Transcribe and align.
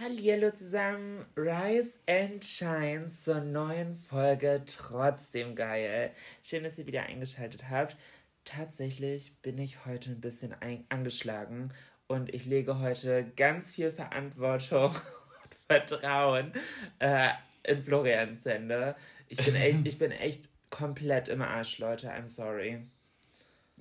Hallo 0.00 0.52
zusammen, 0.52 1.24
Rise 1.36 1.94
and 2.08 2.44
Shine 2.44 3.08
zur 3.08 3.40
neuen 3.40 3.98
Folge 4.08 4.62
Trotzdem 4.64 5.56
geil. 5.56 6.12
Schön, 6.40 6.62
dass 6.62 6.78
ihr 6.78 6.86
wieder 6.86 7.02
eingeschaltet 7.02 7.68
habt. 7.68 7.96
Tatsächlich 8.44 9.32
bin 9.42 9.58
ich 9.58 9.86
heute 9.86 10.10
ein 10.10 10.20
bisschen 10.20 10.54
angeschlagen 10.88 11.72
und 12.06 12.32
ich 12.32 12.46
lege 12.46 12.78
heute 12.78 13.24
ganz 13.36 13.72
viel 13.72 13.90
Verantwortung 13.90 14.90
und 15.42 15.56
Vertrauen 15.66 16.52
äh, 17.00 17.30
in 17.64 17.82
Florians 17.82 18.44
Hände. 18.44 18.94
Ich 19.26 19.44
bin 19.44 19.56
echt, 19.56 19.78
ich 19.84 19.98
bin 19.98 20.12
echt 20.12 20.48
komplett 20.70 21.26
im 21.26 21.42
Arsch, 21.42 21.78
Leute. 21.78 22.08
I'm 22.08 22.28
sorry. 22.28 22.86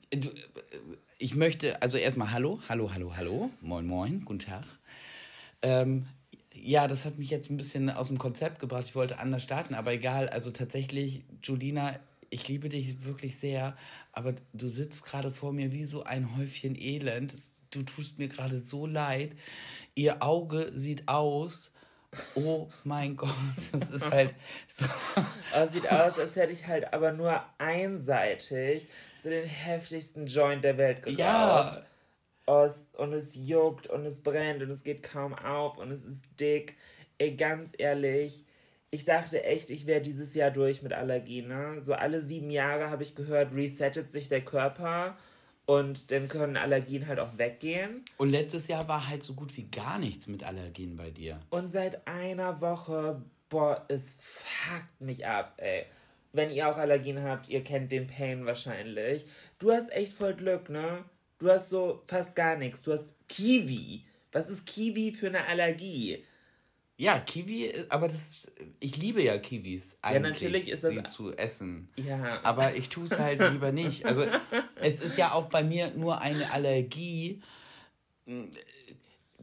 Du, 0.10 0.32
ich 1.20 1.36
möchte, 1.36 1.80
also 1.84 2.00
erstmal 2.00 2.32
Hallo, 2.32 2.60
Hallo, 2.70 2.92
Hallo, 2.92 3.16
Hallo, 3.16 3.52
Moin, 3.62 3.86
Moin, 3.86 4.26
guten 4.26 4.40
Tag. 4.40 4.66
Ähm, 5.68 6.08
ja, 6.54 6.88
das 6.88 7.06
hat 7.06 7.18
mich 7.18 7.30
jetzt 7.30 7.50
ein 7.50 7.58
bisschen 7.58 7.90
aus 7.90 8.08
dem 8.08 8.18
Konzept 8.18 8.60
gebracht. 8.60 8.86
Ich 8.88 8.96
wollte 8.96 9.20
anders 9.20 9.44
starten, 9.44 9.76
aber 9.76 9.94
egal. 9.94 10.30
Also 10.30 10.52
tatsächlich, 10.52 11.24
Julina, 11.44 12.00
ich 12.30 12.48
liebe 12.48 12.70
dich 12.70 13.06
wirklich 13.06 13.38
sehr, 13.38 13.76
aber 14.12 14.34
du 14.54 14.68
sitzt 14.68 15.06
gerade 15.06 15.32
vor 15.32 15.54
mir 15.54 15.72
wie 15.72 15.84
so 15.84 16.04
ein 16.04 16.36
Häufchen 16.38 16.76
Elend. 16.76 17.34
Du 17.72 17.84
tust 17.84 18.18
mir 18.18 18.28
gerade 18.28 18.58
so 18.58 18.86
leid. 18.86 19.32
Ihr 19.96 20.24
Auge 20.24 20.72
sieht 20.76 21.08
aus. 21.08 21.72
Oh 22.36 22.70
mein 22.84 23.18
Gott, 23.18 23.30
das 23.74 23.90
ist 23.90 24.10
halt 24.10 24.34
so. 24.68 24.86
Es 25.54 25.74
sieht 25.74 25.92
aus, 25.92 26.18
als 26.18 26.36
hätte 26.36 26.54
ich 26.54 26.66
halt 26.66 26.94
aber 26.94 27.12
nur 27.12 27.42
einseitig 27.58 28.88
so 29.22 29.30
den 29.30 29.46
heftigsten 29.46 30.26
Joint 30.28 30.64
der 30.64 30.78
Welt 30.78 31.04
geraucht. 31.04 31.20
Ja, 31.20 31.82
aus 32.48 32.88
und 32.94 33.14
es 33.14 33.36
juckt 33.36 33.88
und 33.88 34.06
es 34.06 34.22
brennt 34.22 34.64
und 34.64 34.72
es 34.72 34.84
geht 34.84 35.04
kaum 35.04 35.34
auf 35.34 35.78
und 35.78 35.92
es 35.92 36.06
ist 36.06 36.24
dick. 36.40 36.76
Ey, 37.18 37.36
ganz 37.36 37.74
ehrlich, 37.78 38.46
ich 38.90 39.06
dachte 39.06 39.44
echt, 39.44 39.70
ich 39.70 39.86
wäre 39.86 40.02
dieses 40.02 40.34
Jahr 40.34 40.52
durch 40.52 40.82
mit 40.82 40.94
Allergien. 40.94 41.48
Ne? 41.48 41.82
So 41.82 41.94
alle 41.94 42.22
sieben 42.22 42.50
Jahre 42.50 42.90
habe 42.90 43.04
ich 43.04 43.16
gehört, 43.16 43.54
resettet 43.54 44.12
sich 44.12 44.30
der 44.30 44.42
Körper 44.42 45.18
und 45.66 46.12
dann 46.12 46.30
können 46.30 46.56
Allergien 46.56 47.08
halt 47.08 47.20
auch 47.20 47.38
weggehen. 47.38 48.06
Und 48.18 48.30
letztes 48.30 48.68
Jahr 48.70 48.88
war 48.88 49.10
halt 49.10 49.24
so 49.24 49.34
gut 49.34 49.56
wie 49.58 49.68
gar 49.70 50.00
nichts 50.00 50.28
mit 50.28 50.44
Allergien 50.44 50.96
bei 50.96 51.10
dir. 51.12 51.42
Und 51.50 51.72
seit 51.72 52.08
einer 52.08 52.62
Woche, 52.62 53.22
boah, 53.50 53.86
es 53.90 54.16
fuckt 54.20 55.02
mich 55.02 55.28
ab, 55.28 55.56
ey. 55.58 55.86
Wenn 56.32 56.52
ihr 56.52 56.70
auch 56.70 56.78
Allergien 56.78 57.24
habt, 57.24 57.50
ihr 57.50 57.64
kennt 57.64 57.92
den 57.92 58.08
Pain 58.08 58.46
wahrscheinlich. 58.46 59.26
Du 59.60 59.72
hast 59.72 59.92
echt 59.92 60.14
voll 60.14 60.36
Glück, 60.36 60.70
ne? 60.70 61.04
Du 61.40 61.50
hast 61.50 61.70
so 61.70 62.02
fast 62.08 62.36
gar 62.36 62.56
nichts. 62.56 62.82
Du 62.82 62.94
hast 62.94 63.14
Kiwi. 63.28 64.04
Was 64.32 64.50
ist 64.50 64.66
Kiwi 64.66 65.12
für 65.12 65.28
eine 65.28 65.46
Allergie? 65.46 66.24
Ja, 67.00 67.20
Kiwi, 67.20 67.72
aber 67.90 68.08
das 68.08 68.52
ich 68.80 68.98
liebe 68.98 69.22
ja 69.22 69.38
Kiwis 69.38 69.98
eigentlich, 70.02 70.42
ja, 70.42 70.48
natürlich 70.48 70.70
ist 70.70 70.84
das 70.84 70.94
sie 70.94 71.04
zu 71.04 71.32
essen. 71.38 71.90
Ja. 71.96 72.42
Aber 72.44 72.74
ich 72.76 72.90
tue 72.90 73.04
es 73.04 73.20
halt 73.20 73.40
lieber 73.52 73.72
nicht. 73.72 74.06
Also 74.06 74.26
es 74.82 75.00
ist 75.00 75.16
ja 75.16 75.34
auch 75.34 75.46
bei 75.46 75.64
mir 75.64 75.92
nur 75.92 76.22
eine 76.22 76.52
Allergie. 76.52 77.40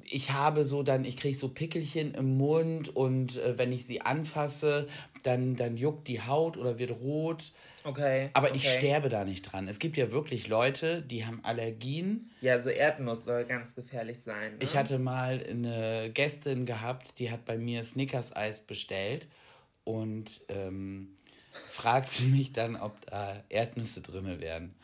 Ich 0.02 0.32
habe 0.32 0.64
so 0.64 0.82
dann, 0.82 1.04
ich 1.04 1.16
kriege 1.16 1.38
so 1.38 1.48
Pickelchen 1.48 2.14
im 2.14 2.36
Mund 2.36 2.94
und 2.94 3.36
äh, 3.36 3.56
wenn 3.56 3.72
ich 3.72 3.86
sie 3.86 4.00
anfasse, 4.00 4.88
dann, 5.26 5.56
dann 5.56 5.76
juckt 5.76 6.06
die 6.06 6.20
Haut 6.20 6.56
oder 6.56 6.78
wird 6.78 6.90
rot. 6.92 7.52
Okay. 7.82 8.30
Aber 8.34 8.48
okay. 8.48 8.58
ich 8.58 8.70
sterbe 8.70 9.08
da 9.08 9.24
nicht 9.24 9.42
dran. 9.42 9.68
Es 9.68 9.78
gibt 9.78 9.96
ja 9.96 10.12
wirklich 10.12 10.48
Leute, 10.48 11.02
die 11.02 11.26
haben 11.26 11.40
Allergien. 11.42 12.30
Ja, 12.40 12.58
so 12.58 12.70
Erdnuss 12.70 13.24
soll 13.24 13.44
ganz 13.44 13.74
gefährlich 13.74 14.20
sein. 14.20 14.52
Ne? 14.52 14.58
Ich 14.60 14.76
hatte 14.76 14.98
mal 14.98 15.44
eine 15.48 16.10
Gästin 16.12 16.66
gehabt, 16.66 17.18
die 17.18 17.30
hat 17.30 17.44
bei 17.44 17.58
mir 17.58 17.82
Snickers-Eis 17.84 18.60
bestellt 18.60 19.26
und 19.84 20.42
ähm, 20.48 21.16
fragte 21.68 22.24
mich 22.24 22.52
dann, 22.52 22.76
ob 22.76 23.04
da 23.06 23.42
Erdnüsse 23.48 24.02
drin 24.02 24.40
wären. 24.40 24.74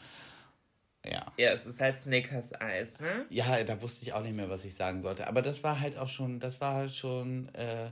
Ja. 1.05 1.33
Ja, 1.39 1.53
es 1.53 1.65
ist 1.65 1.81
halt 1.81 2.01
Snickers-Eis, 2.01 2.99
ne? 3.01 3.27
Ja, 3.31 3.63
da 3.65 3.81
wusste 3.81 4.05
ich 4.05 4.13
auch 4.13 4.23
nicht 4.23 4.37
mehr, 4.37 4.51
was 4.51 4.65
ich 4.65 4.75
sagen 4.75 5.01
sollte. 5.01 5.27
Aber 5.29 5.41
das 5.41 5.65
war 5.65 5.81
halt 5.81 5.97
auch 5.97 6.09
schon, 6.09 6.41
das 6.41 6.61
war 6.61 6.89
schon. 6.89 7.55
Äh, 7.55 7.91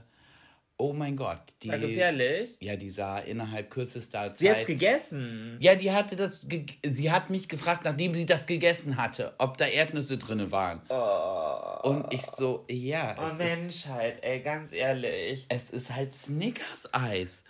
Oh 0.81 0.93
mein 0.93 1.17
Gott. 1.17 1.41
Die, 1.61 1.67
War 1.67 1.77
gefährlich? 1.77 2.55
Ja, 2.61 2.77
die 2.77 2.89
sah 2.89 3.17
innerhalb 3.17 3.69
kürzester 3.69 4.33
Zeit. 4.33 4.37
Sie 4.37 4.49
hat's 4.49 4.65
gegessen. 4.65 5.57
Ja, 5.59 5.75
die 5.75 5.91
hatte 5.91 6.15
das. 6.15 6.47
Sie 6.89 7.11
hat 7.11 7.29
mich 7.29 7.49
gefragt, 7.49 7.83
nachdem 7.83 8.13
sie 8.13 8.25
das 8.25 8.47
gegessen 8.47 8.95
hatte, 8.95 9.33
ob 9.39 9.57
da 9.57 9.65
Erdnüsse 9.65 10.17
drin 10.17 10.53
waren. 10.53 10.81
Oh. 10.87 11.89
Und 11.89 12.13
ich 12.13 12.21
so, 12.21 12.65
ja. 12.71 13.13
Oh, 13.19 13.33
Menschheit, 13.33 14.23
ey, 14.23 14.39
ganz 14.39 14.71
ehrlich. 14.71 15.45
Es 15.49 15.69
ist 15.69 15.93
halt 15.93 16.15
Snickers-Eis. 16.15 17.43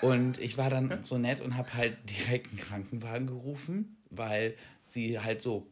Und 0.00 0.38
ich 0.38 0.56
war 0.56 0.70
dann 0.70 1.04
so 1.04 1.18
nett 1.18 1.42
und 1.42 1.58
habe 1.58 1.74
halt 1.74 1.98
direkt 2.08 2.48
einen 2.48 2.56
Krankenwagen 2.56 3.26
gerufen, 3.26 3.98
weil 4.08 4.54
sie 4.88 5.20
halt 5.20 5.42
so. 5.42 5.66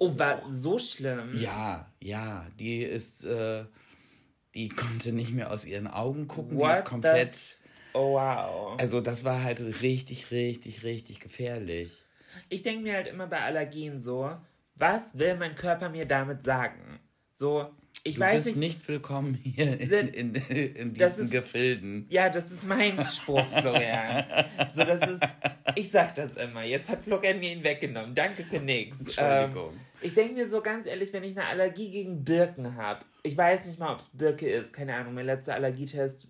Oh, 0.00 0.18
war 0.18 0.42
so 0.50 0.76
schlimm? 0.76 1.40
Ja, 1.40 1.86
ja. 2.00 2.48
Die 2.58 2.82
ist. 2.82 3.24
Äh, 3.24 3.66
die 4.54 4.68
konnte 4.68 5.12
nicht 5.12 5.32
mehr 5.32 5.50
aus 5.50 5.64
ihren 5.64 5.86
Augen 5.86 6.28
gucken. 6.28 6.58
What 6.58 6.70
die 6.70 6.78
ist 6.78 6.84
komplett. 6.84 7.56
Oh, 7.92 8.14
wow. 8.14 8.78
Also, 8.80 9.00
das 9.00 9.24
war 9.24 9.42
halt 9.42 9.60
richtig, 9.82 10.30
richtig, 10.30 10.84
richtig 10.84 11.20
gefährlich. 11.20 12.02
Ich 12.48 12.62
denke 12.62 12.82
mir 12.82 12.94
halt 12.94 13.08
immer 13.08 13.26
bei 13.26 13.40
Allergien 13.40 14.00
so, 14.00 14.30
was 14.76 15.18
will 15.18 15.36
mein 15.36 15.54
Körper 15.54 15.88
mir 15.88 16.06
damit 16.06 16.44
sagen? 16.44 17.00
So, 17.32 17.70
ich 18.02 18.14
du 18.14 18.20
weiß 18.20 18.44
bist 18.44 18.56
nicht, 18.56 18.78
nicht 18.78 18.88
willkommen 18.88 19.34
hier 19.34 19.78
in, 20.12 20.34
in, 20.34 20.34
in 20.34 20.94
diesen 20.94 21.24
ist, 21.24 21.30
Gefilden. 21.30 22.06
Ja, 22.08 22.30
das 22.30 22.50
ist 22.50 22.64
mein 22.64 23.04
Spruch, 23.04 23.44
Florian. 23.60 24.24
so, 24.74 24.84
das 24.84 25.00
ist, 25.08 25.22
ich 25.74 25.90
sag 25.90 26.14
das 26.14 26.32
immer. 26.34 26.62
Jetzt 26.62 26.88
hat 26.88 27.04
Florian 27.04 27.38
mir 27.40 27.52
ihn 27.52 27.64
weggenommen. 27.64 28.14
Danke 28.14 28.42
für 28.42 28.58
nichts. 28.58 29.00
Entschuldigung. 29.00 29.74
Ähm, 29.74 29.80
ich 30.00 30.14
denke 30.14 30.34
mir 30.34 30.48
so 30.48 30.62
ganz 30.62 30.86
ehrlich, 30.86 31.12
wenn 31.12 31.24
ich 31.24 31.36
eine 31.36 31.46
Allergie 31.46 31.90
gegen 31.90 32.24
Birken 32.24 32.76
habe, 32.76 33.04
ich 33.22 33.36
weiß 33.36 33.66
nicht 33.66 33.78
mal, 33.78 33.94
ob 33.94 34.00
es 34.00 34.06
Birke 34.12 34.48
ist, 34.48 34.72
keine 34.72 34.94
Ahnung, 34.94 35.14
mein 35.14 35.26
letzter 35.26 35.54
Allergietest 35.54 36.28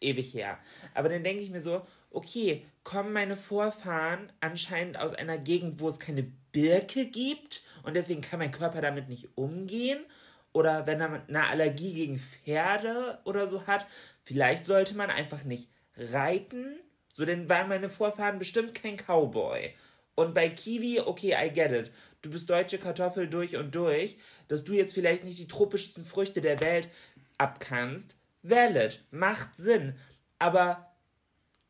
ewig 0.00 0.34
her. 0.34 0.58
Aber 0.94 1.08
dann 1.08 1.24
denke 1.24 1.42
ich 1.42 1.50
mir 1.50 1.60
so, 1.60 1.86
okay, 2.10 2.66
kommen 2.84 3.12
meine 3.12 3.36
Vorfahren 3.36 4.32
anscheinend 4.40 4.98
aus 4.98 5.14
einer 5.14 5.38
Gegend, 5.38 5.80
wo 5.80 5.88
es 5.88 5.98
keine 5.98 6.24
Birke 6.52 7.06
gibt 7.06 7.62
und 7.82 7.94
deswegen 7.94 8.20
kann 8.20 8.38
mein 8.38 8.52
Körper 8.52 8.80
damit 8.80 9.08
nicht 9.08 9.28
umgehen? 9.36 10.00
Oder 10.52 10.86
wenn 10.86 11.00
er 11.00 11.22
eine 11.28 11.46
Allergie 11.46 11.94
gegen 11.94 12.18
Pferde 12.18 13.18
oder 13.24 13.48
so 13.48 13.66
hat, 13.66 13.86
vielleicht 14.24 14.66
sollte 14.66 14.94
man 14.94 15.08
einfach 15.08 15.44
nicht 15.44 15.68
reiten. 15.96 16.78
So, 17.14 17.24
denn 17.24 17.48
waren 17.48 17.68
meine 17.68 17.88
Vorfahren 17.88 18.38
bestimmt 18.38 18.74
kein 18.74 18.96
Cowboy. 18.96 19.74
Und 20.14 20.34
bei 20.34 20.50
Kiwi, 20.50 21.00
okay, 21.00 21.34
I 21.42 21.50
get 21.50 21.72
it. 21.72 21.90
Du 22.22 22.30
bist 22.30 22.48
deutsche 22.48 22.78
Kartoffel 22.78 23.28
durch 23.28 23.56
und 23.56 23.74
durch, 23.74 24.16
dass 24.48 24.64
du 24.64 24.72
jetzt 24.72 24.94
vielleicht 24.94 25.24
nicht 25.24 25.38
die 25.38 25.48
tropischsten 25.48 26.04
Früchte 26.04 26.40
der 26.40 26.60
Welt 26.60 26.88
abkannst. 27.36 28.16
Valid, 28.42 29.04
macht 29.10 29.56
Sinn. 29.56 29.96
Aber 30.38 30.94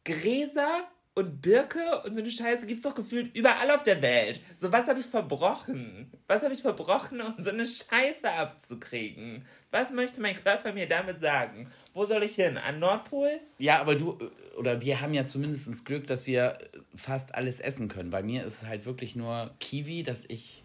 Gräser 0.04 0.88
und 1.14 1.42
Birke 1.42 2.02
und 2.04 2.14
so 2.14 2.22
eine 2.22 2.30
Scheiße 2.30 2.66
gibt 2.66 2.78
es 2.78 2.90
doch 2.90 2.94
gefühlt 2.94 3.36
überall 3.36 3.70
auf 3.70 3.82
der 3.82 4.00
Welt. 4.00 4.40
So, 4.58 4.72
was 4.72 4.88
habe 4.88 5.00
ich 5.00 5.06
verbrochen? 5.06 6.10
Was 6.26 6.42
habe 6.42 6.54
ich 6.54 6.62
verbrochen, 6.62 7.20
um 7.20 7.34
so 7.38 7.50
eine 7.50 7.66
Scheiße 7.66 8.30
abzukriegen? 8.30 9.44
Was 9.70 9.90
möchte 9.90 10.22
mein 10.22 10.42
Körper 10.42 10.72
mir 10.72 10.88
damit 10.88 11.20
sagen? 11.20 11.70
Wo 11.92 12.06
soll 12.06 12.22
ich 12.22 12.34
hin? 12.34 12.56
An 12.56 12.78
Nordpol? 12.78 13.40
Ja, 13.58 13.80
aber 13.80 13.94
du, 13.94 14.18
oder 14.56 14.80
wir 14.80 15.02
haben 15.02 15.12
ja 15.12 15.26
zumindest 15.26 15.84
Glück, 15.84 16.06
dass 16.06 16.26
wir 16.26 16.56
fast 16.94 17.34
alles 17.34 17.60
essen 17.60 17.88
können. 17.88 18.10
Bei 18.10 18.22
mir 18.22 18.46
ist 18.46 18.62
es 18.62 18.66
halt 18.68 18.86
wirklich 18.86 19.14
nur 19.14 19.54
Kiwi, 19.60 20.02
dass 20.04 20.24
ich 20.24 20.64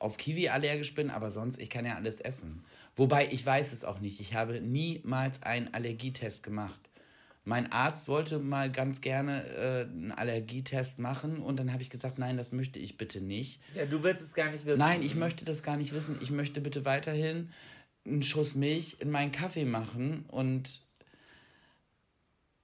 auf 0.00 0.16
Kiwi 0.16 0.48
allergisch 0.48 0.94
bin, 0.94 1.10
aber 1.10 1.30
sonst, 1.30 1.58
ich 1.58 1.70
kann 1.70 1.86
ja 1.86 1.94
alles 1.94 2.20
essen. 2.20 2.64
Wobei, 2.96 3.28
ich 3.30 3.46
weiß 3.46 3.72
es 3.72 3.84
auch 3.84 4.00
nicht. 4.00 4.20
Ich 4.20 4.34
habe 4.34 4.60
niemals 4.60 5.42
einen 5.42 5.72
Allergietest 5.72 6.42
gemacht. 6.42 6.80
Mein 7.46 7.70
Arzt 7.72 8.08
wollte 8.08 8.38
mal 8.38 8.72
ganz 8.72 9.02
gerne 9.02 9.46
äh, 9.48 9.82
einen 9.82 10.12
Allergietest 10.12 10.98
machen 10.98 11.38
und 11.38 11.58
dann 11.58 11.72
habe 11.72 11.82
ich 11.82 11.90
gesagt, 11.90 12.18
nein, 12.18 12.38
das 12.38 12.52
möchte 12.52 12.78
ich 12.78 12.96
bitte 12.96 13.20
nicht. 13.20 13.60
Ja, 13.74 13.84
du 13.84 14.02
willst 14.02 14.24
es 14.24 14.34
gar 14.34 14.50
nicht 14.50 14.64
wissen. 14.64 14.78
Nein, 14.78 15.02
ich 15.02 15.14
möchte 15.14 15.44
das 15.44 15.62
gar 15.62 15.76
nicht 15.76 15.92
wissen. 15.92 16.16
Ich 16.22 16.30
möchte 16.30 16.62
bitte 16.62 16.86
weiterhin 16.86 17.50
einen 18.06 18.22
Schuss 18.22 18.54
Milch 18.54 18.96
in 19.00 19.10
meinen 19.10 19.30
Kaffee 19.30 19.66
machen 19.66 20.24
und. 20.28 20.82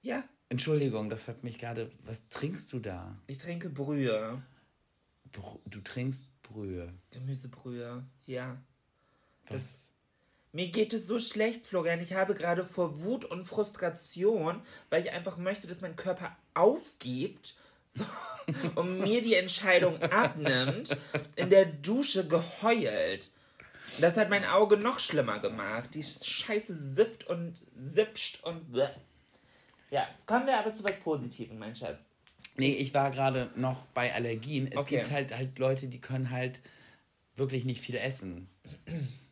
Ja. 0.01 0.23
Entschuldigung, 0.49 1.09
das 1.09 1.27
hat 1.27 1.43
mich 1.43 1.59
gerade. 1.59 1.91
Was 2.03 2.27
trinkst 2.29 2.73
du 2.73 2.79
da? 2.79 3.15
Ich 3.27 3.37
trinke 3.37 3.69
Brühe. 3.69 4.41
Br 5.31 5.59
du 5.65 5.79
trinkst 5.81 6.25
Brühe. 6.41 6.91
Gemüsebrühe, 7.11 8.03
ja. 8.25 8.57
Was? 9.47 9.53
Das, 9.53 9.90
mir 10.53 10.67
geht 10.67 10.93
es 10.93 11.07
so 11.07 11.19
schlecht, 11.19 11.65
Florian. 11.65 12.01
Ich 12.01 12.13
habe 12.13 12.33
gerade 12.35 12.65
vor 12.65 13.01
Wut 13.03 13.25
und 13.25 13.45
Frustration, 13.45 14.61
weil 14.89 15.03
ich 15.03 15.11
einfach 15.11 15.37
möchte, 15.37 15.67
dass 15.67 15.81
mein 15.81 15.95
Körper 15.95 16.35
aufgibt 16.53 17.55
so, 17.89 18.05
und 18.75 18.99
mir 19.01 19.21
die 19.21 19.35
Entscheidung 19.35 20.01
abnimmt, 20.01 20.95
in 21.35 21.49
der 21.49 21.65
Dusche 21.65 22.25
geheult. 22.27 23.29
Das 23.99 24.15
hat 24.15 24.29
mein 24.29 24.45
Auge 24.45 24.77
noch 24.77 24.99
schlimmer 25.01 25.39
gemacht. 25.39 25.89
Die 25.93 26.03
Scheiße 26.03 26.73
sifft 26.75 27.27
und 27.27 27.53
sipscht 27.77 28.41
und. 28.43 28.71
Bleh. 28.71 28.87
Ja, 29.89 30.07
kommen 30.25 30.47
wir 30.47 30.57
aber 30.57 30.73
zu 30.73 30.83
was 30.85 30.97
Positivem, 31.01 31.59
mein 31.59 31.75
Schatz. 31.75 31.99
Nee, 32.55 32.73
ich 32.75 32.93
war 32.93 33.11
gerade 33.11 33.49
noch 33.55 33.85
bei 33.87 34.13
Allergien. 34.13 34.67
Es 34.71 34.77
Okay. 34.77 34.97
gibt 34.97 35.11
halt, 35.11 35.35
halt 35.35 35.59
Leute, 35.59 35.87
die 35.87 35.99
können 35.99 36.29
halt 36.29 36.61
wirklich 37.35 37.65
nicht 37.65 37.81
viel 37.83 37.95
essen. 37.95 38.49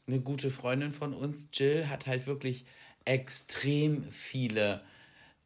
Eine 0.10 0.22
gute 0.22 0.50
Freundin 0.50 0.92
von 0.92 1.14
uns, 1.14 1.50
Jill, 1.54 1.88
hat 1.88 2.08
halt 2.08 2.26
wirklich 2.26 2.66
extrem 3.06 4.12
viele 4.12 4.82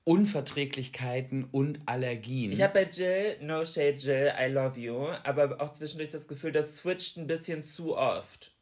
Unverträglichkeiten 0.06 1.44
und 1.51 1.80
Allergien. 1.86 2.54
Ich 2.54 2.62
habe 2.62 2.86
bei 2.86 2.89
Jill, 2.89 3.38
no 3.42 3.65
shade 3.65 3.98
Jill, 3.98 4.31
I 4.39 4.50
love 4.50 4.80
you, 4.80 5.07
aber 5.25 5.60
auch 5.62 5.74
zwischendurch 5.74 6.12
das 6.12 6.30
Gefühl, 6.30 6.54
das 6.54 6.77
switcht 6.77 7.18
ein 7.18 7.27
bisschen 7.27 7.65
zu 7.65 7.98
oft. 7.98 8.54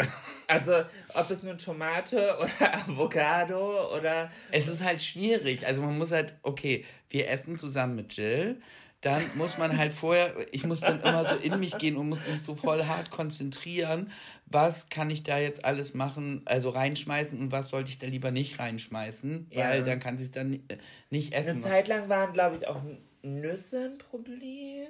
Also, 0.50 0.72
ob 1.12 1.30
es 1.30 1.42
nun 1.42 1.58
Tomate 1.58 2.38
oder 2.38 2.74
Avocado 2.88 3.94
oder. 3.94 4.32
Es 4.50 4.66
ist 4.66 4.82
halt 4.82 5.02
schwierig. 5.02 5.66
Also 5.66 5.82
man 5.82 5.98
muss 5.98 6.10
halt, 6.10 6.32
okay, 6.42 6.86
wir 7.10 7.28
essen 7.28 7.58
zusammen 7.58 7.96
mit 7.96 8.16
Jill. 8.16 8.58
Dann 9.00 9.22
muss 9.36 9.58
man 9.58 9.76
halt 9.78 9.92
vorher, 9.92 10.34
ich 10.50 10.64
muss 10.64 10.80
dann 10.80 11.00
immer 11.00 11.24
so 11.24 11.36
in 11.36 11.60
mich 11.60 11.78
gehen 11.78 11.96
und 11.96 12.08
muss 12.08 12.26
mich 12.26 12.42
so 12.42 12.56
voll 12.56 12.84
hart 12.84 13.10
konzentrieren. 13.10 14.10
Was 14.46 14.88
kann 14.88 15.08
ich 15.08 15.22
da 15.22 15.38
jetzt 15.38 15.64
alles 15.64 15.94
machen, 15.94 16.42
also 16.46 16.70
reinschmeißen 16.70 17.38
und 17.38 17.52
was 17.52 17.68
sollte 17.68 17.90
ich 17.90 17.98
da 17.98 18.08
lieber 18.08 18.32
nicht 18.32 18.58
reinschmeißen? 18.58 19.48
Ja. 19.52 19.68
Weil 19.68 19.82
dann 19.84 20.00
kann 20.00 20.18
sie 20.18 20.24
es 20.24 20.32
dann 20.32 20.50
ni- 20.50 20.64
nicht 21.10 21.32
Eine 21.34 21.46
essen. 21.46 21.62
Zeit 21.62 21.86
lang 21.86 22.08
waren, 22.08 22.32
glaube 22.32 22.56
ich, 22.56 22.66
auch 22.66 22.80
Nüsse 23.22 23.84
ein 23.92 23.98
Problem. 23.98 24.88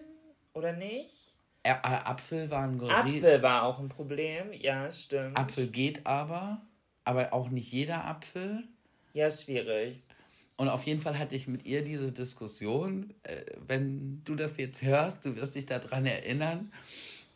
Oder 0.54 0.72
nicht? 0.72 1.34
Ä- 1.64 1.70
äh, 1.72 1.75
Apfel 1.82 2.50
waren 2.50 2.81
gere- 2.81 2.90
Apfel 2.90 3.43
war 3.43 3.64
auch 3.64 3.78
ein 3.78 3.90
Problem. 3.90 4.52
Ja, 4.54 4.90
stimmt. 4.90 5.37
Apfel 5.37 5.66
geht 5.66 6.06
aber, 6.06 6.62
aber 7.04 7.34
auch 7.34 7.50
nicht 7.50 7.70
jeder 7.72 8.06
Apfel. 8.06 8.64
Ja, 9.12 9.31
schwierig. 9.31 10.02
Und 10.58 10.69
auf 10.69 10.84
jeden 10.84 11.00
Fall 11.00 11.16
hatte 11.19 11.37
ich 11.37 11.46
mit 11.46 11.64
ihr 11.66 11.82
diese 11.82 12.10
Diskussion. 12.10 13.14
Äh, 13.22 13.43
wenn 13.66 14.22
du 14.25 14.34
das 14.34 14.56
jetzt 14.56 14.82
hörst, 14.82 15.25
du 15.25 15.37
wirst 15.37 15.55
dich 15.55 15.66
daran 15.66 16.05
erinnern, 16.05 16.72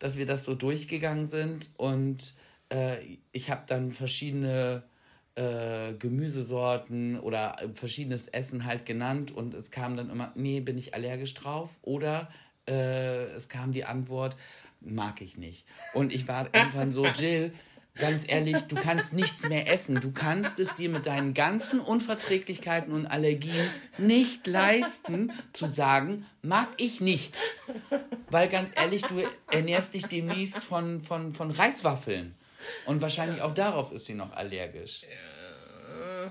dass 0.01 0.17
wir 0.17 0.27
das 0.27 0.45
so 0.45 0.55
durchgegangen 0.57 1.29
sind. 1.29 1.71
Und 1.77 2.35
äh, 2.69 2.97
ich 3.31 3.49
habe 3.49 3.63
dann 3.69 3.93
verschiedene 3.93 4.83
äh, 5.37 5.93
Gemüsesorten 5.95 7.21
oder 7.21 7.57
verschiedenes 7.75 8.27
Essen 8.27 8.65
halt 8.65 8.87
genannt. 8.87 9.31
Und 9.31 9.55
es 9.55 9.71
kam 9.71 9.97
dann 9.97 10.11
immer, 10.11 10.33
nee, 10.35 10.59
bin 10.59 10.77
ich 10.77 10.93
allergisch 10.93 11.35
drauf. 11.35 11.79
Oder 11.83 12.29
äh, 12.69 13.27
es 13.37 13.49
kam 13.49 13.71
die 13.71 13.85
Antwort, 13.85 14.37
mag 14.81 15.23
ich 15.23 15.39
nicht. 15.39 15.65
Und 15.95 16.13
ich 16.13 16.27
war 16.27 16.53
irgendwann 16.53 16.91
so, 16.91 17.07
Jill, 17.15 17.53
ganz 17.95 18.25
ehrlich, 18.27 18.63
du 18.63 18.77
kannst 18.77 19.13
nichts 19.13 19.47
mehr 19.49 19.71
essen. 19.71 20.01
Du 20.01 20.13
kannst 20.13 20.59
es 20.59 20.75
dir 20.75 20.89
mit 20.89 21.07
deinen 21.07 21.35
ganzen 21.35 21.81
Unverträglichkeiten 21.81 22.93
und 22.93 23.07
Allergien 23.07 23.71
nicht 23.99 24.47
leisten, 24.47 25.33
zu 25.53 25.67
sagen, 25.67 26.27
mag 26.43 26.69
ich 26.77 27.01
nicht. 27.01 27.41
Weil 28.31 28.49
ganz 28.49 28.73
ehrlich, 28.75 29.03
du 29.03 29.23
ernährst 29.51 29.95
dich 29.95 30.07
demnächst 30.07 30.59
von, 30.59 31.01
von, 31.01 31.33
von 31.33 31.51
Reiswaffeln. 31.51 32.35
Und 32.87 33.03
wahrscheinlich 33.03 33.43
auch 33.43 33.53
darauf 33.53 33.93
ist 33.93 34.07
sie 34.07 34.15
noch 34.15 34.33
allergisch. 34.33 35.05
Äh, 35.05 36.31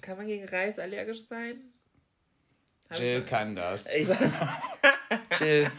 kann 0.00 0.16
man 0.16 0.26
gegen 0.26 0.48
Reis 0.48 0.78
allergisch 0.78 1.26
sein? 1.28 1.72
Hab 2.90 3.00
Jill 3.00 3.22
kann 3.22 3.56
das. 3.56 3.86
Jill. 5.40 5.70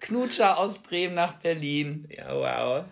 Knutscher 0.00 0.58
aus 0.58 0.78
Bremen 0.78 1.14
nach 1.14 1.34
Berlin. 1.34 2.06
Ja, 2.10 2.34
wow. 2.34 2.84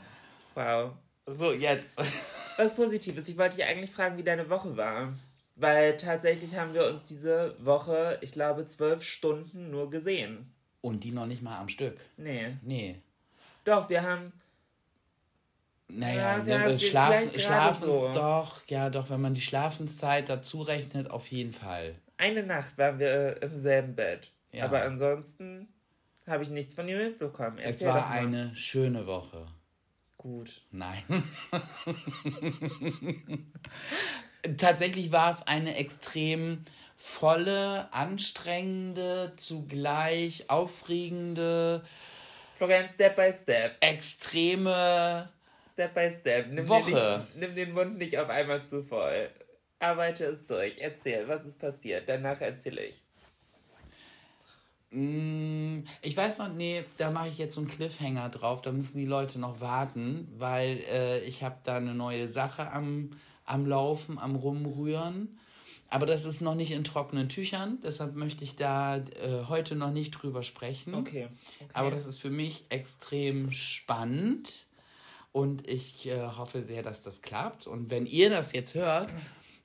Wow. 0.54 0.92
So, 1.26 1.52
jetzt. 1.52 1.98
Was 2.56 2.74
Positives. 2.74 3.28
Ich 3.28 3.38
wollte 3.38 3.56
dich 3.56 3.64
eigentlich 3.64 3.90
fragen, 3.90 4.18
wie 4.18 4.22
deine 4.22 4.48
Woche 4.50 4.76
war. 4.76 5.12
Weil 5.56 5.96
tatsächlich 5.96 6.56
haben 6.56 6.74
wir 6.74 6.86
uns 6.86 7.04
diese 7.04 7.54
Woche, 7.64 8.18
ich 8.20 8.32
glaube, 8.32 8.66
zwölf 8.66 9.02
Stunden 9.02 9.70
nur 9.70 9.90
gesehen. 9.90 10.52
Und 10.80 11.04
die 11.04 11.12
noch 11.12 11.26
nicht 11.26 11.42
mal 11.42 11.58
am 11.58 11.68
Stück. 11.68 11.96
Nee. 12.16 12.56
Nee. 12.62 12.96
Doch, 13.64 13.88
wir 13.88 14.02
haben. 14.02 14.32
Naja, 15.88 16.38
Ja, 16.38 16.46
wir 16.46 16.60
haben 16.60 16.78
schlafen, 16.78 17.38
schlafen 17.38 17.84
so. 17.84 18.10
doch, 18.12 18.66
ja 18.66 18.88
doch, 18.88 19.10
wenn 19.10 19.20
man 19.20 19.34
die 19.34 19.42
Schlafenszeit 19.42 20.28
dazu 20.28 20.62
rechnet, 20.62 21.10
auf 21.10 21.28
jeden 21.30 21.52
Fall. 21.52 21.94
Eine 22.16 22.42
Nacht 22.42 22.78
waren 22.78 22.98
wir 22.98 23.42
im 23.42 23.58
selben 23.58 23.94
Bett. 23.94 24.32
Ja. 24.52 24.64
Aber 24.64 24.82
ansonsten 24.82 25.68
habe 26.26 26.42
ich 26.42 26.50
nichts 26.50 26.74
von 26.74 26.86
dir 26.86 26.96
mitbekommen. 26.96 27.58
Es 27.58 27.82
Erzähl 27.82 27.88
doch 27.88 27.94
war 27.96 28.10
eine 28.10 28.54
schöne 28.56 29.06
Woche. 29.06 29.46
Gut. 30.22 30.62
Nein. 30.70 31.02
Tatsächlich 34.56 35.10
war 35.10 35.32
es 35.32 35.44
eine 35.48 35.76
extrem 35.76 36.64
volle, 36.96 37.92
anstrengende, 37.92 39.32
zugleich 39.34 40.48
aufregende, 40.48 41.84
Florian, 42.56 42.88
Step 42.88 43.16
by 43.16 43.32
Step. 43.32 43.76
extreme 43.80 45.28
Step 45.72 45.92
by 45.92 46.08
Step. 46.08 46.46
Nimm, 46.52 46.68
Woche. 46.68 47.26
Nicht, 47.26 47.36
nimm 47.36 47.54
den 47.56 47.72
Mund 47.72 47.98
nicht 47.98 48.16
auf 48.16 48.28
einmal 48.28 48.64
zu 48.64 48.84
voll. 48.84 49.28
Arbeite 49.80 50.26
es 50.26 50.46
durch. 50.46 50.78
Erzähl, 50.78 51.26
was 51.26 51.44
ist 51.44 51.58
passiert. 51.58 52.08
Danach 52.08 52.40
erzähle 52.40 52.84
ich. 52.84 53.02
Mm, 54.92 55.84
Ich 56.02 56.16
weiß 56.16 56.38
noch, 56.38 56.52
nee, 56.52 56.84
da 56.98 57.10
mache 57.10 57.28
ich 57.28 57.38
jetzt 57.38 57.54
so 57.54 57.60
einen 57.60 57.70
Cliffhanger 57.70 58.28
drauf. 58.28 58.62
Da 58.62 58.72
müssen 58.72 58.98
die 58.98 59.06
Leute 59.06 59.38
noch 59.38 59.60
warten, 59.60 60.28
weil 60.38 60.78
äh, 60.90 61.24
ich 61.24 61.42
habe 61.42 61.56
da 61.64 61.76
eine 61.76 61.94
neue 61.94 62.28
Sache 62.28 62.70
am, 62.70 63.10
am 63.44 63.66
Laufen, 63.66 64.18
am 64.18 64.36
Rumrühren. 64.36 65.38
Aber 65.88 66.06
das 66.06 66.24
ist 66.24 66.40
noch 66.40 66.54
nicht 66.54 66.72
in 66.72 66.84
trockenen 66.84 67.28
Tüchern, 67.28 67.76
deshalb 67.84 68.14
möchte 68.14 68.44
ich 68.44 68.56
da 68.56 68.96
äh, 68.96 69.44
heute 69.48 69.76
noch 69.76 69.90
nicht 69.90 70.12
drüber 70.12 70.42
sprechen. 70.42 70.94
Okay. 70.94 71.28
okay. 71.60 71.70
Aber 71.74 71.90
das 71.90 72.06
ist 72.06 72.18
für 72.18 72.30
mich 72.30 72.64
extrem 72.70 73.52
spannend 73.52 74.64
und 75.32 75.68
ich 75.68 76.06
äh, 76.06 76.28
hoffe 76.38 76.62
sehr, 76.62 76.82
dass 76.82 77.02
das 77.02 77.20
klappt. 77.20 77.66
Und 77.66 77.90
wenn 77.90 78.06
ihr 78.06 78.30
das 78.30 78.54
jetzt 78.54 78.74
hört, 78.74 79.14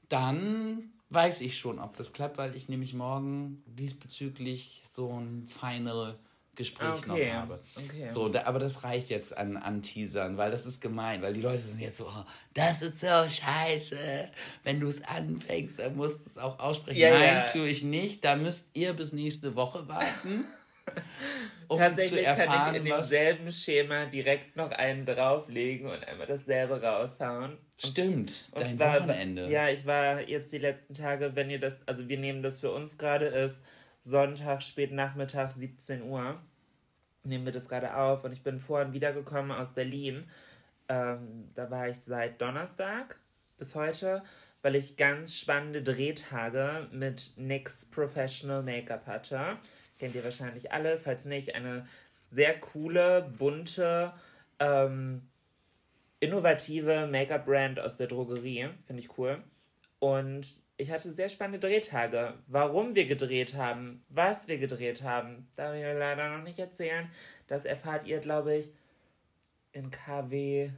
dann 0.10 0.92
weiß 1.10 1.42
ich 1.42 1.58
schon, 1.58 1.80
ob 1.80 1.96
das 1.98 2.14
klappt, 2.14 2.38
weil 2.38 2.56
ich 2.56 2.70
nämlich 2.70 2.94
morgen 2.94 3.64
diesbezüglich 3.66 4.84
so 4.90 5.10
ein 5.10 5.46
final 5.46 6.18
Gespräch 6.56 6.90
Okay, 6.90 7.28
noch 7.28 7.34
habe. 7.36 7.60
okay. 7.76 8.10
So, 8.12 8.30
da, 8.30 8.46
aber 8.46 8.58
das 8.60 8.84
reicht 8.84 9.10
jetzt 9.10 9.38
an, 9.38 9.58
an 9.58 9.84
Teasern, 9.84 10.38
weil 10.38 10.50
das 10.50 10.66
ist 10.66 10.82
gemein, 10.82 11.22
weil 11.22 11.34
die 11.34 11.42
Leute 11.42 11.62
sind 11.62 11.80
jetzt 11.80 11.98
so, 11.98 12.08
oh, 12.08 12.24
das 12.56 12.82
ist 12.82 13.00
so 13.00 13.08
scheiße. 13.08 14.32
Wenn 14.64 14.80
du 14.80 14.88
es 14.88 15.04
anfängst, 15.04 15.80
dann 15.80 15.96
musst 15.96 16.22
du 16.22 16.26
es 16.26 16.38
auch 16.38 16.60
aussprechen. 16.60 17.00
Ja, 17.00 17.12
Nein, 17.12 17.36
ja. 17.36 17.46
tue 17.46 17.68
ich 17.68 17.84
nicht. 17.84 18.26
Da 18.26 18.36
müsst 18.36 18.66
ihr 18.74 18.94
bis 18.94 19.14
nächste 19.14 19.56
Woche 19.56 19.88
warten. 19.88 20.46
um 21.68 21.78
Tatsächlich 21.78 22.22
zu 22.22 22.26
erfahren, 22.26 22.50
kann 22.50 22.74
ich 22.76 22.80
in 22.82 22.86
demselben 22.86 23.52
Schema 23.52 24.06
direkt 24.06 24.56
noch 24.56 24.72
einen 24.72 25.06
drauflegen 25.06 25.90
und 25.92 26.08
einmal 26.08 26.28
dasselbe 26.28 26.82
raushauen. 26.82 27.58
Und, 27.84 27.92
Stimmt, 27.92 28.50
und 28.54 28.64
dein 28.64 28.74
zwar, 28.74 29.00
Wochenende. 29.02 29.48
Ja, 29.50 29.70
ich 29.70 29.86
war 29.86 30.22
jetzt 30.22 30.52
die 30.52 30.58
letzten 30.58 30.96
Tage, 30.96 31.36
wenn 31.36 31.50
ihr 31.50 31.60
das, 31.60 31.76
also 31.86 32.10
wir 32.10 32.18
nehmen 32.18 32.42
das 32.42 32.60
für 32.60 32.72
uns 32.72 32.98
gerade, 32.98 33.26
ist 33.26 33.62
Sonntag, 34.00 34.64
spät 34.64 34.92
Nachmittag, 34.92 35.52
17 35.52 36.02
Uhr. 36.02 36.42
Nehmen 37.24 37.46
wir 37.46 37.52
das 37.52 37.68
gerade 37.68 37.96
auf 37.96 38.24
und 38.24 38.32
ich 38.32 38.42
bin 38.42 38.60
vorhin 38.60 38.94
wiedergekommen 38.94 39.52
aus 39.52 39.74
Berlin. 39.74 40.28
Ähm, 40.90 41.50
da 41.54 41.70
war 41.70 41.88
ich 41.88 42.00
seit 42.00 42.42
Donnerstag 42.42 43.20
bis 43.60 43.76
heute, 43.76 44.24
weil 44.64 44.76
ich 44.76 44.98
ganz 44.98 45.36
spannende 45.36 45.84
Drehtage 45.84 46.88
mit 46.92 47.34
NYX 47.38 47.86
Professional 47.86 48.64
Make-up 48.64 49.06
hatte. 49.06 49.58
Kennt 50.00 50.16
ihr 50.16 50.24
wahrscheinlich 50.24 50.72
alle, 50.72 50.98
falls 50.98 51.26
nicht, 51.26 51.54
eine 51.54 51.86
sehr 52.28 52.60
coole, 52.60 53.30
bunte, 53.38 54.14
ähm, 54.60 55.22
innovative 56.20 57.08
Make-up-Brand 57.08 57.80
aus 57.80 57.98
der 57.98 58.08
Drogerie. 58.08 58.70
Finde 58.86 59.02
ich 59.02 59.18
cool. 59.18 59.44
Und 60.00 60.48
ich 60.78 60.92
hatte 60.92 61.12
sehr 61.12 61.30
spannende 61.30 61.60
Drehtage. 61.60 62.36
Warum 62.48 62.96
wir 62.96 63.06
gedreht 63.06 63.56
haben, 63.56 64.04
was 64.10 64.48
wir 64.48 64.60
gedreht 64.60 65.02
haben, 65.02 65.48
darf 65.56 65.76
ich 65.76 65.84
euch 65.84 65.98
leider 65.98 66.38
noch 66.38 66.44
nicht 66.44 66.60
erzählen. 66.60 67.10
Das 67.48 67.66
erfahrt 67.66 68.08
ihr, 68.08 68.20
glaube 68.20 68.56
ich, 68.56 68.70
in 69.72 69.90
KW. 69.90 70.70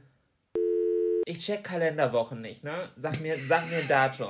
Ich 1.30 1.38
check 1.38 1.62
Kalenderwochen 1.62 2.40
nicht, 2.40 2.64
ne? 2.64 2.88
Sag 2.96 3.20
mir, 3.20 3.38
sag 3.46 3.70
mir 3.70 3.76
ein 3.76 3.86
Datum. 3.86 4.26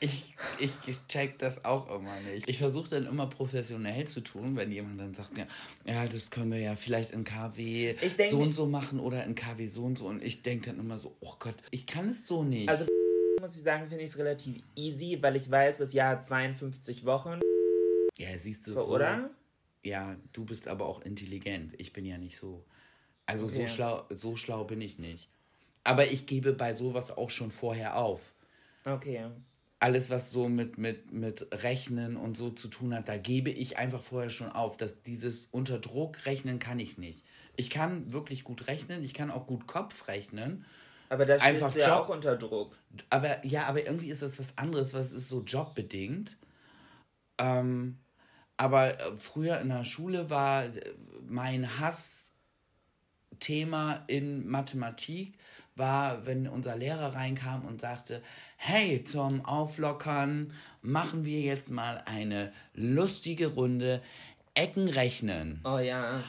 Ich, 0.00 0.34
ich, 0.58 0.70
check 1.08 1.38
das 1.38 1.64
auch 1.64 1.88
immer 1.88 2.20
nicht. 2.20 2.46
Ich 2.46 2.58
versuche 2.58 2.90
dann 2.90 3.06
immer 3.06 3.26
professionell 3.26 4.04
zu 4.06 4.20
tun, 4.20 4.54
wenn 4.54 4.70
jemand 4.70 5.00
dann 5.00 5.14
sagt, 5.14 5.38
ja, 5.38 5.46
ja 5.86 6.06
das 6.06 6.30
können 6.30 6.52
wir 6.52 6.58
ja 6.58 6.76
vielleicht 6.76 7.12
in 7.12 7.24
KW 7.24 7.94
denk- 7.94 8.28
so 8.30 8.40
und 8.40 8.52
so 8.52 8.66
machen 8.66 9.00
oder 9.00 9.24
in 9.24 9.34
KW 9.34 9.66
so 9.66 9.84
und 9.84 9.96
so. 9.96 10.04
Und 10.04 10.22
ich 10.22 10.42
denke 10.42 10.68
dann 10.68 10.78
immer 10.78 10.98
so, 10.98 11.16
oh 11.20 11.36
Gott, 11.38 11.54
ich 11.70 11.86
kann 11.86 12.10
es 12.10 12.26
so 12.26 12.44
nicht. 12.44 12.68
Also 12.68 12.84
muss 13.40 13.56
ich 13.56 13.62
sagen, 13.62 13.88
finde 13.88 14.04
ich 14.04 14.10
es 14.10 14.18
relativ 14.18 14.62
easy, 14.74 15.16
weil 15.22 15.36
ich 15.36 15.50
weiß, 15.50 15.78
das 15.78 15.94
Jahr 15.94 16.10
hat 16.10 16.24
52 16.26 17.06
Wochen, 17.06 17.40
ja, 18.18 18.38
siehst 18.38 18.66
du 18.66 18.74
so, 18.74 18.82
so. 18.82 18.94
oder? 18.96 19.30
Ja, 19.82 20.16
du 20.34 20.44
bist 20.44 20.68
aber 20.68 20.84
auch 20.84 21.00
intelligent. 21.00 21.72
Ich 21.78 21.94
bin 21.94 22.04
ja 22.04 22.18
nicht 22.18 22.36
so. 22.36 22.62
Also 23.24 23.46
Okay. 23.46 23.54
so 23.54 23.66
schlau, 23.66 24.04
so 24.10 24.36
schlau 24.36 24.64
bin 24.64 24.82
ich 24.82 24.98
nicht. 24.98 25.30
Aber 25.86 26.06
ich 26.10 26.26
gebe 26.26 26.52
bei 26.52 26.74
sowas 26.74 27.16
auch 27.16 27.30
schon 27.30 27.50
vorher 27.50 27.96
auf. 27.96 28.32
Okay. 28.84 29.26
Alles, 29.78 30.10
was 30.10 30.30
so 30.30 30.48
mit, 30.48 30.78
mit, 30.78 31.12
mit 31.12 31.46
Rechnen 31.62 32.16
und 32.16 32.36
so 32.36 32.50
zu 32.50 32.68
tun 32.68 32.94
hat, 32.94 33.08
da 33.08 33.16
gebe 33.16 33.50
ich 33.50 33.78
einfach 33.78 34.02
vorher 34.02 34.30
schon 34.30 34.50
auf. 34.50 34.76
Dass 34.76 35.02
dieses 35.02 35.46
unter 35.46 35.78
Druck 35.78 36.26
rechnen 36.26 36.58
kann 36.58 36.80
ich 36.80 36.98
nicht. 36.98 37.24
Ich 37.56 37.70
kann 37.70 38.12
wirklich 38.12 38.42
gut 38.42 38.66
rechnen, 38.66 39.04
ich 39.04 39.14
kann 39.14 39.30
auch 39.30 39.46
gut 39.46 39.66
Kopf 39.66 40.08
rechnen. 40.08 40.64
Aber 41.08 41.24
da 41.24 41.34
stehst 41.38 41.46
Einfach 41.46 41.72
du 41.72 41.78
ja 41.78 41.88
Job. 41.88 42.04
auch 42.04 42.08
unter 42.08 42.36
Druck. 42.36 42.76
Aber 43.10 43.46
ja, 43.46 43.66
aber 43.66 43.86
irgendwie 43.86 44.10
ist 44.10 44.22
das 44.22 44.40
was 44.40 44.58
anderes, 44.58 44.92
was 44.92 45.12
ist 45.12 45.28
so 45.28 45.42
jobbedingt. 45.42 46.36
Ähm, 47.38 47.98
aber 48.56 48.98
äh, 48.98 49.16
früher 49.16 49.60
in 49.60 49.68
der 49.68 49.84
Schule 49.84 50.30
war 50.30 50.64
äh, 50.64 50.94
mein 51.28 51.78
Hassthema 51.78 52.32
in 54.06 54.48
Mathematik 54.48 55.38
war, 55.76 56.26
wenn 56.26 56.48
unser 56.48 56.76
Lehrer 56.76 57.14
reinkam 57.14 57.64
und 57.64 57.80
sagte, 57.80 58.22
hey, 58.56 59.04
zum 59.04 59.44
Auflockern 59.44 60.52
machen 60.82 61.24
wir 61.24 61.40
jetzt 61.40 61.70
mal 61.70 62.02
eine 62.06 62.52
lustige 62.74 63.48
Runde 63.48 64.02
Ecken 64.54 64.88
rechnen. 64.88 65.60
Oh 65.64 65.78
ja. 65.78 66.22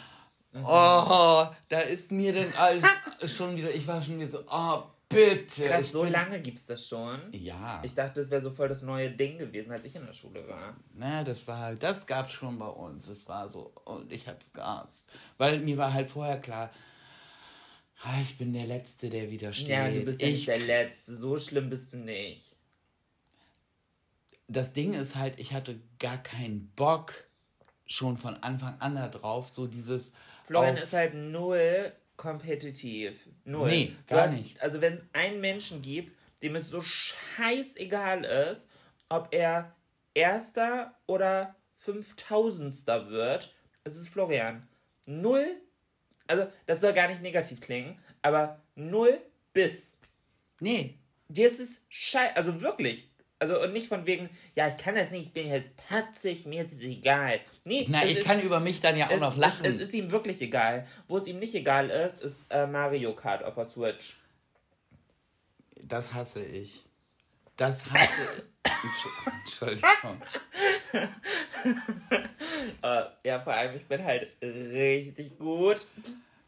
Oh, 0.64 1.46
da 1.70 1.80
ist 1.80 2.12
mir 2.12 2.34
denn 2.34 2.54
alles 2.56 2.84
schon 3.36 3.56
wieder, 3.56 3.74
ich 3.74 3.88
war 3.88 4.02
schon 4.02 4.20
wieder 4.20 4.30
so, 4.30 4.44
oh, 4.50 4.84
bitte. 5.08 5.66
Krass, 5.66 5.92
so 5.92 6.02
bin- 6.02 6.12
lange 6.12 6.40
gibt's 6.42 6.66
das 6.66 6.88
schon. 6.88 7.20
Ja. 7.32 7.82
Ich 7.84 7.94
dachte, 7.94 8.20
das 8.22 8.32
wäre 8.32 8.42
so 8.42 8.52
voll 8.52 8.68
das 8.68 8.82
neue 8.82 9.12
Ding 9.12 9.38
gewesen, 9.38 9.72
als 9.72 9.86
ich 9.86 9.96
in 9.96 10.06
der 10.06 10.14
Schule 10.14 10.48
war. 10.48 10.76
Ne, 10.94 11.24
das 11.26 11.48
war 11.48 11.60
halt, 11.60 11.84
das 11.84 12.08
gab's 12.08 12.32
schon 12.34 12.58
bei 12.58 12.68
uns. 12.68 13.06
Das 13.08 13.28
war 13.28 13.50
so, 13.50 13.72
und 13.86 14.12
ich 14.12 14.28
hab's 14.28 14.52
gehasst. 14.52 15.08
Weil 15.38 15.60
mir 15.60 15.78
war 15.78 15.94
halt 15.94 16.10
vorher 16.10 16.40
klar, 16.42 16.70
ich 18.22 18.38
bin 18.38 18.54
der 18.54 18.66
Letzte, 18.66 19.10
der 19.10 19.30
widersteht. 19.32 19.70
Ja, 19.70 19.90
du 19.90 20.02
bist 20.06 20.22
ja 20.22 20.28
ich, 20.28 20.34
nicht 20.36 20.48
der 20.48 20.60
Letzte. 20.60 21.16
So 21.16 21.40
schlimm 21.40 21.70
bist 21.70 21.94
du 21.94 21.98
nicht. 21.98 22.54
das 24.48 24.74
Ding 24.74 24.94
ist 24.94 25.16
halt, 25.16 25.40
ich 25.40 25.54
hatte 25.54 25.80
gar 26.00 26.18
keinen 26.18 26.68
Bock 26.76 27.26
schon 27.86 28.18
von 28.18 28.36
Anfang 28.36 28.76
an 28.80 28.96
da 28.96 29.08
drauf, 29.08 29.50
so 29.52 29.68
dieses. 29.68 30.14
Florian 30.46 30.78
ist 30.78 30.94
halt 30.94 31.14
null 31.14 31.92
kompetitiv. 32.16 33.28
Null. 33.46 33.70
Nee, 33.70 33.96
gar 34.08 34.28
hast- 34.28 34.38
nicht. 34.38 34.62
Also 34.62 34.82
wenn 34.82 34.94
es 34.94 35.04
einen 35.14 35.42
Menschen 35.42 35.82
gibt, 35.82 36.16
dem 36.42 36.56
es 36.56 36.70
so 36.70 36.82
scheißegal 36.82 38.24
ist, 38.24 38.66
ob 39.10 39.34
er 39.34 39.76
Erster 40.14 40.96
oder 41.08 41.56
Fünftausendster 41.74 43.10
wird, 43.10 43.54
es 43.84 43.96
ist 43.96 44.10
Florian. 44.10 44.68
Null, 45.06 45.46
also 46.28 46.48
das 46.66 46.82
soll 46.82 46.94
gar 46.94 47.08
nicht 47.08 47.22
negativ 47.22 47.62
klingen, 47.62 47.98
aber 48.22 48.60
null 48.76 49.20
bis. 49.54 49.98
Nee, 50.60 50.98
Dir 51.30 51.48
ist 51.48 51.60
es 51.60 51.80
scheiße, 51.90 52.36
also 52.36 52.62
wirklich. 52.62 53.10
Also 53.40 53.62
und 53.62 53.72
nicht 53.72 53.88
von 53.88 54.08
wegen, 54.08 54.30
ja, 54.56 54.68
ich 54.68 54.78
kann 54.78 54.96
das 54.96 55.12
nicht, 55.12 55.28
ich 55.28 55.34
bin 55.34 55.50
halt 55.52 55.76
patzig, 55.76 56.48
mir 56.48 56.64
ist 56.64 56.74
es 56.74 56.80
egal. 56.80 57.40
Nee, 57.66 57.86
na, 57.88 58.04
ich 58.04 58.18
ist, 58.18 58.26
kann 58.26 58.40
über 58.42 58.60
mich 58.60 58.80
dann 58.82 58.98
ja 58.98 59.08
auch 59.08 59.12
es, 59.12 59.20
noch 59.20 59.38
lachen. 59.38 59.64
Es, 59.64 59.76
es 59.76 59.82
ist 59.82 59.94
ihm 59.94 60.10
wirklich 60.10 60.42
egal. 60.42 60.88
Wo 61.08 61.18
es 61.18 61.28
ihm 61.28 61.38
nicht 61.38 61.54
egal 61.54 61.90
ist, 61.90 62.22
ist 62.22 62.48
äh, 62.50 62.66
Mario 62.66 63.14
Kart 63.14 63.44
auf 63.44 63.56
der 63.56 63.66
Switch. 63.66 64.18
das 65.84 66.14
hasse 66.14 66.44
ich. 66.44 66.84
Das 67.58 67.92
hasse 67.92 68.44
ich. 68.66 69.06
Entschuldigung. 69.40 70.22
Äh, 72.82 73.04
ja, 73.24 73.40
vor 73.40 73.54
allem, 73.54 73.76
ich 73.76 73.86
bin 73.86 74.04
halt 74.04 74.28
richtig 74.42 75.38
gut. 75.38 75.86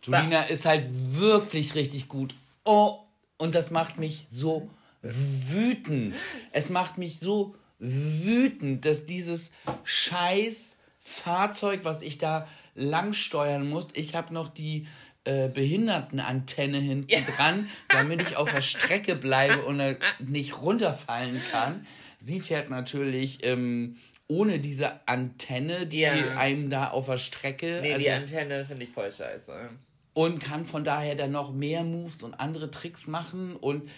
Julina 0.04 0.44
ist 0.44 0.66
halt 0.66 0.86
wirklich 0.90 1.76
richtig 1.76 2.08
gut. 2.08 2.36
Oh, 2.64 3.00
und 3.38 3.56
das 3.56 3.72
macht 3.72 3.98
mich 3.98 4.26
so 4.28 4.70
wütend. 5.02 6.16
Es 6.52 6.70
macht 6.70 6.98
mich 6.98 7.20
so 7.20 7.56
wütend, 7.80 8.86
dass 8.86 9.06
dieses 9.06 9.52
scheiß 9.84 10.78
Fahrzeug, 11.00 11.82
was 11.84 12.02
ich 12.02 12.18
da 12.18 12.48
lang 12.76 13.14
steuern 13.14 13.68
muss, 13.68 13.88
ich 13.94 14.16
habe 14.16 14.34
noch 14.34 14.50
die 14.50 14.88
äh, 15.24 15.48
Behindertenantenne 15.48 16.78
hinten 16.78 17.26
dran, 17.26 17.70
damit 17.90 18.22
ich 18.22 18.38
auf 18.38 18.52
der 18.52 18.62
Strecke 18.62 19.16
bleibe 19.16 19.64
und 19.64 19.82
nicht 20.20 20.62
runterfallen 20.62 21.42
kann. 21.52 21.86
Sie 22.18 22.40
fährt 22.40 22.70
natürlich 22.70 23.46
ähm, 23.46 23.98
ohne 24.30 24.60
diese 24.60 25.06
Antenne, 25.08 25.88
die 25.88 26.00
Ja. 26.02 26.14
einem 26.38 26.70
da 26.70 26.90
auf 26.92 27.08
der 27.08 27.18
Strecke. 27.18 27.80
Nee, 27.82 27.92
also, 27.94 28.04
die 28.06 28.12
Antenne 28.12 28.64
finde 28.66 28.84
ich 28.86 28.92
voll 28.92 29.12
scheiße. 29.12 29.70
und 30.14 30.40
kann 30.40 30.66
von 30.66 30.84
daher 30.84 31.16
dann 31.16 31.32
noch 31.32 31.52
mehr 31.52 31.84
Moves 31.84 32.24
und 32.24 32.36
andere 32.40 32.70
Tricks 32.72 33.08
machen 33.08 33.56
und 33.56 33.90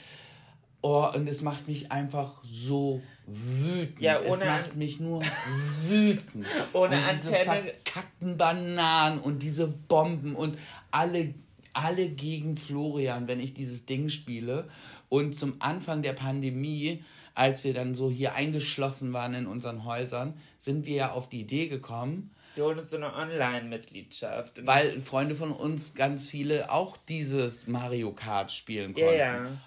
oh, 0.81 1.07
und 1.13 1.27
es 1.27 1.41
macht 1.41 1.67
mich 1.67 1.91
einfach 1.91 2.41
so 2.43 3.01
wütend. 3.27 3.99
Ja, 4.01 4.19
es 4.19 4.29
ohne 4.29 4.45
macht 4.45 4.71
An- 4.71 4.77
mich 4.79 4.99
nur 4.99 5.21
wütend. 5.87 6.45
Ohne 6.73 6.97
und 6.97 7.03
diese 7.11 7.29
Antenne- 7.31 7.63
verkackten 7.83 8.37
Bananen 8.37 9.19
und 9.19 9.43
diese 9.43 9.67
Bomben 9.67 10.35
und 10.35 10.57
alle 10.91 11.33
alle 11.73 12.09
gegen 12.09 12.57
Florian, 12.57 13.27
wenn 13.29 13.39
ich 13.39 13.53
dieses 13.53 13.85
Ding 13.85 14.09
spiele 14.09 14.67
und 15.07 15.37
zum 15.37 15.55
Anfang 15.59 16.01
der 16.01 16.11
Pandemie 16.13 17.03
als 17.35 17.63
wir 17.63 17.73
dann 17.73 17.95
so 17.95 18.09
hier 18.09 18.35
eingeschlossen 18.35 19.13
waren 19.13 19.33
in 19.33 19.47
unseren 19.47 19.85
Häusern, 19.85 20.33
sind 20.57 20.85
wir 20.85 20.95
ja 20.95 21.11
auf 21.11 21.29
die 21.29 21.41
Idee 21.41 21.67
gekommen, 21.67 22.31
Wir 22.55 22.65
holen 22.65 22.79
uns 22.79 22.89
so 22.89 22.97
eine 22.97 23.13
Online-Mitgliedschaft. 23.15 24.65
Weil 24.65 24.99
Freunde 25.01 25.35
von 25.35 25.51
uns 25.51 25.93
ganz 25.93 26.27
viele 26.29 26.71
auch 26.71 26.97
dieses 26.97 27.67
Mario 27.67 28.11
Kart 28.11 28.51
spielen 28.51 28.93
Ja, 28.95 29.05
konnten. 29.05 29.19
ja. 29.19 29.57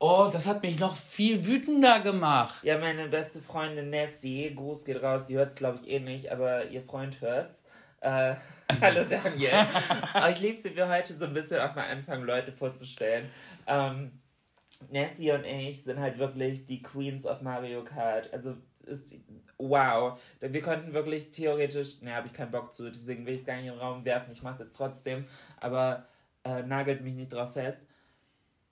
Oh, 0.00 0.28
das 0.30 0.46
hat 0.46 0.62
mich 0.62 0.78
noch 0.78 0.96
viel 0.96 1.46
wütender 1.46 2.00
gemacht. 2.00 2.62
Ja, 2.62 2.76
meine 2.78 3.08
beste 3.08 3.40
Freundin 3.40 3.88
Nessie, 3.90 4.52
Gruß 4.54 4.84
geht 4.84 5.02
raus, 5.02 5.24
die 5.26 5.34
hört 5.36 5.50
es 5.52 5.56
glaube 5.56 5.78
ich 5.82 5.88
eh 5.90 6.00
nicht, 6.00 6.30
aber 6.30 6.66
ihr 6.66 6.82
Freund 6.82 7.20
hört's. 7.22 7.62
Äh, 8.00 8.34
hallo 8.82 9.04
Daniel. 9.08 9.50
aber 10.12 10.28
ich 10.30 10.40
liebe 10.40 10.56
sie, 10.56 10.76
wir 10.76 10.88
heute 10.90 11.14
so 11.14 11.24
ein 11.24 11.32
bisschen 11.32 11.60
auch 11.60 11.74
mal 11.74 11.86
anfangen, 11.86 12.24
Leute 12.24 12.52
vorzustellen. 12.52 13.30
Ähm, 13.66 14.10
Nessie 14.92 15.32
und 15.32 15.44
ich 15.44 15.82
sind 15.82 16.00
halt 16.00 16.18
wirklich 16.18 16.66
die 16.66 16.82
Queens 16.82 17.26
of 17.26 17.42
Mario 17.42 17.84
Kart. 17.84 18.32
Also 18.32 18.56
ist 18.86 19.14
wow. 19.58 20.20
Wir 20.40 20.60
könnten 20.60 20.92
wirklich 20.92 21.30
theoretisch, 21.30 22.00
ne, 22.02 22.14
habe 22.14 22.26
ich 22.26 22.32
keinen 22.32 22.50
Bock 22.50 22.72
zu, 22.72 22.90
deswegen 22.90 23.26
will 23.26 23.34
ich 23.34 23.40
es 23.40 23.46
gar 23.46 23.56
nicht 23.56 23.66
in 23.66 23.72
den 23.72 23.80
Raum 23.80 24.04
werfen. 24.04 24.32
Ich 24.32 24.42
mache 24.42 24.54
es 24.54 24.60
jetzt 24.60 24.76
trotzdem, 24.76 25.24
aber 25.58 26.06
äh, 26.44 26.62
nagelt 26.62 27.02
mich 27.02 27.14
nicht 27.14 27.32
drauf 27.32 27.52
fest. 27.52 27.80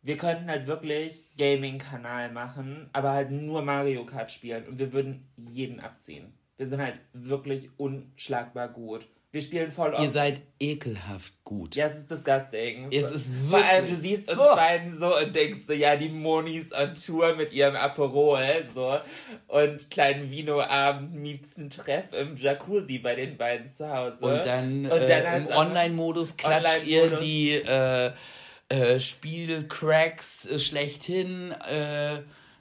Wir 0.02 0.16
könnten 0.16 0.50
halt 0.50 0.66
wirklich 0.66 1.24
Gaming-Kanal 1.38 2.32
machen, 2.32 2.90
aber 2.92 3.12
halt 3.12 3.30
nur 3.30 3.62
Mario 3.62 4.04
Kart 4.04 4.32
spielen 4.32 4.66
und 4.66 4.78
wir 4.78 4.92
würden 4.92 5.28
jeden 5.36 5.80
abziehen. 5.80 6.32
Wir 6.56 6.66
sind 6.66 6.80
halt 6.80 7.00
wirklich 7.12 7.70
unschlagbar 7.78 8.68
gut. 8.68 9.06
Wir 9.32 9.40
spielen 9.40 9.72
voll 9.72 9.94
oft. 9.94 10.02
Ihr 10.02 10.10
seid 10.10 10.42
ekelhaft 10.60 11.32
gut. 11.42 11.74
Ja, 11.74 11.86
es 11.86 12.00
ist 12.00 12.10
disgusting. 12.10 12.92
Es 12.92 13.10
ist 13.10 13.32
wirklich. 13.32 13.50
Vor 13.50 13.64
allem, 13.64 13.86
du 13.86 13.96
siehst 13.96 14.30
uns 14.30 14.38
oh. 14.38 14.54
beiden 14.54 14.90
so 14.90 15.16
und 15.16 15.34
denkst 15.34 15.62
so, 15.66 15.72
ja, 15.72 15.96
die 15.96 16.10
Monis 16.10 16.70
on 16.74 16.94
Tour 16.94 17.34
mit 17.34 17.50
ihrem 17.50 17.74
Aperol, 17.74 18.66
so. 18.74 19.00
Und 19.48 19.90
kleinen 19.90 20.30
Vino-Abend 20.30 21.14
meets 21.14 21.56
ein 21.56 21.70
Treff 21.70 22.12
im 22.12 22.36
Jacuzzi 22.36 22.98
bei 22.98 23.14
den 23.14 23.38
beiden 23.38 23.72
zu 23.72 23.88
Hause. 23.88 24.18
Und 24.20 24.44
dann, 24.44 24.84
und 24.84 24.90
dann 24.90 25.24
äh, 25.24 25.38
im 25.38 25.46
Online-Modus 25.46 26.36
klatscht 26.36 26.82
Online 26.82 26.90
ihr 26.90 27.16
die 27.16 27.52
äh, 27.52 28.12
äh, 28.68 29.00
Spielcracks 29.00 30.44
äh, 30.44 30.58
schlechthin. 30.58 31.52
Äh, 31.52 32.18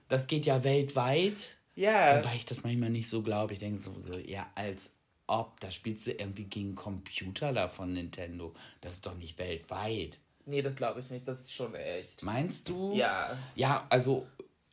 das 0.07 0.27
geht 0.27 0.45
ja 0.45 0.63
weltweit. 0.63 1.57
Ja. 1.75 2.17
Wobei 2.17 2.35
ich 2.35 2.45
das 2.45 2.63
manchmal 2.63 2.91
nicht 2.91 3.09
so 3.09 3.23
glaube. 3.23 3.51
Ich 3.51 3.59
denke 3.59 3.81
so, 3.81 3.93
so, 4.09 4.17
ja, 4.17 4.49
als 4.55 4.91
ob, 5.31 5.59
da 5.59 5.71
spielst 5.71 6.07
du 6.07 6.11
irgendwie 6.11 6.43
gegen 6.43 6.75
Computer 6.75 7.53
da 7.53 7.67
von 7.67 7.93
Nintendo. 7.93 8.53
Das 8.81 8.93
ist 8.93 9.05
doch 9.05 9.15
nicht 9.15 9.39
weltweit. 9.39 10.19
Nee, 10.45 10.61
das 10.61 10.75
glaube 10.75 10.99
ich 10.99 11.09
nicht. 11.09 11.27
Das 11.27 11.41
ist 11.41 11.53
schon 11.53 11.73
echt. 11.75 12.21
Meinst 12.23 12.69
du? 12.69 12.93
Ja. 12.93 13.37
Ja, 13.55 13.85
also 13.89 14.27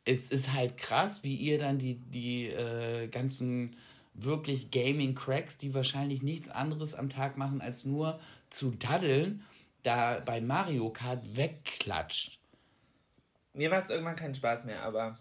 es 0.05 0.29
ist 0.29 0.53
halt 0.53 0.77
krass, 0.77 1.23
wie 1.23 1.35
ihr 1.35 1.59
dann 1.59 1.77
die, 1.77 1.95
die 1.95 2.47
äh, 2.47 3.07
ganzen 3.07 3.75
wirklich 4.13 4.71
Gaming-Cracks, 4.71 5.57
die 5.57 5.73
wahrscheinlich 5.73 6.21
nichts 6.21 6.49
anderes 6.49 6.95
am 6.95 7.09
Tag 7.09 7.37
machen, 7.37 7.61
als 7.61 7.85
nur 7.85 8.19
zu 8.49 8.71
daddeln, 8.71 9.45
da 9.83 10.19
bei 10.19 10.41
Mario 10.41 10.89
Kart 10.89 11.37
wegklatscht. 11.37 12.39
Mir 13.53 13.69
macht 13.69 13.85
es 13.85 13.91
irgendwann 13.91 14.15
keinen 14.15 14.35
Spaß 14.35 14.65
mehr, 14.65 14.83
aber. 14.83 15.17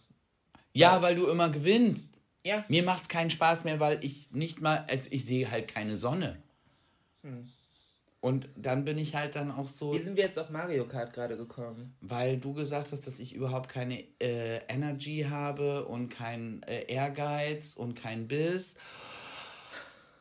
Ja, 0.72 1.00
weil 1.02 1.14
du 1.14 1.28
immer 1.28 1.50
gewinnst. 1.50 2.17
Ja. 2.48 2.64
Mir 2.68 2.82
macht 2.82 3.02
es 3.02 3.08
keinen 3.10 3.28
Spaß 3.28 3.64
mehr, 3.64 3.78
weil 3.78 4.02
ich 4.02 4.30
nicht 4.32 4.62
mal, 4.62 4.86
also 4.88 5.10
ich 5.12 5.26
sehe 5.26 5.50
halt 5.50 5.68
keine 5.68 5.98
Sonne. 5.98 6.42
Hm. 7.22 7.50
Und 8.20 8.48
dann 8.56 8.84
bin 8.84 8.96
ich 8.96 9.14
halt 9.14 9.36
dann 9.36 9.50
auch 9.50 9.68
so. 9.68 9.92
Wie 9.92 9.98
sind 9.98 10.16
wir 10.16 10.24
jetzt 10.24 10.38
auf 10.38 10.48
Mario 10.48 10.88
Kart 10.88 11.12
gerade 11.12 11.36
gekommen? 11.36 11.94
Weil 12.00 12.38
du 12.38 12.54
gesagt 12.54 12.90
hast, 12.90 13.06
dass 13.06 13.20
ich 13.20 13.34
überhaupt 13.34 13.68
keine 13.68 14.02
äh, 14.20 14.60
Energy 14.66 15.26
habe 15.28 15.84
und 15.84 16.08
kein 16.08 16.62
äh, 16.62 16.90
Ehrgeiz 16.90 17.76
und 17.76 17.94
kein 17.94 18.26
Biss. 18.26 18.76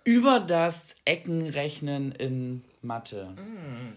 Über 0.03 0.41
das 0.41 0.95
Eckenrechnen 1.05 2.11
in 2.11 2.63
Mathe. 2.81 3.35
Mm. 3.35 3.93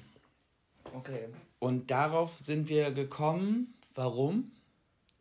Okay. 0.96 1.28
Und 1.58 1.90
darauf 1.90 2.38
sind 2.38 2.68
wir 2.68 2.92
gekommen. 2.92 3.74
Warum? 3.94 4.52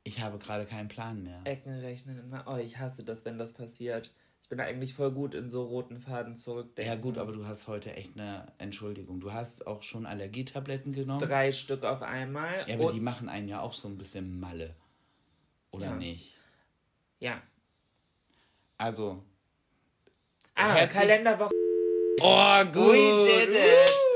Ich 0.03 0.21
habe 0.21 0.37
gerade 0.37 0.65
keinen 0.65 0.87
Plan 0.87 1.23
mehr. 1.23 1.41
Ecken 1.43 1.79
rechnen. 1.79 2.33
Oh, 2.45 2.55
ich 2.55 2.77
hasse 2.77 3.03
das, 3.03 3.25
wenn 3.25 3.37
das 3.37 3.53
passiert. 3.53 4.11
Ich 4.41 4.49
bin 4.49 4.59
eigentlich 4.59 4.95
voll 4.95 5.11
gut 5.11 5.35
in 5.35 5.49
so 5.49 5.63
roten 5.63 5.99
Faden 5.99 6.35
zurückdenken. 6.35 6.91
Ja 6.91 6.99
gut, 6.99 7.17
aber 7.17 7.33
du 7.33 7.45
hast 7.45 7.67
heute 7.67 7.95
echt 7.95 8.17
eine 8.17 8.51
Entschuldigung. 8.57 9.19
Du 9.19 9.31
hast 9.31 9.67
auch 9.67 9.83
schon 9.83 10.05
Allergietabletten 10.05 10.91
genommen. 10.93 11.19
Drei 11.19 11.51
Stück 11.51 11.83
auf 11.83 12.01
einmal. 12.01 12.65
Ja, 12.67 12.75
aber 12.75 12.91
die 12.91 12.99
machen 12.99 13.29
einen 13.29 13.47
ja 13.47 13.61
auch 13.61 13.73
so 13.73 13.87
ein 13.87 13.97
bisschen 13.97 14.39
Malle. 14.39 14.75
Oder 15.71 15.87
ja. 15.87 15.95
nicht? 15.95 16.35
Ja. 17.19 17.41
Also. 18.77 19.23
Ah, 20.55 20.87
Kalenderwoche. 20.87 21.53
Oh, 22.21 22.65
gut. 22.65 22.93
We 22.93 23.45
did 23.45 23.53
it. 23.53 24.08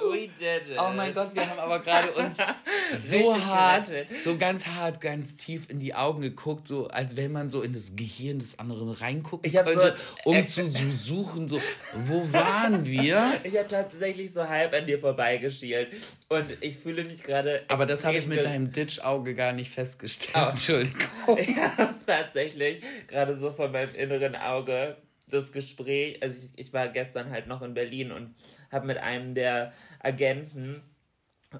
It. 0.43 0.63
Oh 0.77 0.91
mein 0.95 1.13
Gott, 1.13 1.33
wir 1.33 1.49
haben 1.49 1.59
aber 1.59 1.79
gerade 1.79 2.11
uns 2.11 2.37
so 3.03 3.35
hart, 3.45 3.87
so 4.23 4.37
ganz 4.37 4.67
hart, 4.67 4.99
ganz 4.99 5.37
tief 5.37 5.69
in 5.69 5.79
die 5.79 5.95
Augen 5.95 6.21
geguckt, 6.21 6.67
so 6.67 6.87
als 6.89 7.15
wenn 7.15 7.31
man 7.31 7.49
so 7.49 7.61
in 7.61 7.73
das 7.73 7.95
Gehirn 7.95 8.39
des 8.39 8.59
anderen 8.59 8.89
reingucken 8.89 9.49
könnte, 9.49 9.95
so, 10.23 10.29
um 10.29 10.45
zu 10.45 10.65
suchen, 10.67 11.47
so, 11.47 11.61
wo 11.93 12.31
waren 12.33 12.85
wir? 12.85 13.13
Ich 13.43 13.57
habe 13.57 13.67
tatsächlich 13.67 14.31
so 14.33 14.47
halb 14.47 14.73
an 14.73 14.85
dir 14.85 14.99
vorbeigeschielt 14.99 15.89
und 16.29 16.57
ich 16.61 16.77
fühle 16.77 17.03
mich 17.03 17.23
gerade. 17.23 17.63
Aber 17.67 17.85
das 17.85 18.03
habe 18.03 18.17
ich 18.17 18.27
mit 18.27 18.43
deinem 18.43 18.71
Ditch-Auge 18.71 19.35
gar 19.35 19.53
nicht 19.53 19.71
festgestellt. 19.71 20.35
Oh. 20.35 20.49
Entschuldigung. 20.49 21.07
Ich 21.37 21.55
habe 21.55 21.83
es 21.83 22.05
tatsächlich 22.05 22.83
gerade 23.07 23.37
so 23.37 23.51
von 23.51 23.71
meinem 23.71 23.95
inneren 23.95 24.35
Auge 24.35 24.97
das 25.33 25.51
Gespräch, 25.51 26.21
also 26.21 26.37
ich, 26.37 26.67
ich 26.67 26.73
war 26.73 26.87
gestern 26.87 27.31
halt 27.31 27.47
noch 27.47 27.61
in 27.61 27.73
Berlin 27.73 28.11
und 28.11 28.35
habe 28.71 28.87
mit 28.87 28.97
einem 28.97 29.35
der 29.35 29.73
Agenten 30.03 30.83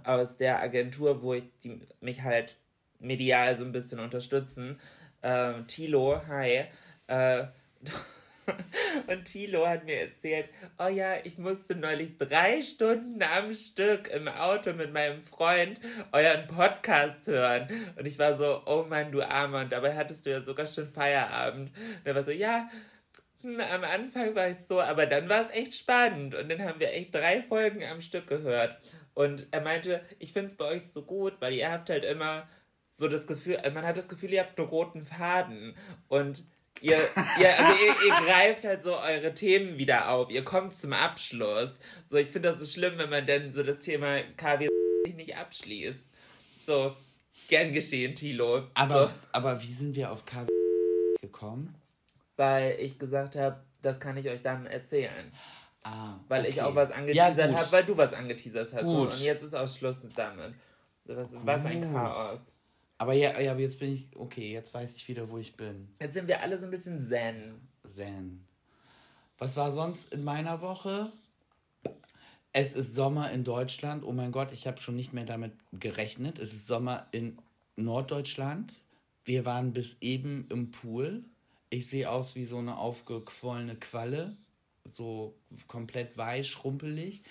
aus 0.04 0.38
der 0.38 0.62
Agentur, 0.62 1.22
wo 1.22 1.34
ich 1.34 1.44
die, 1.64 1.82
mich 2.02 2.22
halt 2.22 2.58
medial 3.00 3.58
so 3.58 3.66
ein 3.66 3.72
bisschen 3.72 4.00
unterstützen, 4.00 4.80
äh, 5.22 5.64
Tilo, 5.68 6.22
hi, 6.28 6.66
äh, 7.08 7.46
und 9.08 9.26
Tilo 9.26 9.68
hat 9.68 9.86
mir 9.86 10.02
erzählt, 10.02 10.50
oh 10.78 10.88
ja, 10.88 11.16
ich 11.24 11.38
musste 11.38 11.76
neulich 11.76 12.18
drei 12.18 12.62
Stunden 12.62 13.22
am 13.24 13.54
Stück 13.54 14.08
im 14.10 14.28
Auto 14.28 14.74
mit 14.74 14.94
meinem 14.94 15.24
Freund 15.24 15.80
euren 16.12 16.48
Podcast 16.48 17.28
hören. 17.28 17.68
Und 17.96 18.06
ich 18.06 18.20
war 18.20 18.38
so, 18.38 18.62
oh 18.66 18.86
Mann, 18.88 19.12
du 19.12 19.22
Armer. 19.22 19.62
Und 19.62 19.72
dabei 19.72 19.96
hattest 19.96 20.26
du 20.26 20.32
ja 20.32 20.42
sogar 20.42 20.68
schon 20.68 20.90
Feierabend. 20.90 21.72
Und 21.76 22.06
er 22.06 22.16
war 22.16 22.24
so, 22.24 22.32
ja, 22.32 22.70
am 23.44 23.84
Anfang 23.84 24.36
war 24.36 24.50
ich 24.50 24.60
so, 24.60 24.80
aber 24.82 25.06
dann 25.06 25.30
war 25.30 25.42
es 25.42 25.56
echt 25.56 25.74
spannend 25.74 26.36
und 26.36 26.50
dann 26.50 26.62
haben 26.62 26.80
wir 26.80 26.92
echt 26.92 27.14
drei 27.14 27.42
Folgen 27.44 27.84
am 27.84 28.02
Stück 28.02 28.28
gehört. 28.28 28.78
Und 29.14 29.48
er 29.52 29.62
meinte, 29.62 30.02
ich 30.20 30.34
finde 30.34 30.50
es 30.50 30.56
bei 30.56 30.66
euch 30.66 30.84
so 30.88 31.04
gut, 31.04 31.34
weil 31.40 31.54
ihr 31.54 31.72
habt 31.72 31.90
halt 31.90 32.06
immer 32.06 32.48
so 32.94 33.08
das 33.08 33.28
Gefühl, 33.28 33.60
man 33.74 33.86
hat 33.86 33.98
das 33.98 34.10
Gefühl, 34.10 34.34
ihr 34.34 34.42
habt 34.42 34.58
einen 34.58 34.68
roten 34.68 35.06
Faden 35.06 35.76
und 36.08 36.44
ihr, 36.82 36.98
ihr, 37.40 37.60
also 37.60 37.84
ihr, 37.84 38.08
ihr 38.08 38.14
greift 38.26 38.64
halt 38.64 38.82
so 38.82 38.98
eure 38.98 39.34
Themen 39.34 39.78
wieder 39.78 40.10
auf, 40.10 40.30
ihr 40.30 40.44
kommt 40.44 40.74
zum 40.74 40.94
Abschluss. 40.94 41.80
So, 42.06 42.18
ich 42.18 42.28
finde 42.28 42.50
das 42.50 42.60
so 42.60 42.66
schlimm, 42.66 42.98
wenn 42.98 43.10
man 43.10 43.26
dann 43.26 43.52
so 43.52 43.64
das 43.64 43.80
Thema 43.80 44.20
KW 44.38 44.70
nicht 45.16 45.36
abschließt. 45.36 46.04
So, 46.66 46.96
gern 47.50 47.74
geschehen, 47.74 48.16
Tilo. 48.16 48.68
Aber, 48.74 49.08
so. 49.08 49.14
aber 49.32 49.62
wie 49.62 49.74
sind 49.74 49.96
wir 49.96 50.12
auf 50.12 50.26
KW 50.26 50.48
gekommen? 51.22 51.76
Weil 52.38 52.78
ich 52.80 53.00
gesagt 53.00 53.36
habe, 53.36 53.64
das 53.82 54.00
kann 54.00 54.18
ich 54.18 54.30
euch 54.30 54.42
dann 54.42 54.66
erzählen. 54.66 55.32
Ah, 55.84 56.16
weil 56.30 56.42
okay. 56.42 56.50
ich 56.50 56.62
auch 56.62 56.74
was 56.76 56.92
angeteasert 56.92 57.52
ja, 57.52 57.58
habe, 57.58 57.72
weil 57.72 57.86
du 57.86 57.98
was 57.98 58.14
angeteasert 58.14 58.74
hast. 58.74 58.84
Gut. 58.84 59.14
Und 59.14 59.22
jetzt 59.22 59.44
ist 59.44 59.54
auch 59.54 59.68
Schluss 59.68 59.98
damit. 60.16 60.54
Was, 61.06 61.28
was 61.32 61.66
ein 61.66 61.92
Chaos. 61.92 62.40
Aber 62.98 63.14
ja, 63.14 63.38
ja, 63.40 63.52
aber 63.52 63.60
jetzt 63.60 63.80
bin 63.80 63.94
ich, 63.94 64.08
okay, 64.16 64.54
jetzt 64.54 64.74
weiß 64.74 64.96
ich 64.96 65.08
wieder, 65.10 65.30
wo 65.30 65.38
ich 65.38 65.58
bin. 65.58 65.90
Jetzt 66.00 66.14
sind 66.14 66.28
wir 66.28 66.42
alle 66.42 66.58
so 66.58 66.66
ein 66.66 66.72
bisschen 66.72 67.02
zen. 67.02 67.56
Zen. 67.90 68.46
Was 69.38 69.58
war 69.58 69.74
sonst 69.74 70.14
in 70.14 70.24
meiner 70.24 70.62
Woche? 70.62 71.12
Es 72.54 72.76
ist 72.76 72.96
Sommer 72.96 73.32
in 73.32 73.44
Deutschland. 73.44 74.06
Oh 74.06 74.14
mein 74.14 74.32
Gott, 74.32 74.54
ich 74.54 74.68
habe 74.68 74.80
schon 74.80 74.96
nicht 74.96 75.12
mehr 75.12 75.26
damit 75.26 75.54
gerechnet. 75.74 76.40
Es 76.40 76.54
ist 76.54 76.68
Sommer 76.68 77.08
in 77.12 77.38
Norddeutschland. 77.76 78.74
Wir 79.26 79.46
waren 79.46 79.74
bis 79.74 79.98
eben 80.00 80.48
im 80.50 80.72
Pool. 80.72 81.26
Ich 81.74 81.90
sehe 81.90 82.08
aus 82.08 82.36
wie 82.36 82.46
so 82.46 82.60
eine 82.60 82.78
aufgequollene 82.78 83.76
Qualle. 83.76 84.38
So 84.88 85.36
komplett 85.66 86.16
weich, 86.20 86.48
schrumpelig. 86.48 87.24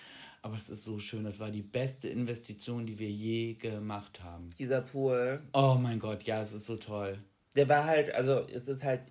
Aber 0.43 0.57
es 0.57 0.69
ist 0.69 0.83
so 0.83 0.99
schön. 0.99 1.23
Das 1.23 1.39
war 1.39 1.53
die 1.53 1.63
beste 1.63 2.09
Investition, 2.09 2.85
die 2.85 2.99
wir 2.99 3.09
je 3.09 3.55
gemacht 3.55 4.21
haben. 4.25 4.51
Dieser 4.59 4.81
Pool. 4.81 5.41
Oh 5.53 5.79
mein 5.81 6.01
Gott, 6.01 6.25
ja, 6.25 6.43
es 6.43 6.53
ist 6.53 6.67
so 6.67 6.77
toll. 6.77 7.23
Der 7.55 7.69
war 7.69 7.85
halt, 7.85 8.13
also 8.13 8.45
es 8.53 8.67
ist 8.67 8.83
halt 8.83 9.03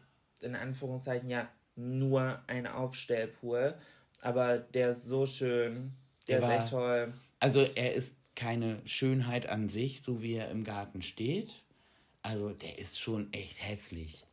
in 0.41 0.53
Anführungszeichen 0.53 1.29
ja 1.29 1.47
nur 1.77 2.41
ein 2.47 2.67
Aufstellpool. 2.67 3.75
Aber 4.19 4.57
der 4.57 4.91
ist 4.91 5.05
so 5.05 5.25
schön. 5.25 5.93
Der, 6.27 6.39
der 6.39 6.39
ist 6.39 6.43
war, 6.43 6.61
echt 6.61 6.71
toll. 6.71 7.13
Also 7.39 7.61
er 7.61 7.93
ist 7.93 8.15
keine 8.35 8.81
Schönheit 8.85 9.47
an 9.47 9.69
sich, 9.69 10.01
so 10.01 10.21
wie 10.21 10.33
er 10.33 10.51
im 10.51 10.65
Garten 10.65 11.01
steht. 11.01 11.63
Also 12.21 12.49
der 12.49 12.79
ist 12.79 12.99
schon 12.99 13.31
echt 13.31 13.65
hässlich. 13.65 14.25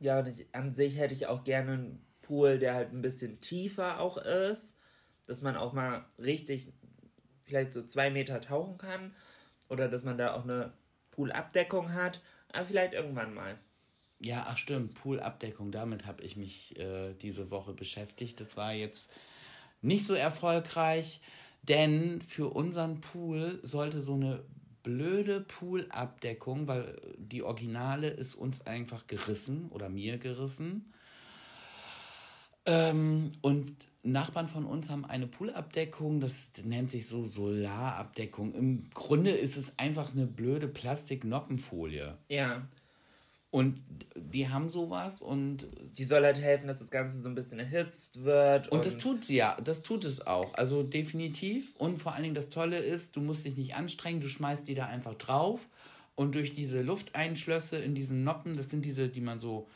Ja, 0.00 0.20
und 0.20 0.46
an 0.52 0.74
sich 0.74 0.96
hätte 0.96 1.14
ich 1.14 1.26
auch 1.26 1.44
gerne 1.44 1.72
einen 1.72 2.06
Pool, 2.22 2.58
der 2.58 2.74
halt 2.74 2.92
ein 2.92 3.02
bisschen 3.02 3.40
tiefer 3.40 4.00
auch 4.00 4.16
ist, 4.18 4.74
dass 5.26 5.42
man 5.42 5.56
auch 5.56 5.72
mal 5.72 6.04
richtig 6.18 6.72
vielleicht 7.44 7.72
so 7.72 7.82
zwei 7.82 8.10
Meter 8.10 8.40
tauchen 8.40 8.78
kann 8.78 9.14
oder 9.68 9.88
dass 9.88 10.04
man 10.04 10.18
da 10.18 10.34
auch 10.34 10.44
eine 10.44 10.72
Poolabdeckung 11.10 11.94
hat, 11.94 12.20
aber 12.52 12.66
vielleicht 12.66 12.92
irgendwann 12.92 13.34
mal. 13.34 13.58
Ja, 14.20 14.46
ach 14.48 14.56
stimmt, 14.56 14.94
Poolabdeckung, 14.94 15.70
damit 15.70 16.06
habe 16.06 16.22
ich 16.22 16.36
mich 16.36 16.78
äh, 16.78 17.14
diese 17.14 17.50
Woche 17.50 17.72
beschäftigt. 17.72 18.40
Das 18.40 18.56
war 18.56 18.72
jetzt 18.72 19.12
nicht 19.80 20.04
so 20.04 20.14
erfolgreich, 20.14 21.20
denn 21.62 22.20
für 22.20 22.48
unseren 22.48 23.00
Pool 23.00 23.60
sollte 23.62 24.00
so 24.00 24.14
eine 24.14 24.44
blöde 24.82 25.40
Poolabdeckung, 25.40 26.66
weil 26.66 27.00
die 27.18 27.42
Originale 27.42 28.08
ist 28.08 28.34
uns 28.34 28.66
einfach 28.66 29.06
gerissen 29.06 29.68
oder 29.70 29.88
mir 29.88 30.18
gerissen. 30.18 30.92
Ähm, 32.66 33.32
und 33.40 33.72
Nachbarn 34.02 34.48
von 34.48 34.64
uns 34.64 34.90
haben 34.90 35.04
eine 35.04 35.26
Poolabdeckung, 35.26 36.20
das 36.20 36.52
nennt 36.64 36.90
sich 36.90 37.06
so 37.06 37.24
Solarabdeckung. 37.24 38.54
Im 38.54 38.90
Grunde 38.90 39.30
ist 39.30 39.56
es 39.56 39.78
einfach 39.78 40.12
eine 40.12 40.26
blöde 40.26 40.68
Plastiknoppenfolie. 40.68 42.16
Ja. 42.28 42.68
Und 43.50 43.80
die 44.14 44.50
haben 44.50 44.68
sowas 44.68 45.22
und. 45.22 45.66
Die 45.96 46.04
soll 46.04 46.22
halt 46.22 46.38
helfen, 46.38 46.66
dass 46.66 46.80
das 46.80 46.90
Ganze 46.90 47.20
so 47.20 47.28
ein 47.28 47.34
bisschen 47.34 47.58
erhitzt 47.58 48.22
wird. 48.24 48.68
Und, 48.68 48.78
und 48.78 48.86
das 48.86 48.98
tut 48.98 49.24
sie 49.24 49.36
ja, 49.36 49.56
das 49.62 49.82
tut 49.82 50.04
es 50.04 50.26
auch. 50.26 50.54
Also 50.54 50.82
definitiv. 50.82 51.74
Und 51.76 51.98
vor 51.98 52.12
allen 52.12 52.24
Dingen 52.24 52.34
das 52.34 52.50
Tolle 52.50 52.78
ist, 52.78 53.16
du 53.16 53.20
musst 53.20 53.44
dich 53.44 53.56
nicht 53.56 53.74
anstrengen, 53.74 54.20
du 54.20 54.28
schmeißt 54.28 54.68
die 54.68 54.74
da 54.74 54.86
einfach 54.86 55.14
drauf. 55.14 55.68
Und 56.14 56.34
durch 56.34 56.52
diese 56.52 56.82
Lufteinschlösse 56.82 57.78
in 57.78 57.94
diesen 57.94 58.24
Noppen, 58.24 58.56
das 58.56 58.70
sind 58.70 58.84
diese, 58.84 59.08
die 59.08 59.20
man 59.20 59.38
so 59.38 59.68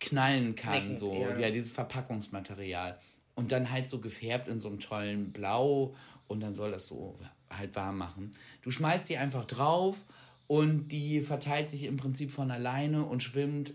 knallen 0.00 0.54
kann, 0.54 0.80
Knicken, 0.80 0.96
so, 0.96 1.14
ja. 1.14 1.38
ja, 1.38 1.50
dieses 1.50 1.72
Verpackungsmaterial. 1.72 2.98
Und 3.34 3.52
dann 3.52 3.70
halt 3.70 3.90
so 3.90 4.00
gefärbt 4.00 4.48
in 4.48 4.60
so 4.60 4.68
einem 4.68 4.80
tollen 4.80 5.30
Blau 5.30 5.94
und 6.26 6.40
dann 6.40 6.54
soll 6.54 6.72
das 6.72 6.88
so 6.88 7.18
halt 7.50 7.76
warm 7.76 7.98
machen. 7.98 8.32
Du 8.62 8.70
schmeißt 8.70 9.08
die 9.08 9.18
einfach 9.18 9.44
drauf 9.44 10.04
und 10.50 10.88
die 10.88 11.20
verteilt 11.20 11.70
sich 11.70 11.84
im 11.84 11.96
Prinzip 11.96 12.32
von 12.32 12.50
alleine 12.50 13.04
und 13.04 13.22
schwimmt 13.22 13.72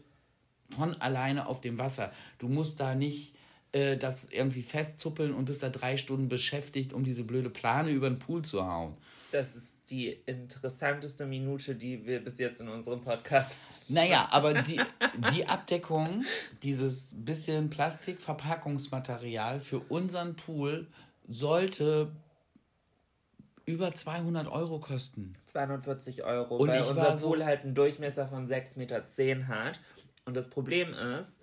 von 0.76 0.94
alleine 0.96 1.48
auf 1.48 1.62
dem 1.62 1.80
Wasser. 1.80 2.12
Du 2.38 2.50
musst 2.50 2.82
da 2.82 2.96
nicht 2.96 3.34
äh, 3.72 3.96
das 3.96 4.28
irgendwie 4.30 4.62
festzuppeln 4.62 5.34
und 5.34 5.46
bist 5.46 5.64
da 5.64 5.70
drei 5.70 5.96
Stunden 5.96 6.28
beschäftigt, 6.28 6.92
um 6.92 7.06
diese 7.06 7.24
blöde 7.24 7.50
Plane 7.50 7.92
über 7.92 8.10
den 8.10 8.20
Pool 8.20 8.42
zu 8.42 8.70
hauen. 8.70 8.98
Das 9.32 9.56
ist 9.56 9.76
die 9.90 10.10
interessanteste 10.26 11.26
Minute, 11.26 11.76
die 11.76 12.06
wir 12.06 12.22
bis 12.22 12.40
jetzt 12.40 12.60
in 12.60 12.68
unserem 12.68 13.00
Podcast 13.00 13.52
haben. 13.52 13.94
Naja, 13.94 14.28
aber 14.32 14.62
die, 14.62 14.82
die 15.34 15.48
Abdeckung, 15.48 16.26
dieses 16.62 17.16
bisschen 17.16 17.70
Plastikverpackungsmaterial 17.70 19.62
für 19.62 19.80
unseren 19.80 20.36
Pool 20.36 20.88
sollte 21.26 22.12
über 23.66 23.92
200 23.92 24.48
Euro 24.48 24.80
kosten. 24.80 25.34
240 25.46 26.24
Euro, 26.24 26.58
und 26.58 26.70
weil 26.70 26.82
unser 26.82 27.16
Pool 27.16 27.40
so 27.40 27.46
halt 27.46 27.64
einen 27.64 27.76
Durchmesser 27.76 28.28
von 28.28 28.48
6,10 28.48 28.78
Meter 28.78 29.04
hat. 29.48 29.80
Und 30.26 30.36
das 30.36 30.50
Problem 30.50 30.94
ist, 30.94 31.40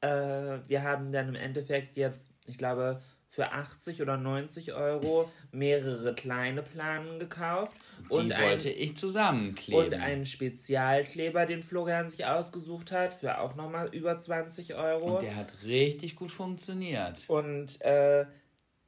äh, 0.00 0.58
wir 0.66 0.82
haben 0.82 1.12
dann 1.12 1.28
im 1.28 1.34
Endeffekt 1.34 1.96
jetzt, 1.96 2.30
ich 2.46 2.58
glaube, 2.58 3.00
für 3.32 3.50
80 3.50 4.02
oder 4.02 4.18
90 4.18 4.74
Euro 4.74 5.30
mehrere 5.52 6.14
kleine 6.14 6.62
Planen 6.62 7.18
gekauft. 7.18 7.74
Und 8.10 8.28
Die 8.28 8.38
wollte 8.38 8.68
ein, 8.68 8.74
ich 8.76 8.96
zusammenkleben. 8.96 9.86
Und 9.86 9.94
einen 9.94 10.26
Spezialkleber, 10.26 11.46
den 11.46 11.62
Florian 11.62 12.10
sich 12.10 12.26
ausgesucht 12.26 12.92
hat, 12.92 13.14
für 13.14 13.40
auch 13.40 13.54
nochmal 13.54 13.88
über 13.94 14.20
20 14.20 14.74
Euro. 14.74 15.16
Und 15.16 15.22
der 15.22 15.36
hat 15.36 15.62
richtig 15.64 16.14
gut 16.14 16.30
funktioniert. 16.30 17.24
Und 17.28 17.80
äh, 17.80 18.26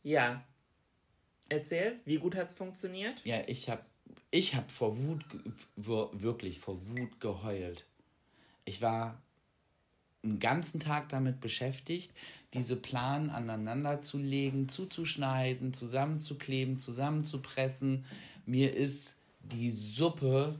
ja, 0.02 0.44
Erzähl, 1.54 2.00
wie 2.04 2.16
gut 2.16 2.34
hat 2.34 2.48
es 2.48 2.54
funktioniert? 2.54 3.14
Ja, 3.24 3.36
ich 3.46 3.70
habe 3.70 3.82
ich 4.32 4.56
hab 4.56 4.70
vor 4.72 4.98
Wut, 5.00 5.24
wirklich 5.76 6.58
vor 6.58 6.76
Wut 6.88 7.20
geheult. 7.20 7.84
Ich 8.64 8.82
war 8.82 9.22
einen 10.24 10.40
ganzen 10.40 10.80
Tag 10.80 11.10
damit 11.10 11.38
beschäftigt, 11.40 12.10
diese 12.54 12.74
Planen 12.74 13.30
aneinander 13.30 14.02
zu 14.02 14.18
legen, 14.18 14.68
zuzuschneiden, 14.68 15.74
zusammenzukleben, 15.74 16.80
zusammenzupressen. 16.80 18.04
Mir 18.46 18.74
ist 18.74 19.14
die 19.42 19.70
Suppe 19.70 20.58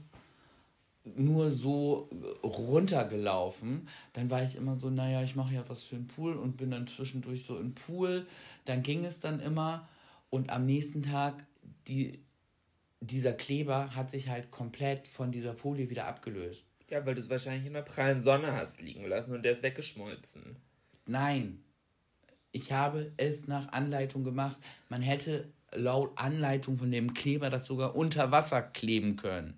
nur 1.17 1.51
so 1.51 2.09
runtergelaufen. 2.45 3.89
Dann 4.13 4.31
war 4.31 4.45
ich 4.45 4.55
immer 4.55 4.77
so, 4.79 4.91
naja, 4.91 5.25
ich 5.25 5.35
mache 5.35 5.55
ja 5.55 5.65
was 5.67 5.83
für 5.83 5.97
den 5.97 6.07
Pool 6.07 6.37
und 6.37 6.57
bin 6.57 6.71
dann 6.71 6.87
zwischendurch 6.87 7.45
so 7.45 7.59
im 7.59 7.75
Pool. 7.75 8.27
Dann 8.65 8.85
ging 8.85 9.05
es 9.05 9.19
dann 9.19 9.41
immer 9.41 9.89
und 10.35 10.51
am 10.51 10.67
nächsten 10.67 11.05
Tag, 11.05 11.47
die, 11.87 12.19
dieser 12.99 13.33
Kleber 13.33 13.95
hat 13.95 14.11
sich 14.11 14.29
halt 14.29 14.51
komplett 14.51 15.07
von 15.07 15.31
dieser 15.31 15.55
Folie 15.55 15.91
wieder 15.91 16.09
abgelöst. 16.09 16.67
Ja, 16.91 17.07
weil 17.07 17.15
du 17.15 17.21
es 17.21 17.31
wahrscheinlich 17.31 17.67
in 17.67 17.75
der 17.75 17.83
prallen 17.83 18.21
Sonne 18.21 18.53
hast 18.53 18.83
liegen 18.83 19.07
lassen 19.07 19.33
und 19.33 19.45
der 19.45 19.53
ist 19.53 19.63
weggeschmolzen. 19.63 20.57
Nein. 21.07 21.63
Ich 22.51 22.73
habe 22.73 23.13
es 23.17 23.47
nach 23.47 23.71
Anleitung 23.73 24.25
gemacht. 24.25 24.57
Man 24.89 25.03
hätte 25.03 25.53
laut 25.73 26.11
Anleitung 26.17 26.79
von 26.79 26.91
dem 26.91 27.15
Kleber 27.15 27.49
das 27.49 27.67
sogar 27.67 27.95
unter 27.95 28.33
Wasser 28.33 28.61
kleben 28.61 29.15
können. 29.15 29.57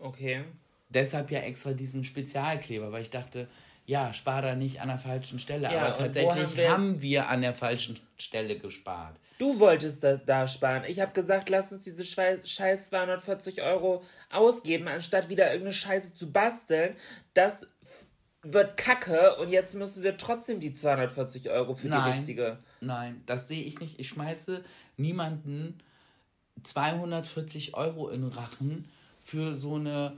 Okay. 0.00 0.42
Deshalb 0.88 1.30
ja 1.30 1.38
extra 1.38 1.74
diesen 1.74 2.02
Spezialkleber, 2.02 2.90
weil 2.90 3.02
ich 3.02 3.10
dachte, 3.10 3.48
ja, 3.90 4.12
spar 4.12 4.40
da 4.40 4.54
nicht 4.54 4.80
an 4.80 4.86
der 4.86 5.00
falschen 5.00 5.40
Stelle. 5.40 5.64
Ja, 5.64 5.86
Aber 5.86 5.94
tatsächlich 5.94 6.30
haben 6.30 6.56
wir, 6.56 6.70
haben 6.70 7.02
wir 7.02 7.28
an 7.28 7.42
der 7.42 7.54
falschen 7.54 7.98
Stelle 8.18 8.56
gespart. 8.56 9.16
Du 9.38 9.58
wolltest 9.58 10.04
da, 10.04 10.16
da 10.16 10.46
sparen. 10.46 10.84
Ich 10.86 11.00
habe 11.00 11.12
gesagt, 11.12 11.48
lass 11.48 11.72
uns 11.72 11.82
diese 11.84 12.04
scheiß 12.04 12.44
240 12.88 13.62
Euro 13.62 14.04
ausgeben, 14.30 14.86
anstatt 14.86 15.28
wieder 15.28 15.46
irgendeine 15.46 15.72
Scheiße 15.72 16.14
zu 16.14 16.30
basteln. 16.30 16.94
Das 17.34 17.66
wird 18.42 18.76
kacke 18.76 19.34
und 19.36 19.50
jetzt 19.50 19.74
müssen 19.74 20.04
wir 20.04 20.16
trotzdem 20.16 20.60
die 20.60 20.72
240 20.72 21.50
Euro 21.50 21.74
für 21.74 21.88
nein, 21.88 22.04
die 22.04 22.18
richtige. 22.18 22.58
Nein, 22.80 23.22
das 23.26 23.48
sehe 23.48 23.64
ich 23.64 23.80
nicht. 23.80 23.98
Ich 23.98 24.08
schmeiße 24.08 24.62
niemanden 24.98 25.80
240 26.62 27.74
Euro 27.74 28.08
in 28.08 28.22
den 28.22 28.30
Rachen 28.30 28.88
für 29.20 29.56
so 29.56 29.74
eine 29.74 30.16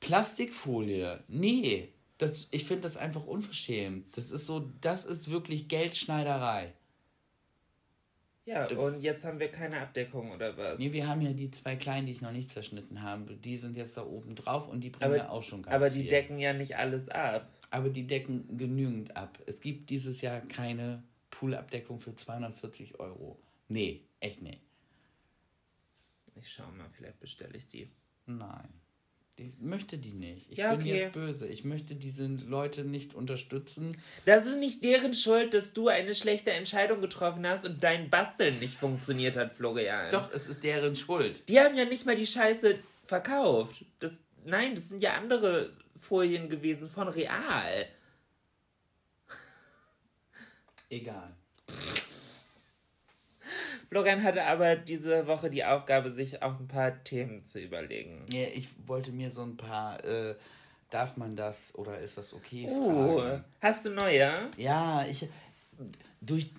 Plastikfolie. 0.00 1.20
Nee, 1.28 1.88
das, 2.18 2.48
ich 2.50 2.64
finde 2.64 2.82
das 2.82 2.96
einfach 2.96 3.24
unverschämt. 3.24 4.16
Das 4.16 4.30
ist 4.30 4.46
so, 4.46 4.70
das 4.80 5.04
ist 5.04 5.30
wirklich 5.30 5.68
Geldschneiderei. 5.68 6.74
Ja, 8.44 8.66
und 8.66 9.02
jetzt 9.02 9.26
haben 9.26 9.38
wir 9.38 9.50
keine 9.50 9.78
Abdeckung 9.80 10.32
oder 10.32 10.56
was? 10.56 10.78
Nee, 10.78 10.92
wir 10.92 11.06
haben 11.06 11.20
ja 11.20 11.32
die 11.32 11.50
zwei 11.50 11.76
kleinen, 11.76 12.06
die 12.06 12.12
ich 12.12 12.22
noch 12.22 12.32
nicht 12.32 12.50
zerschnitten 12.50 13.02
habe. 13.02 13.36
Die 13.36 13.56
sind 13.56 13.76
jetzt 13.76 13.96
da 13.98 14.06
oben 14.06 14.34
drauf 14.34 14.68
und 14.68 14.80
die 14.80 14.88
bringen 14.88 15.12
aber, 15.12 15.16
ja 15.16 15.28
auch 15.28 15.42
schon 15.42 15.62
ganz 15.62 15.74
Aber 15.74 15.90
die 15.90 16.00
viel. 16.00 16.10
decken 16.10 16.38
ja 16.38 16.54
nicht 16.54 16.76
alles 16.76 17.08
ab. 17.10 17.46
Aber 17.70 17.90
die 17.90 18.06
decken 18.06 18.56
genügend 18.56 19.14
ab. 19.16 19.38
Es 19.44 19.60
gibt 19.60 19.90
dieses 19.90 20.22
Jahr 20.22 20.40
keine 20.40 21.02
Poolabdeckung 21.30 22.00
für 22.00 22.14
240 22.14 22.98
Euro. 22.98 23.38
Nee, 23.68 24.02
echt 24.20 24.40
nicht. 24.40 24.62
Ich 26.34 26.50
schau 26.50 26.70
mal, 26.72 26.88
vielleicht 26.96 27.20
bestelle 27.20 27.58
ich 27.58 27.68
die. 27.68 27.90
Nein. 28.24 28.68
Ich 29.38 29.52
möchte 29.60 29.98
die 29.98 30.14
nicht. 30.14 30.50
Ich 30.50 30.58
ja, 30.58 30.74
bin 30.74 30.80
okay. 30.80 30.96
jetzt 30.98 31.12
böse. 31.12 31.46
Ich 31.46 31.64
möchte 31.64 31.94
diese 31.94 32.26
Leute 32.26 32.82
nicht 32.82 33.14
unterstützen. 33.14 33.96
Das 34.26 34.46
ist 34.46 34.58
nicht 34.58 34.82
deren 34.82 35.14
Schuld, 35.14 35.54
dass 35.54 35.72
du 35.72 35.86
eine 35.86 36.16
schlechte 36.16 36.50
Entscheidung 36.50 37.00
getroffen 37.00 37.46
hast 37.46 37.64
und 37.64 37.82
dein 37.82 38.10
Basteln 38.10 38.58
nicht 38.58 38.74
funktioniert 38.74 39.36
hat, 39.36 39.52
Florian. 39.52 40.10
Doch, 40.10 40.32
es 40.32 40.48
ist 40.48 40.64
deren 40.64 40.96
Schuld. 40.96 41.48
Die 41.48 41.60
haben 41.60 41.76
ja 41.76 41.84
nicht 41.84 42.04
mal 42.04 42.16
die 42.16 42.26
Scheiße 42.26 42.80
verkauft. 43.06 43.84
Das, 44.00 44.12
nein, 44.44 44.74
das 44.74 44.88
sind 44.88 45.02
ja 45.02 45.14
andere 45.14 45.70
Folien 46.00 46.48
gewesen 46.48 46.88
von 46.88 47.06
Real. 47.08 47.86
Egal. 50.90 51.30
Florian 53.88 54.22
hatte 54.22 54.44
aber 54.44 54.76
diese 54.76 55.26
Woche 55.26 55.50
die 55.50 55.64
Aufgabe, 55.64 56.10
sich 56.10 56.42
auch 56.42 56.58
ein 56.58 56.68
paar 56.68 57.02
Themen 57.04 57.44
zu 57.44 57.58
überlegen. 57.58 58.24
Ja, 58.30 58.46
ich 58.54 58.68
wollte 58.86 59.12
mir 59.12 59.30
so 59.30 59.42
ein 59.42 59.56
paar, 59.56 60.04
äh, 60.04 60.34
darf 60.90 61.16
man 61.16 61.36
das 61.36 61.74
oder 61.74 61.98
ist 61.98 62.18
das 62.18 62.34
okay? 62.34 62.66
Oh, 62.70 63.18
fragen. 63.18 63.44
hast 63.60 63.84
du 63.86 63.90
neue? 63.90 64.50
Ja, 64.58 65.06
ich, 65.08 65.28
durch, 66.20 66.50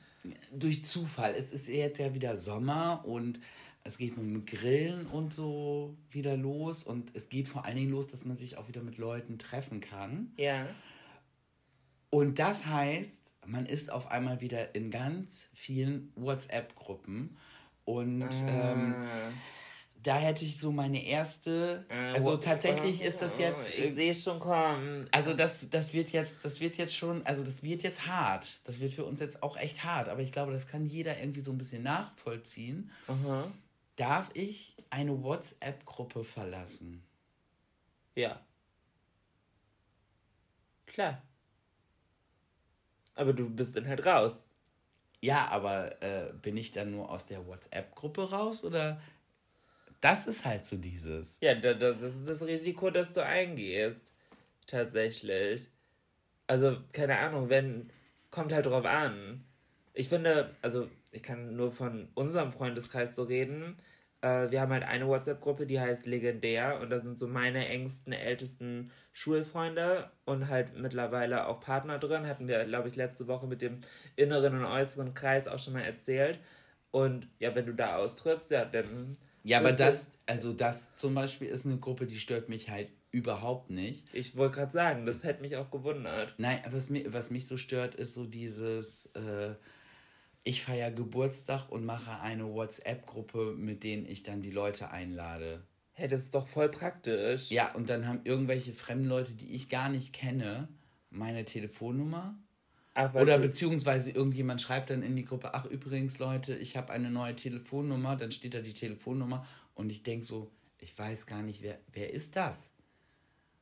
durch 0.51 0.83
Zufall. 0.83 1.35
Es 1.35 1.51
ist 1.51 1.67
jetzt 1.67 1.99
ja 1.99 2.13
wieder 2.13 2.35
Sommer 2.35 3.03
und 3.05 3.39
es 3.83 3.97
geht 3.97 4.17
mit 4.17 4.25
dem 4.25 4.45
Grillen 4.45 5.05
und 5.07 5.33
so 5.33 5.95
wieder 6.11 6.35
los 6.35 6.83
und 6.83 7.15
es 7.15 7.29
geht 7.29 7.47
vor 7.47 7.65
allen 7.65 7.75
Dingen 7.75 7.91
los, 7.91 8.07
dass 8.07 8.25
man 8.25 8.37
sich 8.37 8.57
auch 8.57 8.67
wieder 8.67 8.81
mit 8.81 8.97
Leuten 8.97 9.37
treffen 9.37 9.79
kann. 9.79 10.31
Ja. 10.35 10.67
Und 12.09 12.39
das 12.39 12.65
heißt, 12.65 13.28
man 13.45 13.65
ist 13.65 13.91
auf 13.91 14.11
einmal 14.11 14.41
wieder 14.41 14.75
in 14.75 14.91
ganz 14.91 15.49
vielen 15.53 16.11
WhatsApp-Gruppen 16.15 17.37
und 17.85 18.23
ah. 18.23 18.71
ähm, 18.71 18.95
da 20.01 20.17
hätte 20.17 20.45
ich 20.45 20.57
so 20.57 20.71
meine 20.71 21.03
erste. 21.03 21.85
Ah, 21.89 22.13
also 22.13 22.37
tatsächlich 22.37 23.01
ist 23.01 23.21
das 23.21 23.37
jetzt. 23.37 23.77
Ich 23.77 23.95
sehe 23.95 24.15
schon 24.15 24.39
kommen. 24.39 25.07
Also 25.11 25.33
das, 25.33 25.69
das 25.69 25.93
wird 25.93 26.11
jetzt, 26.11 26.43
das 26.43 26.61
wird 26.61 26.77
jetzt 26.77 26.95
schon, 26.95 27.25
also 27.25 27.43
das 27.43 27.63
wird 27.63 27.83
jetzt 27.83 28.07
hart. 28.07 28.67
Das 28.67 28.79
wird 28.79 28.93
für 28.93 29.03
uns 29.03 29.19
jetzt 29.19 29.43
auch 29.43 29.57
echt 29.57 29.83
hart. 29.83 30.07
Aber 30.07 30.21
ich 30.21 30.31
glaube, 30.31 30.53
das 30.53 30.67
kann 30.67 30.85
jeder 30.85 31.19
irgendwie 31.19 31.41
so 31.41 31.51
ein 31.51 31.57
bisschen 31.57 31.83
nachvollziehen. 31.83 32.91
Aha. 33.07 33.51
Darf 33.97 34.29
ich 34.33 34.77
eine 34.89 35.21
WhatsApp-Gruppe 35.21 36.23
verlassen? 36.23 37.03
Ja. 38.15 38.39
Klar. 40.85 41.21
Aber 43.19 43.33
du 43.33 43.49
bist 43.49 43.75
dann 43.75 43.85
halt 43.85 44.05
raus. 44.05 44.47
Ja, 45.21 45.49
aber 45.51 46.01
äh, 46.01 46.31
bin 46.41 46.55
ich 46.55 46.71
dann 46.71 46.91
nur 46.91 47.11
aus 47.11 47.25
der 47.25 47.45
WhatsApp-Gruppe 47.45 48.29
raus 48.29 48.63
oder 48.63 49.01
das 49.99 50.25
ist 50.25 50.45
halt 50.45 50.65
so 50.65 50.77
dieses. 50.77 51.37
Ja, 51.41 51.53
das, 51.53 51.77
das 51.99 52.15
ist 52.15 52.29
das 52.29 52.47
Risiko, 52.47 52.89
das 52.89 53.11
du 53.11 53.25
eingehst. 53.25 54.13
Tatsächlich. 54.67 55.67
Also, 56.47 56.77
keine 56.93 57.17
Ahnung, 57.19 57.49
wenn. 57.49 57.91
Kommt 58.31 58.53
halt 58.53 58.67
drauf 58.67 58.85
an. 58.85 59.43
Ich 59.93 60.07
finde, 60.07 60.55
also, 60.61 60.87
ich 61.11 61.21
kann 61.21 61.57
nur 61.57 61.71
von 61.71 62.07
unserem 62.13 62.51
Freundeskreis 62.51 63.15
so 63.15 63.23
reden. 63.23 63.75
Äh, 64.21 64.51
wir 64.51 64.61
haben 64.61 64.71
halt 64.71 64.83
eine 64.83 65.07
WhatsApp-Gruppe, 65.07 65.65
die 65.65 65.79
heißt 65.79 66.05
Legendär 66.05 66.79
und 66.81 66.89
da 66.89 66.99
sind 66.99 67.17
so 67.17 67.27
meine 67.27 67.67
engsten, 67.67 68.13
ältesten 68.13 68.91
Schulfreunde 69.13 70.11
und 70.25 70.49
halt 70.49 70.77
mittlerweile 70.77 71.47
auch 71.47 71.61
Partner 71.61 71.99
drin. 71.99 72.27
Hatten 72.27 72.47
wir, 72.47 72.63
glaube 72.65 72.89
ich, 72.89 72.95
letzte 72.95 73.27
Woche 73.27 73.47
mit 73.47 73.61
dem 73.61 73.77
inneren 74.15 74.57
und 74.57 74.65
äußeren 74.65 75.13
Kreis 75.13 75.47
auch 75.47 75.59
schon 75.59 75.73
mal 75.73 75.83
erzählt. 75.83 76.39
Und 76.91 77.27
ja, 77.39 77.53
wenn 77.55 77.65
du 77.65 77.73
da 77.73 77.97
austrittst, 77.97 78.51
ja, 78.51 78.65
dann. 78.65 79.17
Ja, 79.43 79.59
aber 79.59 79.71
das, 79.71 80.17
also 80.25 80.51
das 80.53 80.95
zum 80.95 81.15
Beispiel 81.15 81.47
ist 81.47 81.65
eine 81.65 81.77
Gruppe, 81.77 82.05
die 82.05 82.19
stört 82.19 82.49
mich 82.49 82.69
halt 82.69 82.89
überhaupt 83.11 83.69
nicht. 83.69 84.05
Ich 84.13 84.35
wollte 84.35 84.55
gerade 84.55 84.71
sagen, 84.71 85.05
das 85.05 85.23
hätte 85.23 85.41
mich 85.41 85.55
auch 85.55 85.71
gewundert. 85.71 86.35
Nein, 86.37 86.59
was, 86.69 86.89
mir, 86.89 87.11
was 87.13 87.31
mich 87.31 87.47
so 87.47 87.57
stört, 87.57 87.95
ist 87.95 88.13
so 88.13 88.25
dieses, 88.25 89.07
äh, 89.07 89.55
ich 90.49 90.63
feiere 90.63 90.89
Geburtstag 90.89 91.69
und 91.69 91.85
mache 91.85 92.19
eine 92.21 92.51
WhatsApp-Gruppe, 92.51 93.53
mit 93.55 93.83
denen 93.83 94.07
ich 94.07 94.23
dann 94.23 94.41
die 94.41 94.49
Leute 94.49 94.89
einlade. 94.89 95.63
Hä, 95.93 96.03
hey, 96.03 96.07
das 96.07 96.21
ist 96.21 96.33
doch 96.33 96.47
voll 96.47 96.69
praktisch. 96.69 97.51
Ja, 97.51 97.71
und 97.73 97.89
dann 97.89 98.07
haben 98.07 98.21
irgendwelche 98.23 98.73
fremden 98.73 99.05
Leute, 99.05 99.33
die 99.33 99.51
ich 99.51 99.69
gar 99.69 99.89
nicht 99.89 100.11
kenne, 100.11 100.67
meine 101.11 101.45
Telefonnummer. 101.45 102.35
Ach, 102.95 103.13
Oder 103.13 103.37
beziehungsweise 103.37 104.09
irgendjemand 104.09 104.59
schreibt 104.61 104.89
dann 104.89 105.03
in 105.03 105.15
die 105.15 105.23
Gruppe, 105.23 105.53
ach 105.53 105.65
übrigens 105.65 106.17
Leute, 106.17 106.55
ich 106.55 106.75
habe 106.75 106.91
eine 106.91 107.11
neue 107.11 107.35
Telefonnummer, 107.35 108.15
dann 108.15 108.31
steht 108.31 108.55
da 108.55 108.59
die 108.59 108.73
Telefonnummer 108.73 109.45
und 109.75 109.91
ich 109.91 110.01
denke 110.01 110.25
so, 110.25 110.51
ich 110.79 110.97
weiß 110.97 111.27
gar 111.27 111.43
nicht, 111.43 111.61
wer, 111.61 111.77
wer 111.93 112.11
ist 112.11 112.35
das? 112.35 112.73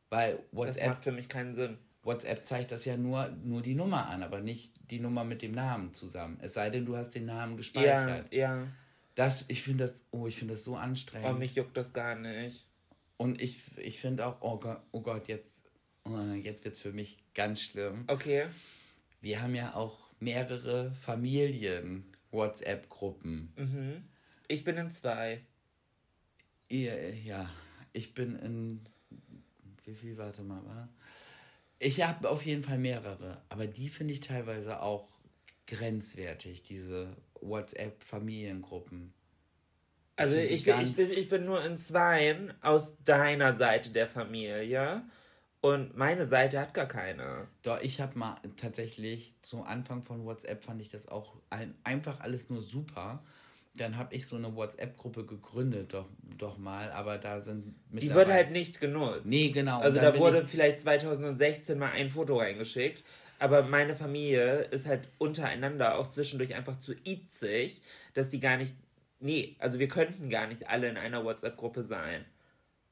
Weil 0.10 0.39
WhatsApp. 0.54 0.86
Das 0.86 0.88
macht 0.88 1.04
für 1.04 1.12
mich 1.12 1.28
keinen 1.28 1.54
Sinn. 1.54 1.78
WhatsApp 2.08 2.43
zeigt 2.46 2.72
das 2.72 2.86
ja 2.86 2.96
nur, 2.98 3.30
nur 3.43 3.62
die 3.62 3.76
Nummer 3.76 4.08
an, 4.08 4.24
aber 4.24 4.39
nicht 4.39 4.74
die 4.89 5.00
Nummer 5.00 5.24
mit 5.24 5.43
dem 5.43 5.52
Namen 5.52 5.93
zusammen. 5.93 6.39
Es 6.41 6.54
sei 6.54 6.72
denn, 6.72 6.86
du 6.86 6.96
hast 6.96 7.10
den 7.10 7.26
Namen 7.26 7.58
gespeichert. 7.58 8.34
Ja, 8.34 8.56
ja. 8.56 8.65
Das, 9.13 9.46
ich 9.50 9.62
finde 9.62 9.84
das, 9.84 10.06
oh, 10.12 10.26
ich 10.28 10.38
finde 10.38 10.56
das 10.56 10.63
so 10.63 10.76
anstrengend. 10.76 11.30
Oh, 11.30 11.34
mich 11.34 11.56
juckt 11.56 11.76
das 11.76 11.91
gar 11.93 12.15
nicht. 12.15 12.65
Und 13.17 13.41
ich, 13.41 13.78
ich 13.78 14.00
finde 14.00 14.26
auch, 14.26 14.38
oh 14.41 14.58
Gott, 14.58 14.80
oh 14.91 15.02
Gott, 15.02 15.28
jetzt, 15.28 15.65
oh, 16.06 16.17
jetzt 16.34 16.63
wird 16.63 16.76
es 16.76 16.82
für 16.82 16.93
mich 16.93 17.17
ganz 17.34 17.62
schlimm. 17.62 18.06
Okay. 18.08 18.46
Wir 19.22 19.41
haben 19.41 19.56
ja 19.56 19.76
auch 19.76 19.98
mehrere 20.20 20.91
Familien-WhatsApp-Gruppen. 20.91 23.54
Mhm. 23.56 24.04
Ich 24.48 24.63
bin 24.63 24.78
in 24.78 24.91
zwei. 24.91 25.41
Ja, 26.70 26.96
ja, 26.96 27.50
ich 27.93 28.13
bin 28.13 28.38
in 28.39 28.88
wie 29.88 29.96
viel, 29.96 30.17
warte 30.17 30.43
mal, 30.43 30.63
war? 30.65 30.89
Ich 31.80 32.02
habe 32.02 32.30
auf 32.30 32.46
jeden 32.46 32.63
Fall 32.63 32.78
mehrere, 32.78 33.42
aber 33.50 33.68
die 33.68 33.90
finde 33.90 34.13
ich 34.13 34.20
teilweise 34.20 34.82
auch 34.82 35.08
grenzwertig, 35.68 36.63
diese 36.63 37.16
WhatsApp-Familiengruppen. 37.42 39.13
Also 40.16 40.36
ich 40.36 40.63
bin, 40.63 40.82
ich, 40.82 40.94
bin, 40.94 41.12
ich 41.12 41.30
bin 41.30 41.46
nur 41.46 41.63
in 41.63 41.78
zweien 41.78 42.52
aus 42.63 42.94
deiner 43.04 43.56
Seite 43.56 43.92
der 43.92 44.08
Familie 44.08 45.04
und 45.62 45.96
meine 45.96 46.26
Seite 46.26 46.60
hat 46.60 46.74
gar 46.74 46.88
keine. 46.88 47.48
Doch, 47.62 47.80
ich 47.82 48.02
habe 48.02 48.18
mal 48.18 48.38
tatsächlich 48.56 49.36
zu 49.44 49.62
Anfang 49.62 50.02
von 50.02 50.26
WhatsApp 50.26 50.63
fand 50.63 50.82
ich 50.82 50.90
das 50.90 51.08
auch 51.08 51.36
einfach 51.84 52.20
alles 52.22 52.50
nur 52.50 52.63
super 52.63 53.24
dann 53.80 53.98
habe 53.98 54.16
ich 54.16 54.28
so 54.28 54.36
eine 54.36 54.56
WhatsApp-Gruppe 54.56 55.26
gegründet, 55.26 55.94
doch, 55.94 56.08
doch 56.38 56.58
mal, 56.58 56.92
aber 56.92 57.18
da 57.18 57.40
sind 57.40 57.76
Die 57.92 58.13
wird 58.13 58.28
halt 58.28 58.52
nicht 58.52 58.80
genutzt. 58.82 59.26
Nee, 59.26 59.50
genau. 59.50 59.80
Also 59.80 60.00
da 60.00 60.18
wurde 60.18 60.46
vielleicht 60.46 60.82
2016 60.82 61.78
mal 61.78 61.92
ein 61.92 62.10
Foto 62.10 62.38
reingeschickt, 62.38 63.04
aber 63.40 63.63
meine 63.63 63.96
Familie 63.96 64.63
ist 64.72 64.88
halt 64.88 65.10
untereinander 65.18 65.98
auch 65.98 66.08
zwischendurch 66.08 66.56
einfach 66.56 66.78
zu 66.80 66.94
itzig, 67.04 67.82
dass 68.13 68.30
die 68.30 68.40
gar 68.40 68.58
nicht. 68.58 68.76
Nee, 69.20 69.56
also 69.60 69.80
wir 69.80 69.88
könnten 69.88 70.30
gar 70.30 70.48
nicht 70.48 70.70
alle 70.70 70.90
in 70.90 70.98
einer 70.98 71.24
WhatsApp-Gruppe 71.24 71.84
sein. 71.84 72.26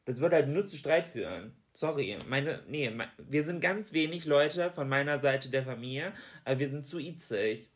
Das 0.06 0.20
würde 0.20 0.38
halt 0.38 0.48
nur 0.48 0.68
zu 0.68 0.78
Streit 0.78 1.08
führen. 1.08 1.54
Sorry, 1.74 2.18
meine, 2.30 2.62
nee, 2.70 2.90
wir 3.18 3.44
sind 3.44 3.60
ganz 3.60 3.92
wenig 3.92 4.26
Leute 4.26 4.72
von 4.72 4.88
meiner 4.88 5.20
Seite 5.20 5.50
der 5.50 5.64
Familie, 5.64 6.14
aber 6.46 6.60
wir 6.60 6.70
sind 6.70 6.86
zu 6.86 7.00
itzig. 7.00 7.68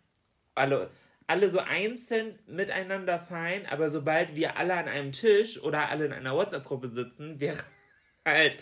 Alle, 0.55 0.89
alle 1.29 1.49
so 1.49 1.59
einzeln 1.59 2.39
miteinander 2.47 3.19
fein, 3.19 3.65
aber 3.67 3.89
sobald 3.89 4.35
wir 4.35 4.57
alle 4.57 4.73
an 4.73 4.87
einem 4.87 5.11
Tisch 5.11 5.61
oder 5.61 5.89
alle 5.89 6.05
in 6.05 6.13
einer 6.13 6.33
WhatsApp-Gruppe 6.33 6.89
sitzen, 6.89 7.39
wäre 7.39 7.63
halt 8.25 8.57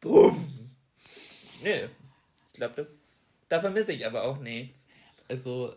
BUM! 0.00 0.74
Nö. 1.62 1.88
Ich 2.48 2.54
glaube, 2.54 2.74
das 2.74 3.18
da 3.48 3.60
vermisse 3.60 3.92
ich 3.92 4.06
aber 4.06 4.24
auch 4.24 4.38
nichts. 4.38 4.88
Also, 5.28 5.74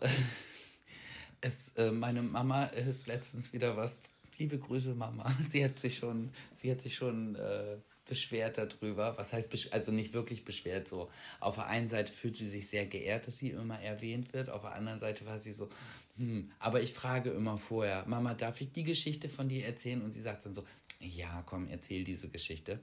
es, 1.40 1.70
äh, 1.76 1.90
meine 1.90 2.22
Mama 2.22 2.64
ist 2.64 3.06
letztens 3.06 3.52
wieder 3.52 3.76
was. 3.76 4.02
Liebe 4.38 4.58
Grüße, 4.58 4.94
Mama. 4.94 5.32
Sie 5.50 5.64
hat 5.64 5.78
sich 5.78 5.96
schon, 5.96 6.32
sie 6.56 6.70
hat 6.70 6.82
sich 6.82 6.94
schon 6.94 7.36
äh, 7.36 7.76
beschwert 8.12 8.58
darüber. 8.58 9.16
Was 9.16 9.32
heißt, 9.32 9.72
also 9.72 9.90
nicht 9.90 10.12
wirklich 10.12 10.44
beschwert, 10.44 10.86
so. 10.86 11.10
Auf 11.40 11.54
der 11.54 11.68
einen 11.68 11.88
Seite 11.88 12.12
fühlt 12.12 12.36
sie 12.36 12.46
sich 12.46 12.68
sehr 12.68 12.84
geehrt, 12.84 13.26
dass 13.26 13.38
sie 13.38 13.48
immer 13.52 13.80
erwähnt 13.80 14.34
wird. 14.34 14.50
Auf 14.50 14.60
der 14.60 14.74
anderen 14.74 15.00
Seite 15.00 15.24
war 15.24 15.38
sie 15.38 15.54
so, 15.54 15.70
hm, 16.18 16.50
aber 16.58 16.82
ich 16.82 16.92
frage 16.92 17.30
immer 17.30 17.56
vorher, 17.56 18.04
Mama, 18.06 18.34
darf 18.34 18.60
ich 18.60 18.70
die 18.70 18.82
Geschichte 18.82 19.30
von 19.30 19.48
dir 19.48 19.64
erzählen? 19.64 20.02
Und 20.02 20.12
sie 20.12 20.20
sagt 20.20 20.44
dann 20.44 20.52
so, 20.52 20.62
ja, 21.00 21.42
komm, 21.46 21.68
erzähl 21.68 22.04
diese 22.04 22.28
Geschichte. 22.28 22.80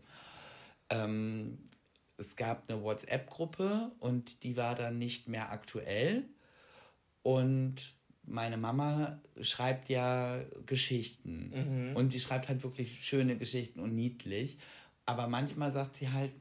Ähm, 0.90 1.60
es 2.18 2.36
gab 2.36 2.68
eine 2.68 2.82
WhatsApp-Gruppe 2.82 3.92
und 4.00 4.44
die 4.44 4.58
war 4.58 4.74
dann 4.74 4.98
nicht 4.98 5.28
mehr 5.28 5.52
aktuell. 5.52 6.24
Und 7.22 7.94
meine 8.26 8.58
Mama 8.58 9.22
schreibt 9.42 9.90
ja 9.90 10.40
Geschichten. 10.66 11.90
Mhm. 11.90 11.96
Und 11.96 12.14
die 12.14 12.20
schreibt 12.20 12.50
halt 12.50 12.64
wirklich 12.64 13.06
schöne 13.06 13.38
Geschichten 13.38 13.80
und 13.80 13.94
niedlich. 13.94 14.58
Aber 15.10 15.28
manchmal 15.28 15.72
sagt 15.72 15.96
sie 15.96 16.12
halt, 16.12 16.32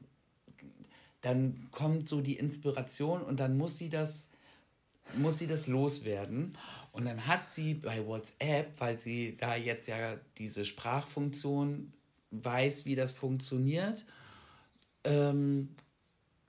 dann 1.21 1.69
kommt 1.71 2.07
so 2.07 2.21
die 2.21 2.37
Inspiration 2.37 3.23
und 3.23 3.39
dann 3.39 3.57
muss 3.57 3.79
sie 3.79 3.89
das, 3.89 4.29
muss 5.15 5.39
sie 5.39 5.47
das 5.47 5.65
loswerden. 5.65 6.51
Und 6.91 7.05
dann 7.05 7.25
hat 7.25 7.51
sie 7.51 7.73
bei 7.73 8.05
WhatsApp, 8.05 8.79
weil 8.79 8.99
sie 8.99 9.35
da 9.37 9.55
jetzt 9.55 9.87
ja 9.87 10.17
diese 10.37 10.65
Sprachfunktion 10.65 11.93
weiß, 12.29 12.85
wie 12.85 12.93
das 12.93 13.13
funktioniert, 13.13 14.05
ähm, 15.03 15.75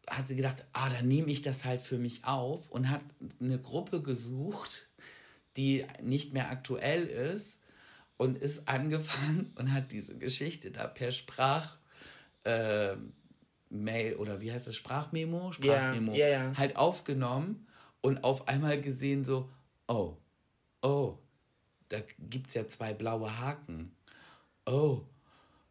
hat 0.06 0.28
sie 0.28 0.36
gedacht, 0.36 0.66
ah, 0.74 0.90
dann 0.90 1.08
nehme 1.08 1.30
ich 1.30 1.40
das 1.40 1.64
halt 1.64 1.80
für 1.80 1.96
mich 1.96 2.26
auf 2.26 2.70
und 2.70 2.90
hat 2.90 3.00
eine 3.40 3.58
Gruppe 3.58 4.02
gesucht, 4.02 4.90
die 5.56 5.86
nicht 6.02 6.34
mehr 6.34 6.50
aktuell 6.50 7.06
ist 7.06 7.60
und 8.18 8.36
ist 8.36 8.68
angefangen 8.68 9.54
und 9.54 9.72
hat 9.72 9.90
diese 9.92 10.18
Geschichte 10.18 10.70
da 10.70 10.86
per 10.86 11.12
Sprach 11.12 11.79
äh, 12.44 12.96
Mail 13.70 14.16
oder 14.16 14.40
wie 14.40 14.52
heißt 14.52 14.66
das, 14.66 14.76
Sprachmemo, 14.76 15.52
Sprachmemo, 15.52 16.12
ja, 16.12 16.28
ja, 16.28 16.44
ja. 16.44 16.56
halt 16.56 16.76
aufgenommen 16.76 17.66
und 18.00 18.24
auf 18.24 18.48
einmal 18.48 18.80
gesehen 18.80 19.24
so, 19.24 19.48
oh, 19.86 20.16
oh, 20.82 21.18
da 21.88 21.98
gibt 22.18 22.48
es 22.48 22.54
ja 22.54 22.66
zwei 22.68 22.94
blaue 22.94 23.38
Haken. 23.38 23.92
Oh. 24.66 25.02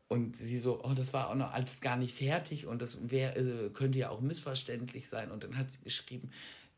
Und 0.08 0.36
sie 0.36 0.58
so, 0.58 0.84
oh, 0.84 0.94
das 0.94 1.14
war 1.14 1.30
auch 1.30 1.36
noch 1.36 1.54
alles 1.54 1.82
gar 1.82 1.96
nicht 1.96 2.16
fertig 2.16 2.66
und 2.66 2.82
das 2.82 3.12
wär, 3.12 3.38
äh, 3.38 3.70
könnte 3.70 4.00
ja 4.00 4.10
auch 4.10 4.22
missverständlich 4.22 5.08
sein. 5.08 5.30
Und 5.30 5.44
dann 5.44 5.56
hat 5.56 5.72
sie 5.72 5.82
geschrieben, 5.82 6.32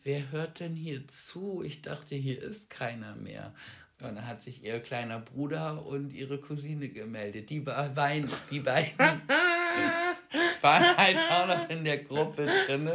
wer 0.04 0.32
hört 0.32 0.60
denn 0.60 0.76
hier 0.76 1.08
zu? 1.08 1.64
Ich 1.64 1.82
dachte, 1.82 2.16
hier 2.16 2.42
ist 2.42 2.70
keiner 2.70 3.16
mehr. 3.16 3.54
Und 4.02 4.16
dann 4.16 4.28
hat 4.28 4.42
sich 4.42 4.66
ihr 4.66 4.80
kleiner 4.82 5.20
Bruder 5.20 5.86
und 5.86 6.12
ihre 6.12 6.40
Cousine 6.40 6.90
gemeldet. 6.90 7.50
Die, 7.50 7.62
beiden, 7.62 8.30
die 8.50 8.60
beiden 8.60 8.98
waren 10.62 10.98
halt 10.98 11.18
auch 11.30 11.48
noch 11.48 11.70
in 11.70 11.84
der 11.84 11.98
Gruppe 12.00 12.46
drin. 12.68 12.90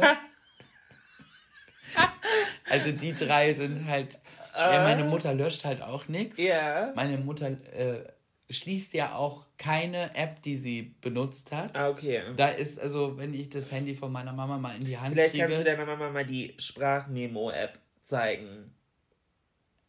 Also 2.69 2.91
die 2.91 3.15
drei 3.15 3.53
sind 3.53 3.87
halt. 3.87 4.19
Ja, 4.55 4.81
meine 4.81 5.03
Mutter 5.03 5.33
löscht 5.33 5.65
halt 5.65 5.81
auch 5.81 6.07
nichts. 6.07 6.41
Ja. 6.41 6.91
Meine 6.95 7.17
Mutter 7.19 7.47
äh, 7.47 8.03
schließt 8.49 8.93
ja 8.93 9.15
auch 9.15 9.45
keine 9.57 10.15
App, 10.15 10.41
die 10.41 10.57
sie 10.57 10.95
benutzt 11.01 11.51
hat. 11.51 11.77
Ah, 11.77 11.89
okay. 11.89 12.23
Da 12.35 12.47
ist, 12.47 12.79
also, 12.79 13.17
wenn 13.17 13.33
ich 13.33 13.49
das 13.49 13.71
Handy 13.71 13.93
von 13.93 14.11
meiner 14.11 14.33
Mama 14.33 14.57
mal 14.57 14.75
in 14.75 14.83
die 14.83 14.97
Hand 14.97 15.13
Vielleicht 15.13 15.31
kriege... 15.31 15.45
Vielleicht 15.45 15.65
kannst 15.65 15.79
du 15.79 15.85
deiner 15.85 15.85
Mama 15.85 16.09
mal 16.11 16.25
die 16.25 16.55
Sprachmemo-App 16.57 17.77
zeigen. 18.03 18.73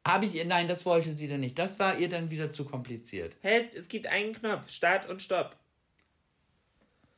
Habe 0.06 0.24
ich 0.24 0.34
ihr, 0.34 0.44
nein, 0.44 0.68
das 0.68 0.86
wollte 0.86 1.12
sie 1.12 1.28
dann 1.28 1.40
nicht. 1.40 1.58
Das 1.58 1.78
war 1.78 1.98
ihr 1.98 2.08
dann 2.08 2.30
wieder 2.30 2.50
zu 2.50 2.64
kompliziert. 2.64 3.36
Hey, 3.42 3.68
es 3.76 3.88
gibt 3.88 4.06
einen 4.06 4.32
Knopf, 4.32 4.70
Start 4.70 5.08
und 5.08 5.20
Stopp. 5.22 5.56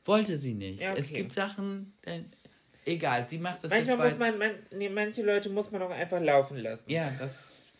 Wollte 0.05 0.37
sie 0.37 0.53
nicht. 0.53 0.81
Ja, 0.81 0.91
okay. 0.91 0.99
Es 0.99 1.13
gibt 1.13 1.33
Sachen, 1.33 1.93
egal, 2.85 3.27
sie 3.29 3.37
macht 3.37 3.63
das 3.63 3.71
Manchmal 3.71 4.07
jetzt 4.07 4.19
muss 4.19 4.19
man, 4.19 4.37
man 4.37 4.51
nee, 4.71 4.89
manche 4.89 5.21
Leute 5.21 5.49
muss 5.49 5.71
man 5.71 5.81
auch 5.83 5.91
einfach 5.91 6.19
laufen 6.21 6.57
lassen. 6.57 6.89
Ja, 6.89 7.11
das, 7.19 7.71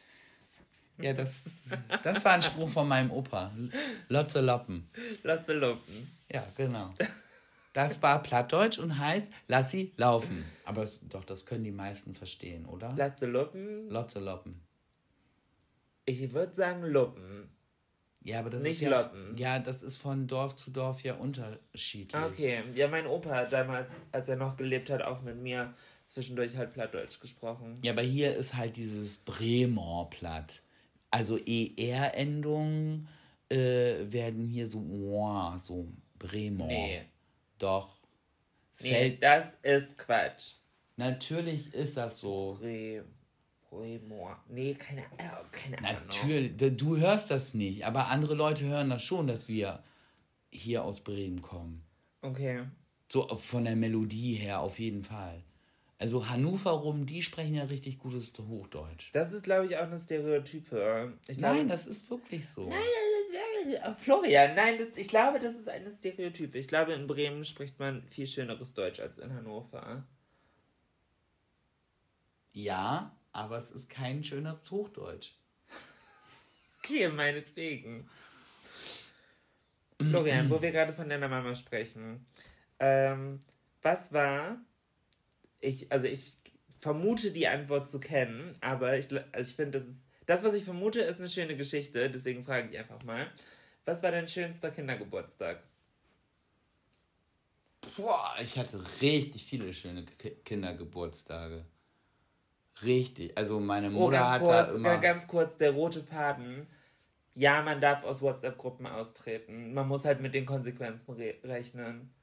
ja, 1.00 1.14
das, 1.14 1.70
das 2.04 2.24
war 2.24 2.34
ein 2.34 2.42
Spruch 2.42 2.70
von 2.70 2.88
meinem 2.88 3.12
Opa. 3.12 3.52
Lotze 4.10 4.42
Loppen. 4.42 4.90
Lotze 5.24 5.54
Loppen. 5.54 6.12
Ja, 6.32 6.46
genau. 6.56 6.94
Das 7.74 8.02
war 8.02 8.22
Plattdeutsch 8.22 8.80
und 8.80 8.98
heißt, 8.98 9.32
lass 9.48 9.72
sie 9.72 9.94
laufen. 9.98 10.44
Aber 10.66 10.82
das, 10.82 11.00
doch, 11.08 11.24
das 11.24 11.46
können 11.46 11.64
die 11.64 11.72
meisten 11.72 12.14
verstehen, 12.14 12.66
oder? 12.66 12.94
Lotze 12.96 13.26
Loppen? 13.26 13.90
Lotze 13.90 14.20
Loppen. 14.20 14.62
Ich 16.06 16.34
würde 16.34 16.54
sagen 16.54 16.84
Luppen. 16.84 17.50
Ja, 18.24 18.40
aber 18.40 18.52
das 18.52 18.62
Nicht 18.62 18.74
ist 18.74 18.82
ja, 18.82 18.90
Lotten. 19.02 19.36
ja, 19.38 19.58
das 19.60 19.82
ist 19.82 19.98
von 19.98 20.28
Dorf 20.28 20.56
zu 20.56 20.70
Dorf 20.72 21.02
ja 21.04 21.16
unterschiedlich. 21.16 22.14
Ah, 22.16 22.28
Okay, 22.28 22.64
ja, 22.76 22.88
mein 22.88 23.08
Opa 23.08 23.30
hat 23.32 23.52
damals, 23.52 23.88
als 24.12 24.30
er 24.30 24.36
noch 24.36 24.56
gelebt 24.58 24.90
hat, 24.92 25.02
auch 25.02 25.22
mit 25.22 25.38
mir 25.38 25.74
zwischendurch 26.08 26.56
halt 26.56 26.74
Plattdeutsch 26.74 27.20
gesprochen. 27.20 27.80
Ja, 27.82 27.94
aber 27.94 28.04
hier 28.04 28.36
ist 28.36 28.56
halt 28.56 28.76
dieses 28.76 29.18
Bremer 29.18 30.08
Platt. 30.12 30.62
Also 31.10 31.38
ER-Endungen 31.38 33.08
äh, 33.50 33.56
werden 34.12 34.48
hier 34.48 34.68
so, 34.68 34.80
wow, 34.88 35.60
so 35.60 35.88
Bremer. 36.20 36.68
Nee. 36.68 37.02
Doch. 37.58 37.90
Es 38.74 38.84
Nee, 38.84 39.18
das 39.20 39.46
ist 39.62 39.98
Quatsch. 39.98 40.54
natürlich 40.96 41.74
ist 41.74 41.98
das 41.98 42.20
so. 42.20 42.58
Bre, 42.60 43.04
Bremor. 43.72 44.38
Nee, 44.50 44.74
keine, 44.74 45.04
keine 45.52 45.78
Ahnung. 45.78 46.02
Natürlich, 46.04 46.78
du 46.78 46.98
hörst 46.98 47.32
das 47.32 47.54
nicht, 47.54 47.86
aber 47.86 48.10
andere 48.10 48.36
Leute 48.36 48.66
hören 48.66 48.90
das 48.90 49.02
schon, 49.02 49.28
dass 49.28 49.48
wir 49.48 49.82
hier 50.52 50.84
aus 50.84 51.00
Bremen 51.00 51.42
kommen. 51.42 51.82
Okay. 52.22 52.66
So 53.08 53.28
von 53.38 53.64
der 53.64 53.78
Melodie 53.78 54.34
her 54.34 54.60
auf 54.60 54.78
jeden 54.78 55.04
Fall. 55.06 55.44
Also 55.98 56.30
Hannover 56.30 56.72
rum, 56.72 57.06
die 57.06 57.22
sprechen 57.22 57.54
ja 57.54 57.64
richtig 57.64 57.98
gutes 57.98 58.34
Hochdeutsch. 58.38 59.10
Das 59.14 59.32
ist, 59.32 59.44
glaube 59.44 59.68
ich, 59.68 59.78
auch 59.78 59.84
eine 59.84 60.00
Stereotype. 60.00 61.14
Ich 61.28 61.38
glaube, 61.38 61.58
Nein, 61.58 61.70
das 61.70 61.88
ist 61.88 62.10
wirklich 62.10 62.50
so. 62.50 62.68
Äh, 62.68 63.94
Florian, 63.94 64.56
nein, 64.56 64.80
das, 64.80 64.98
ich 64.98 65.08
glaube, 65.08 65.40
das 65.40 65.54
ist 65.56 65.70
eine 65.70 65.92
Stereotype. 65.92 66.58
Ich 66.58 66.68
glaube, 66.68 66.92
in 66.94 67.08
Bremen 67.08 67.46
spricht 67.46 67.80
man 67.80 68.04
viel 68.10 68.28
schöneres 68.28 68.74
Deutsch 68.74 69.00
als 69.00 69.18
in 69.18 69.34
Hannover. 69.34 70.04
Ja, 72.52 73.16
aber 73.34 73.58
es 73.58 73.72
ist 73.72 73.90
kein 73.90 74.24
schöneres 74.24 74.72
Hochdeutsch. 74.72 75.32
Okay, 76.80 77.10
meinetwegen. 77.10 78.10
Florian, 80.10 80.50
wo 80.50 80.62
wir 80.62 80.72
gerade 80.72 80.94
von 80.94 81.08
deiner 81.08 81.28
Mama 81.28 81.56
sprechen. 81.56 82.26
Ähm, 82.80 83.44
was 83.82 84.12
war, 84.12 84.60
ich, 85.60 85.92
also 85.92 86.08
ich 86.08 86.38
vermute 86.80 87.32
die 87.32 87.48
Antwort 87.48 87.90
zu 87.90 88.00
kennen, 88.00 88.56
aber 88.62 88.98
ich, 88.98 89.08
also 89.32 89.50
ich 89.50 89.56
finde, 89.56 89.80
das 89.80 89.88
ist, 89.88 90.08
das, 90.26 90.44
was 90.44 90.54
ich 90.56 90.64
vermute, 90.64 91.02
ist 91.02 91.20
eine 91.20 91.30
schöne 91.30 91.56
Geschichte, 91.56 92.10
deswegen 92.10 92.44
frage 92.44 92.70
ich 92.72 92.78
einfach 92.78 93.04
mal. 93.04 93.32
Was 93.86 94.02
war 94.04 94.12
dein 94.12 94.28
schönster 94.28 94.72
Kindergeburtstag? 94.72 95.64
Boah, 97.98 98.36
ich 98.42 98.58
hatte 98.58 98.84
richtig 99.02 99.44
viele 99.46 99.74
schöne 99.74 100.06
Ki- 100.06 100.38
Kindergeburtstage. 100.46 101.66
Richtig. 102.84 103.38
Also 103.38 103.60
meine 103.60 103.88
Oh, 103.88 103.92
Mutter 103.92 104.18
ganz 104.18 104.32
hat 104.34 104.44
kurz, 104.44 104.68
da 104.68 104.76
immer. 104.76 104.98
ganz 104.98 105.28
kurz, 105.28 105.58
der 105.58 105.72
rote 105.72 106.04
Faden. 106.04 106.68
Ja, 107.34 107.62
man 107.62 107.80
darf 107.80 108.04
aus 108.04 108.22
WhatsApp-Gruppen 108.22 108.86
austreten. 108.88 109.74
Man 109.74 109.88
muss 109.88 110.04
halt 110.06 110.22
mit 110.22 110.34
den 110.34 110.46
Konsequenzen 110.46 111.12
re 111.14 111.36
rechnen. 111.44 112.14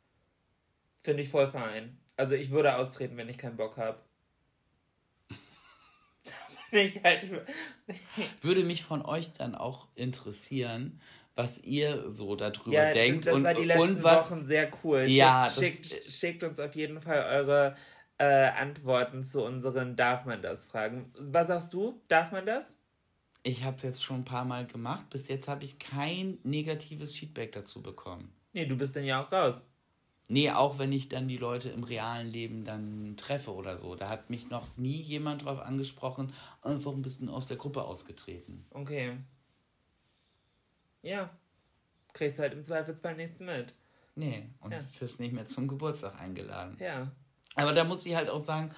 Finde 1.00 1.22
ich 1.22 1.30
voll 1.30 1.48
fein. 1.48 1.98
Also 2.16 2.34
ich 2.34 2.50
würde 2.50 2.76
austreten, 2.76 3.16
wenn 3.16 3.28
ich 3.28 3.38
keinen 3.38 3.56
Bock 3.56 3.76
habe. 3.76 3.98
ich 6.72 7.02
halt. 7.02 7.30
Würde 8.42 8.64
mich 8.64 8.82
von 8.82 9.02
euch 9.02 9.32
dann 9.32 9.54
auch 9.54 9.88
interessieren, 9.94 11.00
was 11.36 11.58
ihr 11.58 12.12
so 12.12 12.34
darüber 12.36 12.72
Ja, 12.88 12.92
denkt 12.92 13.26
das 13.26 13.36
und, 13.36 13.44
war 13.44 13.54
die 13.54 13.64
letzten 13.64 13.82
und 13.82 14.02
was. 14.02 14.32
Wochen 14.32 14.46
sehr 14.46 14.70
cool. 14.82 15.04
Ja, 15.06 15.48
schickt, 15.48 15.86
schickt, 15.86 16.12
schickt 16.12 16.42
uns 16.42 16.58
auf 16.60 16.74
jeden 16.74 17.00
Fall 17.00 17.22
eure 17.30 17.76
äh, 18.18 18.48
Antworten 18.50 19.22
zu 19.24 19.44
unseren 19.44 19.96
Darf 19.96 20.24
man 20.24 20.42
das 20.42 20.66
Fragen. 20.66 21.12
Was 21.18 21.46
sagst 21.48 21.72
du? 21.72 22.00
Darf 22.08 22.32
man 22.32 22.46
das? 22.46 22.76
Ich 23.44 23.64
habe 23.64 23.76
es 23.76 23.82
jetzt 23.82 24.02
schon 24.04 24.16
ein 24.20 24.24
paar 24.24 24.44
Mal 24.44 24.66
gemacht. 24.66 25.08
Bis 25.10 25.28
jetzt 25.28 25.48
habe 25.48 25.64
ich 25.64 25.78
kein 25.78 26.38
negatives 26.42 27.14
Feedback 27.16 27.52
dazu 27.52 27.82
bekommen. 27.82 28.32
Nee, 28.52 28.66
du 28.66 28.76
bist 28.76 28.96
dann 28.96 29.04
ja 29.04 29.22
auch 29.22 29.30
raus. 29.30 29.62
Nee, 30.30 30.50
auch 30.50 30.78
wenn 30.78 30.92
ich 30.92 31.08
dann 31.08 31.26
die 31.28 31.38
Leute 31.38 31.70
im 31.70 31.84
realen 31.84 32.30
Leben 32.30 32.64
dann 32.64 33.16
treffe 33.16 33.54
oder 33.54 33.78
so. 33.78 33.94
Da 33.94 34.10
hat 34.10 34.28
mich 34.28 34.50
noch 34.50 34.76
nie 34.76 35.00
jemand 35.00 35.44
drauf 35.44 35.60
angesprochen, 35.60 36.34
einfach 36.60 36.92
ein 36.92 37.00
bisschen 37.00 37.30
aus 37.30 37.46
der 37.46 37.56
Gruppe 37.56 37.84
ausgetreten. 37.84 38.66
Okay. 38.70 39.16
Ja. 41.02 41.30
Kriegst 42.12 42.38
halt 42.38 42.52
im 42.52 42.62
Zweifelsfall 42.64 43.16
nichts 43.16 43.40
mit. 43.40 43.72
Nee, 44.16 44.50
und 44.60 44.72
Ja. 44.72 44.80
fürs 44.80 45.18
nicht 45.18 45.32
mehr 45.32 45.46
zum 45.46 45.68
Geburtstag 45.68 46.20
eingeladen. 46.20 46.76
Ja. 46.80 47.12
Aber 47.58 47.72
da 47.72 47.84
muss 47.84 48.06
ich 48.06 48.14
halt 48.14 48.30
auch 48.30 48.44
sagen, 48.44 48.70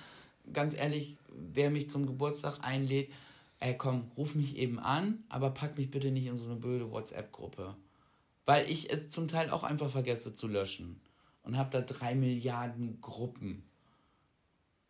ganz 0.53 0.75
ehrlich, 0.75 1.17
wer 1.29 1.71
mich 1.71 1.91
zum 1.91 2.07
Geburtstag 2.07 2.59
einlädt, 2.63 3.13
ey 3.61 3.77
komm, 3.77 4.11
ruf 4.17 4.35
mich 4.35 4.57
eben 4.57 4.79
an, 4.79 5.23
aber 5.29 5.51
pack 5.51 5.77
mich 5.77 5.91
bitte 5.91 6.11
nicht 6.11 6.27
in 6.27 6.39
so 6.39 6.47
eine 6.47 6.59
blöde 6.59 6.91
WhatsApp-Gruppe. 6.91 7.77
Weil 8.47 8.69
ich 8.71 8.91
es 8.91 9.11
zum 9.11 9.29
Teil 9.29 9.51
auch 9.51 9.65
einfach 9.65 9.91
vergesse 9.91 10.35
zu 10.35 10.49
löschen. 10.49 11.01
Und 11.43 11.57
habe 11.57 11.71
da 11.71 11.81
drei 11.83 12.15
Milliarden 12.15 13.01
Gruppen. 13.01 13.63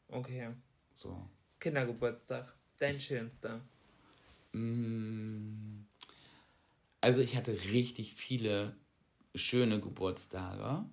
Okay. 0.08 0.50
So. 0.94 1.16
Kindergeburtstag. 1.58 2.54
Dein 2.78 2.98
schönster. 2.98 3.60
Mm, 4.52 5.84
Also 7.00 7.22
ich 7.22 7.36
hatte 7.36 7.52
richtig 7.72 8.14
viele 8.14 8.74
schöne 9.34 9.80
Geburtstage, 9.80 10.84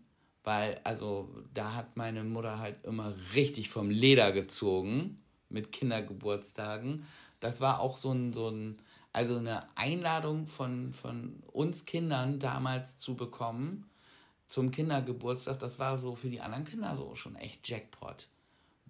weil 0.48 0.80
also 0.86 1.30
da 1.54 1.74
hat 1.74 1.98
meine 1.98 2.24
Mutter 2.24 2.60
halt 2.60 2.82
immer 2.86 3.14
richtig 3.36 3.68
vom 3.68 3.90
Leder 3.90 4.32
gezogen 4.32 5.22
mit 5.50 5.74
Kindergeburtstagen. 5.74 7.04
Das 7.42 7.60
war 7.60 7.82
auch 7.82 7.98
so 7.98 8.14
ein, 8.14 8.32
so 8.32 8.48
ein 8.50 8.78
also 9.12 9.36
eine 9.36 9.68
Einladung 9.76 10.48
von, 10.48 10.94
von 10.94 11.44
uns 11.52 11.84
Kindern 11.84 12.40
damals 12.40 12.98
zu 12.98 13.16
bekommen 13.16 13.90
zum 14.48 14.72
Kindergeburtstag. 14.72 15.60
Das 15.60 15.80
war 15.80 15.98
so 15.98 16.16
für 16.16 16.30
die 16.30 16.40
anderen 16.40 16.64
Kinder 16.64 16.96
so 16.96 17.14
schon 17.16 17.36
echt 17.36 17.68
Jackpot. 17.68 18.30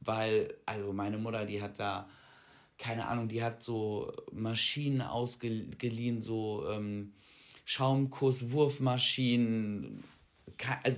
Weil, 0.02 0.54
also 0.68 0.94
meine 0.94 1.18
Mutter, 1.18 1.46
die 1.46 1.60
hat 1.60 1.80
da 1.80 2.08
keine 2.78 3.08
Ahnung, 3.08 3.30
die 3.30 3.42
hat 3.42 3.64
so 3.64 4.14
Maschinen 4.32 5.02
ausgeliehen, 5.02 6.22
so 6.22 6.70
ähm, 6.70 7.14
Schaumkuss-Wurfmaschinen. 7.66 9.98
Ka- 9.98 9.98
also 9.98 10.17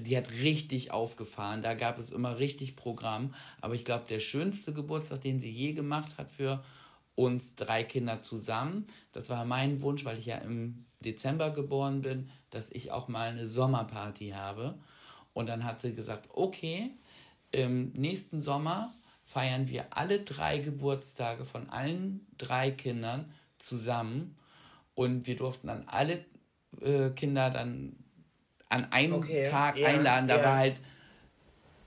Die 0.05 0.15
hat 0.15 0.31
richtig 0.31 0.91
aufgefahren. 0.91 1.61
Da 1.61 1.73
gab 1.73 1.97
es 1.99 2.11
immer 2.11 2.39
richtig 2.39 2.75
Programm. 2.75 3.33
Aber 3.61 3.73
ich 3.73 3.85
glaube, 3.85 4.05
der 4.07 4.19
schönste 4.19 4.73
Geburtstag, 4.73 5.21
den 5.21 5.39
sie 5.39 5.51
je 5.51 5.73
gemacht 5.73 6.17
hat 6.17 6.29
für 6.29 6.63
uns 7.15 7.55
drei 7.55 7.83
Kinder 7.83 8.21
zusammen, 8.21 8.85
das 9.11 9.29
war 9.29 9.43
mein 9.45 9.81
Wunsch, 9.81 10.05
weil 10.05 10.17
ich 10.17 10.27
ja 10.27 10.37
im 10.37 10.85
Dezember 11.01 11.49
geboren 11.49 12.01
bin, 12.01 12.29
dass 12.49 12.71
ich 12.71 12.91
auch 12.91 13.07
mal 13.07 13.29
eine 13.29 13.47
Sommerparty 13.47 14.29
habe. 14.29 14.77
Und 15.33 15.47
dann 15.47 15.63
hat 15.63 15.81
sie 15.81 15.93
gesagt, 15.93 16.29
okay, 16.33 16.91
im 17.51 17.91
nächsten 17.93 18.41
Sommer 18.41 18.93
feiern 19.23 19.69
wir 19.69 19.85
alle 19.91 20.21
drei 20.21 20.57
Geburtstage 20.59 21.45
von 21.45 21.69
allen 21.69 22.25
drei 22.37 22.71
Kindern 22.71 23.31
zusammen 23.57 24.35
und 24.95 25.27
wir 25.27 25.35
durften 25.35 25.67
dann 25.67 25.87
alle 25.87 26.25
äh, 26.81 27.09
Kinder 27.11 27.49
dann 27.49 27.95
an 28.69 28.91
einem 28.91 29.13
Okay, 29.13 29.43
Tag 29.43 29.77
ja, 29.77 29.87
einladen. 29.89 30.27
Da 30.27 30.37
ja. 30.37 30.43
war 30.43 30.57
halt, 30.57 30.81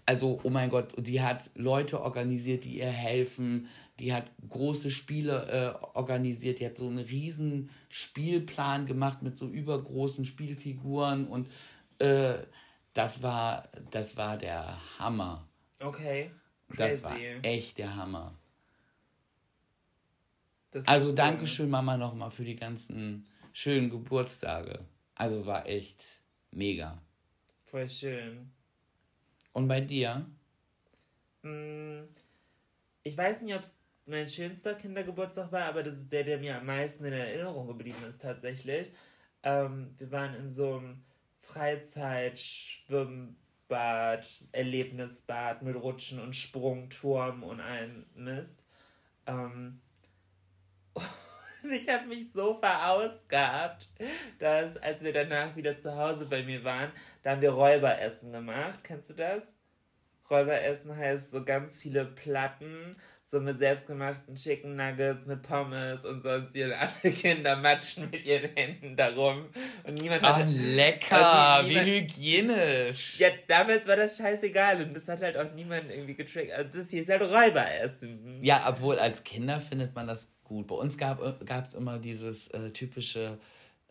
also 0.05 0.41
oh 0.43 0.51
mein 0.51 0.69
Gott, 0.69 0.95
die 0.99 1.23
hat 1.23 1.51
Leute 1.55 2.01
organisiert, 2.01 2.65
die 2.65 2.79
ihr 2.79 2.91
helfen. 2.91 3.69
Die 3.99 4.13
hat 4.13 4.31
große 4.49 4.91
Spiele 4.91 5.77
äh, 5.83 5.97
organisiert. 5.97 6.61
Die 6.61 6.67
hat 6.67 6.77
so 6.77 6.89
einen 6.89 6.99
riesen 6.99 7.71
Spielplan 7.89 8.87
gemacht 8.87 9.23
mit 9.23 9.37
so 9.37 9.47
übergroßen 9.47 10.25
Spielfiguren 10.25 11.29
und 11.29 11.49
äh, 11.99 12.35
das 12.95 13.23
war, 13.23 13.69
das 13.91 14.17
war 14.17 14.37
der 14.37 14.77
Hammer. 14.99 15.49
Okay. 15.81 16.31
Das 16.77 17.03
war 17.03 17.17
echt 17.43 17.79
der 17.79 17.97
Hammer. 17.97 18.35
Also 20.87 21.11
cool. 21.11 21.15
danke 21.15 21.47
schön, 21.47 21.69
Mama, 21.69 21.97
nochmal 21.97 22.31
für 22.31 22.45
die 22.45 22.57
ganzen 22.57 23.29
schönen 23.53 23.91
Geburtstage. 23.91 24.81
Also 25.15 25.37
es 25.37 25.47
war 25.47 25.67
echt 25.67 26.22
mega. 26.53 26.99
Voll 27.65 27.89
schön. 27.89 28.51
Und 29.53 29.69
bei 29.69 29.81
dir? 29.81 30.27
Mm, 31.43 32.03
Ich 33.05 33.17
weiß 33.17 33.41
nicht, 33.43 33.55
ob 33.55 33.63
es 33.63 33.75
mein 34.07 34.29
schönster 34.29 34.75
Kindergeburtstag 34.75 35.51
war, 35.53 35.65
aber 35.67 35.83
das 35.83 35.95
ist 35.97 36.13
der, 36.13 36.25
der 36.25 36.39
mir 36.39 36.57
am 36.59 36.67
meisten 36.67 37.05
in 37.05 37.13
Erinnerung 37.13 37.67
geblieben 37.69 38.03
ist 38.09 38.23
tatsächlich. 38.23 38.91
Ähm, 39.43 39.95
wir 39.99 40.11
waren 40.13 40.35
in 40.35 40.53
so 40.53 40.77
einem 40.79 41.03
Freizeit-Schwimmbad, 41.41 44.27
Erlebnisbad 44.53 45.63
mit 45.63 45.77
Rutschen 45.77 46.21
und 46.21 46.35
Sprungturm 46.37 47.43
und 47.43 47.61
allem 47.61 48.07
Mist. 48.15 48.65
Ähm, 49.27 49.81
ich 51.71 51.89
habe 51.89 52.07
mich 52.07 52.33
so 52.33 52.59
verausgabt, 52.59 53.89
dass 54.39 54.77
als 54.79 55.03
wir 55.03 55.13
danach 55.13 55.55
wieder 55.57 55.79
zu 55.79 55.97
Hause 55.97 56.27
bei 56.27 56.43
mir 56.43 56.65
waren, 56.65 56.91
da 57.23 57.33
haben 57.33 57.41
wir 57.41 57.53
Räuberessen 57.53 58.33
gemacht. 58.33 58.81
Kennst 58.83 59.11
du 59.11 59.15
das? 59.15 59.43
Räuberessen 60.29 60.97
heißt 60.97 61.31
so 61.31 61.45
ganz 61.45 61.81
viele 61.81 62.05
Platten, 62.05 62.97
so 63.33 63.41
mit 63.41 63.59
selbstgemachten 63.59 64.35
Chicken 64.35 64.77
Nuggets, 64.77 65.27
mit 65.27 65.41
Pommes 65.43 66.05
und 66.05 66.23
sonst 66.23 66.53
wie 66.53 66.65
alle 66.65 66.91
Kinder 67.15 67.57
matschen 67.57 68.11
mit 68.11 68.27
ihren 68.27 68.51
Händen 68.55 68.95
darum. 68.95 69.47
Und 69.85 69.95
niemand 69.95 70.23
hat. 70.23 70.47
Oh, 70.47 70.51
lecker, 70.51 71.63
niemand, 71.67 71.87
wie 71.87 72.01
hygienisch. 72.01 73.19
Ja, 73.19 73.29
damals 73.49 73.89
war 73.89 73.97
das 73.97 74.19
scheißegal 74.19 74.83
und 74.83 74.95
das 74.95 75.09
hat 75.09 75.23
halt 75.23 75.39
auch 75.39 75.51
niemand 75.55 75.91
irgendwie 75.91 76.15
getriggert. 76.15 76.59
Also 76.59 76.79
das 76.79 76.91
hier 76.91 77.01
ist 77.01 77.09
halt 77.09 77.23
Räuberessen. 77.23 78.43
Ja, 78.43 78.69
obwohl 78.69 78.99
als 78.99 79.25
Kinder 79.25 79.61
findet 79.61 79.95
man 79.95 80.07
das 80.07 80.35
gut. 80.45 80.67
Bei 80.67 80.75
uns 80.75 80.99
gab 80.99 81.23
es 81.23 81.73
immer 81.73 81.99
dieses 81.99 82.49
äh, 82.49 82.71
typische 82.71 83.39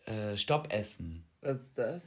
äh, 0.06 0.36
Stoppessen. 0.36 1.24
Was 1.40 1.56
ist 1.56 1.72
das? 1.74 2.02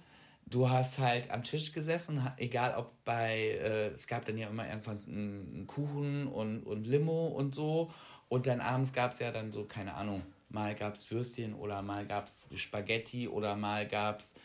Du 0.45 0.69
hast 0.69 0.99
halt 0.99 1.31
am 1.31 1.43
Tisch 1.43 1.71
gesessen, 1.71 2.25
egal 2.37 2.75
ob 2.77 3.03
bei, 3.03 3.59
äh, 3.61 3.87
es 3.87 4.07
gab 4.07 4.25
dann 4.25 4.37
ja 4.37 4.47
immer 4.47 4.67
irgendwann 4.67 5.03
einen 5.07 5.67
Kuchen 5.67 6.27
und, 6.27 6.63
und 6.63 6.85
Limo 6.85 7.27
und 7.27 7.55
so. 7.55 7.91
Und 8.27 8.47
dann 8.47 8.61
abends 8.61 8.93
gab 8.93 9.11
es 9.11 9.19
ja 9.19 9.31
dann 9.31 9.51
so, 9.51 9.65
keine 9.65 9.95
Ahnung, 9.95 10.23
mal 10.49 10.75
gab 10.75 10.95
es 10.95 11.09
Würstchen 11.11 11.53
oder 11.53 11.81
mal 11.81 12.05
gab 12.05 12.27
es 12.27 12.49
Spaghetti 12.55 13.27
oder 13.27 13.55
mal 13.55 13.87
gab 13.87 14.19
es, 14.19 14.35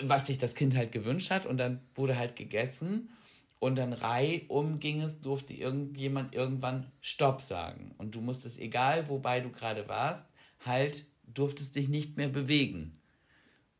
was 0.00 0.26
sich 0.26 0.38
das 0.38 0.54
Kind 0.54 0.76
halt 0.76 0.92
gewünscht 0.92 1.30
hat. 1.30 1.46
Und 1.46 1.58
dann 1.58 1.80
wurde 1.94 2.18
halt 2.18 2.36
gegessen. 2.36 3.10
Und 3.58 3.76
dann 3.76 3.94
reihum 3.94 4.80
ging 4.80 5.00
es, 5.00 5.22
durfte 5.22 5.54
irgendjemand 5.54 6.34
irgendwann 6.34 6.92
Stopp 7.00 7.40
sagen. 7.40 7.94
Und 7.96 8.14
du 8.14 8.20
musstest, 8.20 8.58
egal 8.58 9.08
wobei 9.08 9.40
du 9.40 9.50
gerade 9.50 9.88
warst, 9.88 10.26
halt 10.64 11.06
durftest 11.24 11.74
dich 11.74 11.88
nicht 11.88 12.16
mehr 12.18 12.28
bewegen. 12.28 12.98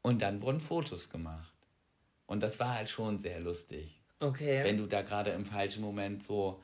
Und 0.06 0.22
dann 0.22 0.40
wurden 0.40 0.60
Fotos 0.60 1.10
gemacht. 1.10 1.52
Und 2.26 2.40
das 2.40 2.60
war 2.60 2.76
halt 2.76 2.88
schon 2.88 3.18
sehr 3.18 3.40
lustig. 3.40 4.00
Okay. 4.20 4.62
Wenn 4.62 4.78
du 4.78 4.86
da 4.86 5.02
gerade 5.02 5.32
im 5.32 5.44
falschen 5.44 5.82
Moment 5.82 6.22
so 6.22 6.62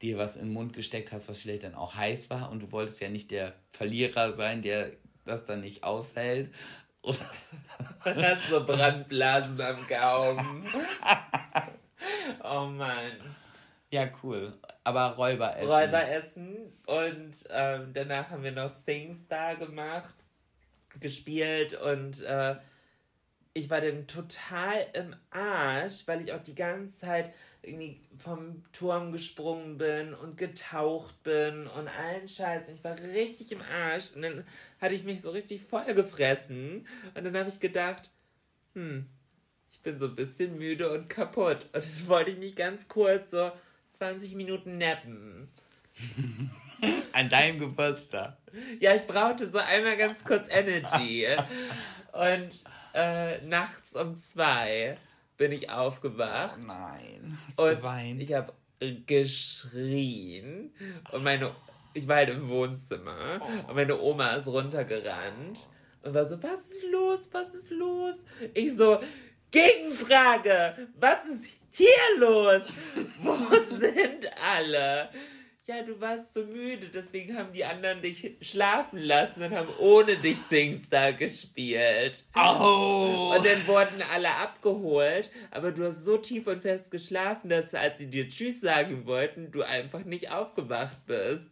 dir 0.00 0.16
was 0.16 0.36
in 0.36 0.46
den 0.46 0.54
Mund 0.54 0.72
gesteckt 0.72 1.12
hast, 1.12 1.28
was 1.28 1.40
vielleicht 1.40 1.64
dann 1.64 1.74
auch 1.74 1.94
heiß 1.94 2.30
war 2.30 2.50
und 2.50 2.60
du 2.60 2.72
wolltest 2.72 3.02
ja 3.02 3.10
nicht 3.10 3.32
der 3.32 3.52
Verlierer 3.68 4.32
sein, 4.32 4.62
der 4.62 4.92
das 5.26 5.44
dann 5.44 5.60
nicht 5.60 5.84
aushält. 5.84 6.54
Und 7.02 7.18
hast 8.06 8.48
so 8.48 8.64
Brandblasen 8.64 9.60
am 9.60 9.86
Gaumen. 9.86 10.64
oh 12.42 12.64
Mann. 12.64 13.12
Ja, 13.92 14.08
cool. 14.22 14.54
Aber 14.84 15.16
Räuberessen. 15.16 15.68
Räuberessen. 15.68 16.72
Und 16.86 17.32
ähm, 17.50 17.90
danach 17.92 18.30
haben 18.30 18.42
wir 18.42 18.52
noch 18.52 18.72
SingStar 18.86 19.56
gemacht, 19.56 20.14
gespielt 20.98 21.74
und 21.74 22.22
äh, 22.22 22.56
ich 23.52 23.68
war 23.68 23.80
dann 23.80 24.06
total 24.06 24.86
im 24.92 25.14
Arsch, 25.30 26.06
weil 26.06 26.22
ich 26.22 26.32
auch 26.32 26.42
die 26.42 26.54
ganze 26.54 27.00
Zeit 27.00 27.34
irgendwie 27.62 28.00
vom 28.18 28.62
Turm 28.72 29.12
gesprungen 29.12 29.76
bin 29.76 30.14
und 30.14 30.36
getaucht 30.36 31.22
bin 31.22 31.66
und 31.66 31.88
allen 31.88 32.28
Scheiß. 32.28 32.68
Und 32.68 32.74
ich 32.74 32.84
war 32.84 32.96
richtig 32.98 33.52
im 33.52 33.60
Arsch. 33.60 34.12
Und 34.14 34.22
dann 34.22 34.44
hatte 34.80 34.94
ich 34.94 35.04
mich 35.04 35.20
so 35.20 35.30
richtig 35.30 35.62
voll 35.62 35.94
gefressen. 35.94 36.86
Und 37.14 37.24
dann 37.24 37.36
habe 37.36 37.48
ich 37.48 37.60
gedacht, 37.60 38.08
hm, 38.74 39.06
ich 39.72 39.80
bin 39.80 39.98
so 39.98 40.06
ein 40.06 40.16
bisschen 40.16 40.56
müde 40.56 40.90
und 40.90 41.08
kaputt. 41.08 41.66
Und 41.72 41.84
dann 41.84 42.08
wollte 42.08 42.30
ich 42.30 42.38
mich 42.38 42.54
ganz 42.54 42.86
kurz 42.88 43.32
so 43.32 43.50
20 43.92 44.36
Minuten 44.36 44.78
nappen. 44.78 45.48
An 47.12 47.28
deinem 47.28 47.58
Geburtstag. 47.58 48.36
Ja, 48.80 48.94
ich 48.94 49.06
brauchte 49.06 49.50
so 49.50 49.58
einmal 49.58 49.96
ganz 49.96 50.24
kurz 50.24 50.48
Energy. 50.50 51.26
Und 52.12 52.64
äh, 52.94 53.40
nachts 53.42 53.94
um 53.96 54.16
zwei 54.18 54.96
bin 55.36 55.52
ich 55.52 55.70
aufgewacht. 55.70 56.58
Oh 56.58 56.66
nein, 56.66 57.38
hast 57.46 57.60
und 57.60 57.76
geweint? 57.76 58.22
Ich 58.22 58.32
habe 58.32 58.52
geschrien 59.06 60.72
und 61.12 61.22
meine, 61.22 61.54
ich 61.92 62.08
war 62.08 62.16
halt 62.16 62.30
im 62.30 62.48
Wohnzimmer 62.48 63.40
oh. 63.40 63.68
und 63.68 63.76
meine 63.76 64.00
Oma 64.00 64.34
ist 64.34 64.48
runtergerannt 64.48 65.68
und 66.02 66.14
war 66.14 66.24
so, 66.24 66.42
was 66.42 66.60
ist 66.70 66.84
los, 66.90 67.28
was 67.32 67.54
ist 67.54 67.70
los? 67.70 68.14
Ich 68.54 68.74
so, 68.74 69.00
Gegenfrage, 69.50 70.88
was 70.98 71.26
ist 71.26 71.46
hier 71.70 72.18
los? 72.18 72.62
Wo 73.22 73.36
sind 73.78 74.26
alle? 74.42 75.10
Ja, 75.70 75.82
du 75.84 76.00
warst 76.00 76.34
so 76.34 76.44
müde, 76.44 76.88
deswegen 76.92 77.38
haben 77.38 77.52
die 77.52 77.64
anderen 77.64 78.02
dich 78.02 78.36
schlafen 78.40 78.98
lassen 78.98 79.40
und 79.40 79.54
haben 79.54 79.68
ohne 79.78 80.16
dich 80.16 80.38
Singstar 80.38 81.12
gespielt. 81.12 82.24
Oh. 82.34 83.32
Und 83.36 83.46
dann 83.46 83.64
wurden 83.68 84.02
alle 84.12 84.34
abgeholt, 84.34 85.30
aber 85.52 85.70
du 85.70 85.84
hast 85.84 86.04
so 86.04 86.16
tief 86.16 86.48
und 86.48 86.62
fest 86.62 86.90
geschlafen, 86.90 87.50
dass 87.50 87.72
als 87.72 87.98
sie 87.98 88.10
dir 88.10 88.28
Tschüss 88.28 88.60
sagen 88.60 89.06
wollten, 89.06 89.52
du 89.52 89.62
einfach 89.62 90.04
nicht 90.04 90.32
aufgewacht 90.32 91.06
bist. 91.06 91.48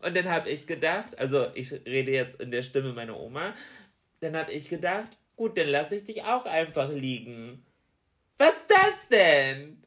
Und 0.00 0.16
dann 0.16 0.28
habe 0.28 0.50
ich 0.50 0.66
gedacht, 0.66 1.16
also 1.16 1.46
ich 1.54 1.72
rede 1.86 2.10
jetzt 2.10 2.40
in 2.40 2.50
der 2.50 2.62
Stimme 2.62 2.92
meiner 2.92 3.18
Oma, 3.18 3.54
dann 4.18 4.36
habe 4.36 4.50
ich 4.50 4.68
gedacht, 4.68 5.16
gut, 5.36 5.56
dann 5.56 5.68
lasse 5.68 5.94
ich 5.94 6.04
dich 6.04 6.24
auch 6.24 6.46
einfach 6.46 6.90
liegen. 6.90 7.64
Was 8.38 8.54
ist 8.54 8.70
das 8.70 9.08
denn? 9.08 9.81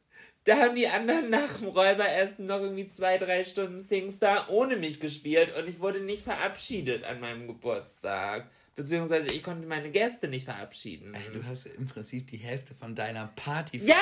Da 0.46 0.58
haben 0.58 0.76
die 0.76 0.86
anderen 0.86 1.28
nach 1.28 1.58
dem 1.58 1.68
Räuberessen 1.68 2.46
noch 2.46 2.60
irgendwie 2.60 2.88
zwei, 2.88 3.18
drei 3.18 3.42
Stunden 3.42 3.82
Singstar 3.82 4.48
ohne 4.48 4.76
mich 4.76 5.00
gespielt 5.00 5.56
und 5.56 5.68
ich 5.68 5.80
wurde 5.80 6.00
nicht 6.00 6.22
verabschiedet 6.22 7.02
an 7.02 7.18
meinem 7.18 7.48
Geburtstag. 7.48 8.48
Beziehungsweise 8.76 9.28
ich 9.32 9.42
konnte 9.42 9.66
meine 9.66 9.90
Gäste 9.90 10.28
nicht 10.28 10.44
verabschieden. 10.44 11.14
Ey, 11.14 11.32
du 11.32 11.44
hast 11.44 11.66
im 11.66 11.88
Prinzip 11.88 12.30
die 12.30 12.36
Hälfte 12.36 12.74
von 12.74 12.94
deiner 12.94 13.26
Party 13.34 13.78
ja, 13.78 13.96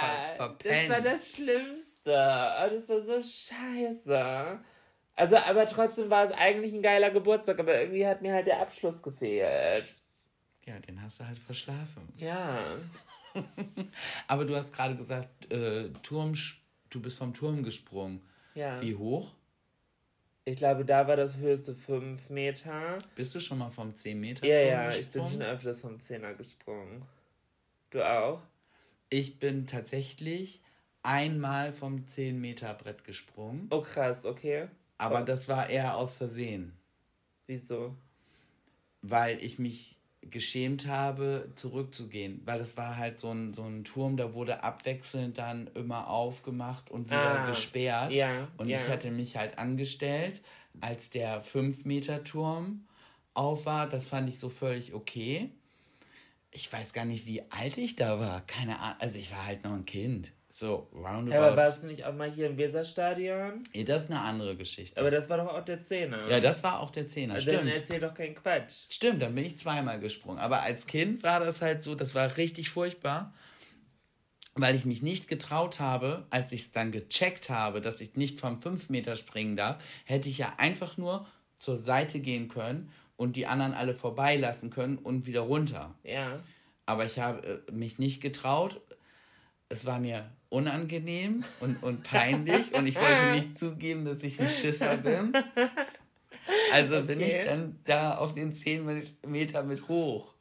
ver 0.00 0.36
verpennt. 0.36 0.90
Das 0.90 0.96
war 0.96 1.00
das 1.00 1.32
Schlimmste. 1.32 2.10
Oh, 2.10 2.70
das 2.70 2.88
war 2.88 3.00
so 3.00 3.20
scheiße. 3.20 4.58
Also, 5.14 5.36
aber 5.36 5.66
trotzdem 5.66 6.10
war 6.10 6.24
es 6.24 6.32
eigentlich 6.32 6.72
ein 6.72 6.82
geiler 6.82 7.10
Geburtstag, 7.10 7.60
aber 7.60 7.80
irgendwie 7.80 8.04
hat 8.04 8.20
mir 8.20 8.32
halt 8.32 8.48
der 8.48 8.60
Abschluss 8.60 9.00
gefehlt. 9.00 9.94
Ja, 10.66 10.76
den 10.80 11.00
hast 11.00 11.20
du 11.20 11.26
halt 11.26 11.38
verschlafen. 11.38 12.12
Ja. 12.16 12.78
Aber 14.28 14.44
du 14.44 14.54
hast 14.56 14.74
gerade 14.74 14.96
gesagt, 14.96 15.52
äh, 15.52 15.90
Turm, 16.02 16.32
du 16.90 17.00
bist 17.00 17.18
vom 17.18 17.34
Turm 17.34 17.62
gesprungen. 17.62 18.20
Ja. 18.54 18.80
Wie 18.80 18.94
hoch? 18.94 19.32
Ich 20.46 20.56
glaube, 20.56 20.84
da 20.84 21.08
war 21.08 21.16
das 21.16 21.36
höchste 21.36 21.74
5 21.74 22.28
Meter. 22.28 22.98
Bist 23.14 23.34
du 23.34 23.40
schon 23.40 23.58
mal 23.58 23.70
vom 23.70 23.94
10 23.94 24.20
Meter 24.20 24.46
Ja, 24.46 24.60
ja, 24.60 24.86
gesprungen? 24.86 25.00
ich 25.00 25.10
bin 25.10 25.26
schon 25.26 25.42
öfters 25.42 25.80
vom 25.80 25.96
10er 25.96 26.34
gesprungen. 26.34 27.02
Du 27.90 28.02
auch? 28.02 28.42
Ich 29.08 29.38
bin 29.38 29.66
tatsächlich 29.66 30.60
einmal 31.02 31.72
vom 31.72 32.06
10 32.06 32.40
Meter 32.40 32.74
Brett 32.74 33.04
gesprungen. 33.04 33.68
Oh 33.70 33.80
krass, 33.80 34.24
okay. 34.24 34.68
Aber 34.98 35.22
oh. 35.22 35.24
das 35.24 35.48
war 35.48 35.70
eher 35.70 35.96
aus 35.96 36.14
Versehen. 36.14 36.76
Wieso? 37.46 37.96
Weil 39.00 39.42
ich 39.42 39.58
mich 39.58 39.96
geschämt 40.30 40.86
habe, 40.86 41.50
zurückzugehen, 41.54 42.42
weil 42.44 42.58
das 42.58 42.76
war 42.76 42.96
halt 42.96 43.18
so 43.18 43.30
ein, 43.30 43.52
so 43.52 43.64
ein 43.64 43.84
Turm, 43.84 44.16
da 44.16 44.34
wurde 44.34 44.62
abwechselnd 44.62 45.38
dann 45.38 45.68
immer 45.74 46.08
aufgemacht 46.08 46.90
und 46.90 47.06
wieder 47.06 47.40
ah, 47.40 47.46
gesperrt. 47.46 48.12
Ja, 48.12 48.48
und 48.56 48.68
ja. 48.68 48.78
ich 48.78 48.88
hatte 48.88 49.10
mich 49.10 49.36
halt 49.36 49.58
angestellt, 49.58 50.42
als 50.80 51.10
der 51.10 51.42
5-Meter-Turm 51.42 52.86
auf 53.34 53.66
war. 53.66 53.88
Das 53.88 54.08
fand 54.08 54.28
ich 54.28 54.38
so 54.38 54.48
völlig 54.48 54.94
okay. 54.94 55.50
Ich 56.50 56.72
weiß 56.72 56.92
gar 56.92 57.04
nicht, 57.04 57.26
wie 57.26 57.42
alt 57.50 57.78
ich 57.78 57.96
da 57.96 58.20
war. 58.20 58.40
Keine 58.46 58.78
Ahnung. 58.78 58.96
Also 59.00 59.18
ich 59.18 59.30
war 59.32 59.44
halt 59.44 59.64
noch 59.64 59.72
ein 59.72 59.84
Kind. 59.84 60.32
So, 60.56 60.88
roundabout. 60.94 61.32
Ja, 61.32 61.48
aber 61.48 61.56
warst 61.56 61.82
du 61.82 61.88
nicht 61.88 62.04
auch 62.04 62.14
mal 62.14 62.30
hier 62.30 62.46
im 62.46 62.56
Weserstadion? 62.56 63.64
Ja, 63.72 63.82
das 63.82 64.04
ist 64.04 64.10
eine 64.12 64.20
andere 64.20 64.54
Geschichte. 64.54 65.00
Aber 65.00 65.10
das 65.10 65.28
war 65.28 65.38
doch 65.38 65.48
auch 65.48 65.64
der 65.64 65.82
Zehner. 65.82 66.30
Ja, 66.30 66.38
das 66.38 66.62
war 66.62 66.78
auch 66.78 66.92
der 66.92 67.08
Zehner, 67.08 67.34
also 67.34 67.50
stimmt. 67.50 67.64
Dann 67.64 67.74
erzähl 67.74 67.98
doch 67.98 68.14
keinen 68.14 68.36
Quatsch. 68.36 68.84
Stimmt, 68.88 69.20
dann 69.20 69.34
bin 69.34 69.44
ich 69.44 69.58
zweimal 69.58 69.98
gesprungen. 69.98 70.38
Aber 70.38 70.62
als 70.62 70.86
Kind 70.86 71.24
war 71.24 71.40
das 71.40 71.60
halt 71.60 71.82
so, 71.82 71.96
das 71.96 72.14
war 72.14 72.36
richtig 72.36 72.70
furchtbar, 72.70 73.34
weil 74.54 74.76
ich 74.76 74.84
mich 74.84 75.02
nicht 75.02 75.26
getraut 75.26 75.80
habe, 75.80 76.24
als 76.30 76.52
ich 76.52 76.60
es 76.60 76.70
dann 76.70 76.92
gecheckt 76.92 77.50
habe, 77.50 77.80
dass 77.80 78.00
ich 78.00 78.14
nicht 78.14 78.38
vom 78.38 78.60
5 78.60 78.90
Meter 78.90 79.16
springen 79.16 79.56
darf, 79.56 79.82
hätte 80.04 80.28
ich 80.28 80.38
ja 80.38 80.52
einfach 80.58 80.96
nur 80.96 81.26
zur 81.56 81.76
Seite 81.76 82.20
gehen 82.20 82.46
können 82.46 82.92
und 83.16 83.34
die 83.34 83.48
anderen 83.48 83.74
alle 83.74 83.96
vorbeilassen 83.96 84.70
können 84.70 84.98
und 84.98 85.26
wieder 85.26 85.40
runter. 85.40 85.96
Ja. 86.04 86.38
Aber 86.86 87.06
ich 87.06 87.18
habe 87.18 87.64
äh, 87.66 87.72
mich 87.72 87.98
nicht 87.98 88.20
getraut. 88.20 88.80
Es 89.68 89.86
war 89.86 89.98
mir 89.98 90.30
unangenehm 90.48 91.44
und, 91.60 91.82
und 91.82 92.04
peinlich 92.04 92.72
und 92.74 92.86
ich 92.86 92.96
wollte 92.96 93.32
nicht 93.32 93.58
zugeben, 93.58 94.04
dass 94.04 94.22
ich 94.22 94.40
ein 94.40 94.48
Schisser 94.48 94.96
bin. 94.96 95.32
Also 96.72 96.98
okay. 96.98 97.06
bin 97.06 97.20
ich 97.20 97.34
dann 97.44 97.78
da 97.84 98.16
auf 98.16 98.34
den 98.34 98.54
10 98.54 99.02
Meter 99.26 99.62
mit 99.62 99.88
hoch. 99.88 100.34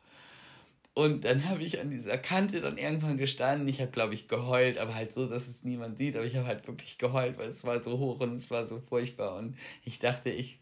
Und 0.95 1.25
dann 1.25 1.49
habe 1.49 1.63
ich 1.63 1.79
an 1.79 1.89
dieser 1.89 2.17
Kante 2.17 2.61
dann 2.61 2.77
irgendwann 2.77 3.17
gestanden. 3.17 3.67
Ich 3.67 3.81
habe, 3.81 3.91
glaube 3.91 4.13
ich, 4.13 4.27
geheult, 4.27 4.77
aber 4.77 4.93
halt 4.93 5.11
so, 5.11 5.25
dass 5.25 5.47
es 5.47 5.63
niemand 5.63 5.97
sieht. 5.97 6.15
Aber 6.15 6.25
ich 6.25 6.35
habe 6.35 6.45
halt 6.45 6.67
wirklich 6.67 6.99
geheult, 6.99 7.37
weil 7.39 7.49
es 7.49 7.63
war 7.63 7.81
so 7.81 7.97
hoch 7.97 8.19
und 8.19 8.35
es 8.35 8.51
war 8.51 8.67
so 8.67 8.79
furchtbar. 8.79 9.37
Und 9.37 9.55
ich 9.83 9.97
dachte, 9.97 10.29
ich 10.29 10.59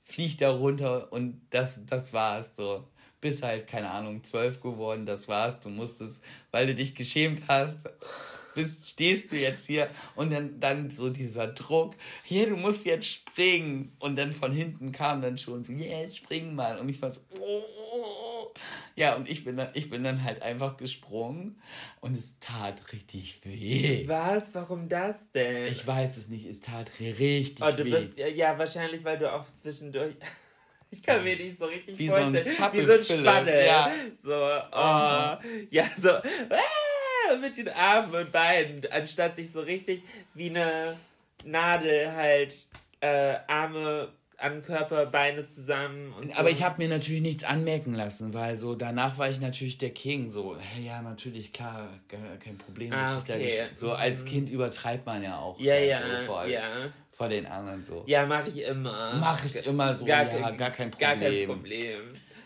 fliege 0.00 0.36
da 0.36 0.50
runter 0.50 1.12
und 1.12 1.40
das, 1.50 1.84
das 1.86 2.12
war 2.12 2.38
es 2.38 2.54
so. 2.54 2.86
Bis 3.22 3.42
halt, 3.42 3.68
keine 3.68 3.90
Ahnung, 3.90 4.22
zwölf 4.24 4.60
geworden, 4.60 5.06
das 5.06 5.28
war's. 5.28 5.60
Du 5.60 5.70
musstest, 5.70 6.22
weil 6.50 6.66
du 6.66 6.74
dich 6.74 6.94
geschämt 6.94 7.42
hast, 7.48 7.88
bist, 8.54 8.88
stehst 8.88 9.30
du 9.32 9.36
jetzt 9.36 9.66
hier 9.66 9.88
und 10.14 10.32
dann, 10.32 10.60
dann 10.60 10.90
so 10.90 11.08
dieser 11.08 11.46
Druck, 11.46 11.94
hier, 12.24 12.48
du 12.48 12.56
musst 12.56 12.84
jetzt 12.84 13.06
springen. 13.06 13.96
Und 14.00 14.16
dann 14.16 14.32
von 14.32 14.52
hinten 14.52 14.90
kam 14.92 15.22
dann 15.22 15.38
schon 15.38 15.62
so, 15.64 15.72
yes, 15.72 16.16
spring 16.16 16.54
mal. 16.54 16.78
Und 16.78 16.88
ich 16.88 17.00
war 17.00 17.12
so, 17.12 17.20
oh, 17.38 17.62
oh, 17.92 17.94
oh. 17.94 18.52
ja, 18.96 19.14
und 19.14 19.30
ich 19.30 19.44
bin, 19.44 19.56
dann, 19.56 19.68
ich 19.74 19.88
bin 19.88 20.02
dann 20.02 20.24
halt 20.24 20.42
einfach 20.42 20.76
gesprungen 20.76 21.62
und 22.00 22.16
es 22.16 22.40
tat 22.40 22.92
richtig 22.92 23.40
weh. 23.44 24.02
Was? 24.08 24.54
Warum 24.54 24.88
das 24.88 25.30
denn? 25.32 25.72
Ich 25.72 25.86
weiß 25.86 26.16
es 26.16 26.28
nicht, 26.28 26.46
es 26.46 26.60
tat 26.60 26.90
richtig 26.98 27.64
oh, 27.64 27.70
du 27.70 27.84
weh. 27.84 28.04
Bist, 28.04 28.36
ja, 28.36 28.58
wahrscheinlich, 28.58 29.04
weil 29.04 29.18
du 29.18 29.32
auch 29.32 29.46
zwischendurch... 29.54 30.16
Ich 30.92 31.02
kann 31.02 31.24
mir 31.24 31.36
nicht 31.36 31.58
so 31.58 31.64
richtig 31.64 31.98
wie 31.98 32.08
vorstellen. 32.08 32.44
So 32.44 32.62
ein 32.62 32.72
wie 32.74 32.84
so 32.84 32.92
ein 32.92 33.20
Spanne. 33.20 33.66
Ja. 33.66 33.90
So, 34.22 34.34
oh, 34.34 35.66
ja, 35.70 35.88
so. 36.00 36.10
Ah, 36.10 37.36
mit 37.40 37.56
den 37.56 37.70
Armen 37.70 38.14
und 38.14 38.30
Beinen, 38.30 38.82
anstatt 38.90 39.36
sich 39.36 39.50
so 39.50 39.60
richtig 39.60 40.02
wie 40.34 40.50
eine 40.50 40.98
Nadel 41.44 42.12
halt 42.12 42.66
äh, 43.00 43.36
Arme 43.46 44.12
an 44.36 44.62
Körper, 44.62 45.06
Beine 45.06 45.46
zusammen. 45.46 46.12
Aber 46.34 46.48
so. 46.48 46.54
ich 46.54 46.62
habe 46.62 46.82
mir 46.82 46.88
natürlich 46.88 47.22
nichts 47.22 47.44
anmerken 47.44 47.94
lassen, 47.94 48.34
weil 48.34 48.58
so 48.58 48.74
danach 48.74 49.16
war 49.16 49.30
ich 49.30 49.40
natürlich 49.40 49.78
der 49.78 49.90
King. 49.90 50.30
So, 50.30 50.56
ja, 50.84 51.00
natürlich, 51.00 51.52
klar, 51.52 51.88
kein 52.08 52.58
Problem. 52.58 52.92
Ah, 52.92 53.16
okay. 53.18 53.68
so 53.74 53.92
als 53.92 54.24
Kind 54.24 54.50
übertreibt 54.50 55.06
man 55.06 55.22
ja 55.22 55.38
auch. 55.38 55.58
Ja, 55.58 55.76
ja, 55.76 56.00
so 56.26 56.48
ja. 56.48 56.92
Vor 57.22 57.28
den 57.28 57.46
anderen 57.46 57.84
so. 57.84 58.02
Ja, 58.08 58.26
mache 58.26 58.48
ich 58.48 58.62
immer. 58.62 59.14
Mache 59.14 59.46
ich 59.46 59.64
immer 59.64 59.94
so, 59.94 60.04
gar, 60.04 60.24
ja, 60.24 60.50
gar 60.50 60.70
kein 60.70 60.90
Problem. 60.90 61.20
Gar 61.20 61.30
kein 61.30 61.46
Problem. 61.46 62.00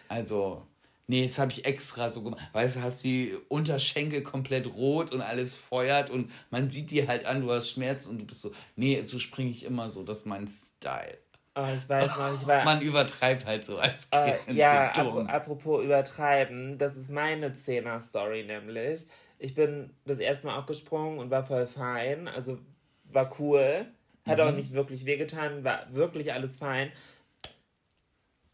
Also, 0.06 0.66
Nee, 1.06 1.22
jetzt 1.22 1.38
habe 1.38 1.50
ich 1.50 1.64
extra 1.64 2.12
so 2.12 2.20
gemacht. 2.20 2.42
Weißt 2.52 2.76
du, 2.76 2.82
hast 2.82 3.02
die 3.02 3.34
Unterschenkel 3.48 4.22
komplett 4.22 4.66
rot 4.66 5.12
und 5.12 5.22
alles 5.22 5.54
feuert 5.54 6.10
und 6.10 6.30
man 6.50 6.68
sieht 6.68 6.90
dir 6.90 7.08
halt 7.08 7.24
an, 7.24 7.40
du 7.40 7.50
hast 7.50 7.70
Schmerz 7.70 8.06
und 8.06 8.20
du 8.20 8.26
bist 8.26 8.42
so, 8.42 8.52
nee, 8.74 9.00
so 9.02 9.18
springe 9.18 9.50
ich 9.50 9.64
immer 9.64 9.90
so, 9.90 10.02
das 10.02 10.18
ist 10.18 10.26
mein 10.26 10.46
Style. 10.46 11.16
Oh, 11.54 11.64
ich 11.74 11.88
weiß 11.88 12.08
noch, 12.08 12.34
ich 12.34 12.46
war. 12.46 12.64
Man 12.64 12.82
übertreibt 12.82 13.46
halt 13.46 13.64
so 13.64 13.78
als 13.78 14.08
äh, 14.10 14.32
Kind. 14.32 14.48
Uh, 14.48 14.52
ja, 14.60 14.92
so 14.94 15.20
ap 15.20 15.32
apropos 15.32 15.84
übertreiben, 15.84 16.76
das 16.76 16.96
ist 16.96 17.08
meine 17.08 17.54
Zehner-Story 17.54 18.44
nämlich. 18.44 19.06
Ich 19.38 19.54
bin 19.54 19.94
das 20.04 20.18
erste 20.18 20.48
Mal 20.48 20.58
auch 20.58 20.66
gesprungen 20.66 21.18
und 21.18 21.30
war 21.30 21.44
voll 21.44 21.66
fein, 21.66 22.28
also 22.28 22.58
war 23.04 23.30
cool. 23.40 23.86
Hat 24.26 24.38
mhm. 24.38 24.44
auch 24.44 24.52
nicht 24.52 24.74
wirklich 24.74 25.06
wehgetan, 25.06 25.64
war 25.64 25.86
wirklich 25.92 26.32
alles 26.32 26.58
fein. 26.58 26.92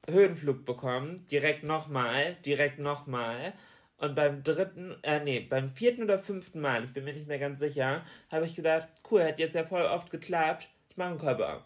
Höhenflug 0.08 0.64
bekommen, 0.64 1.26
direkt 1.30 1.64
nochmal, 1.64 2.36
direkt 2.44 2.78
nochmal. 2.78 3.52
Und 3.96 4.16
beim 4.16 4.42
dritten, 4.42 4.96
äh, 5.02 5.22
nee, 5.22 5.40
beim 5.40 5.68
vierten 5.68 6.02
oder 6.02 6.18
fünften 6.18 6.60
Mal, 6.60 6.82
ich 6.84 6.92
bin 6.92 7.04
mir 7.04 7.12
nicht 7.14 7.28
mehr 7.28 7.38
ganz 7.38 7.60
sicher, 7.60 8.04
habe 8.30 8.46
ich 8.46 8.56
gedacht, 8.56 8.88
cool, 9.10 9.22
hat 9.22 9.38
jetzt 9.38 9.54
ja 9.54 9.64
voll 9.64 9.82
oft 9.82 10.10
geklappt, 10.10 10.68
ich 10.90 10.96
mache 10.96 11.10
einen 11.10 11.18
Körper. 11.18 11.64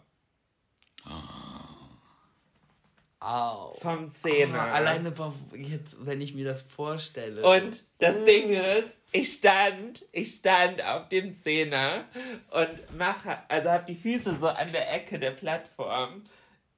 Au. 3.19 3.75
Vom 3.81 4.11
Zehner. 4.11 4.67
Oh, 4.69 4.75
alleine 4.75 5.13
jetzt, 5.53 6.05
wenn 6.05 6.21
ich 6.21 6.35
mir 6.35 6.45
das 6.45 6.61
vorstelle. 6.61 7.41
Und 7.41 7.83
das 7.97 8.23
Ding 8.25 8.49
ist, 8.49 8.89
ich 9.11 9.33
stand, 9.33 10.05
ich 10.11 10.35
stand 10.35 10.83
auf 10.83 11.09
dem 11.09 11.35
Zehner 11.35 12.05
und 12.51 12.97
mache, 12.97 13.39
also 13.47 13.71
habe 13.71 13.85
die 13.91 13.95
Füße 13.95 14.37
so 14.39 14.47
an 14.47 14.71
der 14.71 14.93
Ecke 14.93 15.17
der 15.17 15.31
Plattform 15.31 16.25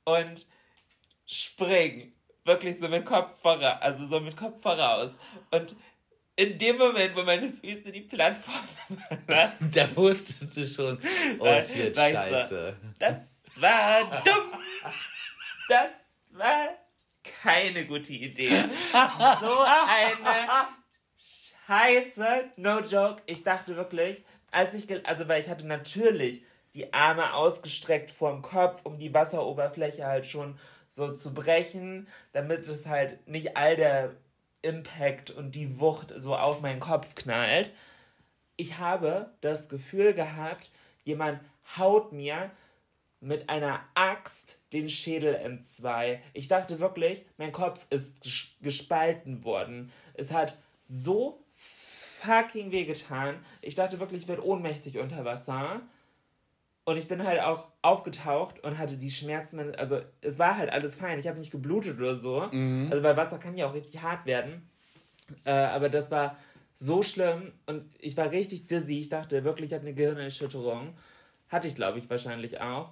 und 0.05 0.45
spring. 1.25 2.13
Wirklich 2.45 2.79
so 2.79 2.87
mit 2.87 3.05
Kopf 3.05 3.41
voraus, 3.41 3.81
also 3.81 4.07
so 4.07 4.21
mit 4.21 4.37
Kopf 4.37 4.61
voraus. 4.61 5.11
Und 5.51 5.75
in 6.37 6.57
dem 6.57 6.77
Moment, 6.77 7.15
wo 7.17 7.23
meine 7.23 7.51
Füße 7.51 7.91
die 7.91 8.01
Plattform 8.01 8.63
verlassen. 9.27 9.71
Da 9.73 9.93
wusstest 9.95 10.55
du 10.55 10.65
schon, 10.65 10.99
oh, 11.39 11.45
es 11.45 11.75
wird 11.75 11.97
scheiße. 11.97 12.75
Das 12.97 13.39
war 13.57 14.23
dumm. 14.23 14.53
Das 15.67 15.91
war 16.29 16.69
keine 17.41 17.85
gute 17.85 18.13
Idee. 18.13 18.49
So 18.91 19.59
eine 19.61 20.37
Scheiße. 21.67 22.51
No 22.57 22.79
joke. 22.79 23.21
Ich 23.25 23.43
dachte 23.43 23.75
wirklich, 23.75 24.23
als 24.51 24.73
ich, 24.73 25.07
also 25.07 25.27
weil 25.27 25.41
ich 25.41 25.49
hatte 25.49 25.67
natürlich 25.67 26.43
die 26.73 26.93
Arme 26.93 27.33
ausgestreckt 27.33 28.11
vorm 28.11 28.41
Kopf, 28.41 28.81
um 28.83 28.99
die 28.99 29.13
Wasseroberfläche 29.13 30.05
halt 30.05 30.25
schon 30.25 30.57
so 30.87 31.13
zu 31.13 31.33
brechen, 31.33 32.07
damit 32.31 32.67
es 32.67 32.85
halt 32.85 33.27
nicht 33.27 33.57
all 33.57 33.75
der 33.75 34.15
Impact 34.61 35.31
und 35.31 35.53
die 35.53 35.79
Wucht 35.79 36.13
so 36.15 36.35
auf 36.35 36.61
meinen 36.61 36.79
Kopf 36.79 37.15
knallt. 37.15 37.71
Ich 38.57 38.77
habe 38.77 39.31
das 39.41 39.69
Gefühl 39.69 40.13
gehabt, 40.13 40.71
jemand 41.03 41.39
haut 41.77 42.11
mir 42.11 42.51
mit 43.21 43.49
einer 43.49 43.81
Axt 43.95 44.59
den 44.71 44.89
Schädel 44.89 45.35
entzwei. 45.35 46.21
Ich 46.33 46.47
dachte 46.47 46.79
wirklich, 46.79 47.25
mein 47.37 47.51
Kopf 47.51 47.85
ist 47.89 48.15
gespalten 48.61 49.43
worden. 49.43 49.91
Es 50.13 50.31
hat 50.31 50.57
so 50.83 51.43
fucking 51.55 52.71
wehgetan. 52.71 53.43
Ich 53.61 53.75
dachte 53.75 53.99
wirklich, 53.99 54.23
ich 54.23 54.27
werde 54.27 54.45
ohnmächtig 54.45 54.97
unter 54.97 55.25
Wasser. 55.25 55.81
Und 56.85 56.97
ich 56.97 57.07
bin 57.07 57.23
halt 57.23 57.41
auch 57.41 57.67
aufgetaucht 57.81 58.63
und 58.63 58.77
hatte 58.77 58.97
die 58.97 59.11
Schmerzen. 59.11 59.75
Also, 59.75 60.01
es 60.21 60.39
war 60.39 60.57
halt 60.57 60.71
alles 60.71 60.95
fein. 60.95 61.19
Ich 61.19 61.27
habe 61.27 61.37
nicht 61.37 61.51
geblutet 61.51 61.99
oder 61.99 62.15
so. 62.15 62.47
Mhm. 62.51 62.87
Also, 62.89 63.03
weil 63.03 63.17
Wasser 63.17 63.37
kann 63.37 63.55
ja 63.55 63.67
auch 63.67 63.73
richtig 63.73 64.01
hart 64.01 64.25
werden. 64.25 64.67
Äh, 65.43 65.51
aber 65.51 65.89
das 65.89 66.09
war 66.09 66.37
so 66.73 67.03
schlimm 67.03 67.51
und 67.65 67.83
ich 67.99 68.15
war 68.17 68.31
richtig 68.31 68.67
dizzy. 68.67 68.99
Ich 68.99 69.09
dachte 69.09 69.43
wirklich, 69.43 69.67
ich 69.67 69.73
habe 69.73 69.85
eine 69.85 69.93
Gehirnerschütterung. 69.93 70.95
Hatte 71.49 71.67
ich, 71.67 71.75
glaube 71.75 71.99
ich, 71.99 72.09
wahrscheinlich 72.09 72.61
auch. 72.61 72.91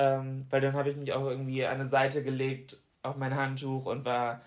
Ähm, 0.00 0.46
weil 0.48 0.62
dann 0.62 0.72
habe 0.72 0.88
ich 0.88 0.96
mich 0.96 1.12
auch 1.12 1.26
irgendwie 1.26 1.66
an 1.66 1.74
eine 1.74 1.86
Seite 1.86 2.22
gelegt 2.22 2.78
auf 3.02 3.18
mein 3.18 3.36
Handtuch 3.36 3.84
und 3.84 4.06
war 4.06 4.40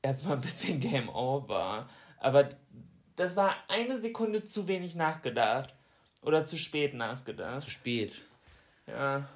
erstmal 0.00 0.36
ein 0.36 0.40
bisschen 0.40 0.80
Game 0.88 1.10
Over. 1.10 1.90
Aber 2.18 2.48
das 3.16 3.36
war 3.36 3.54
eine 3.68 4.00
Sekunde 4.00 4.44
zu 4.44 4.66
wenig 4.66 4.94
nachgedacht. 4.94 5.74
Oder 6.22 6.46
zu 6.46 6.56
spät 6.56 6.94
nachgedacht. 6.94 7.60
Zu 7.60 7.68
spät. 7.68 8.22
Ja. 8.86 9.28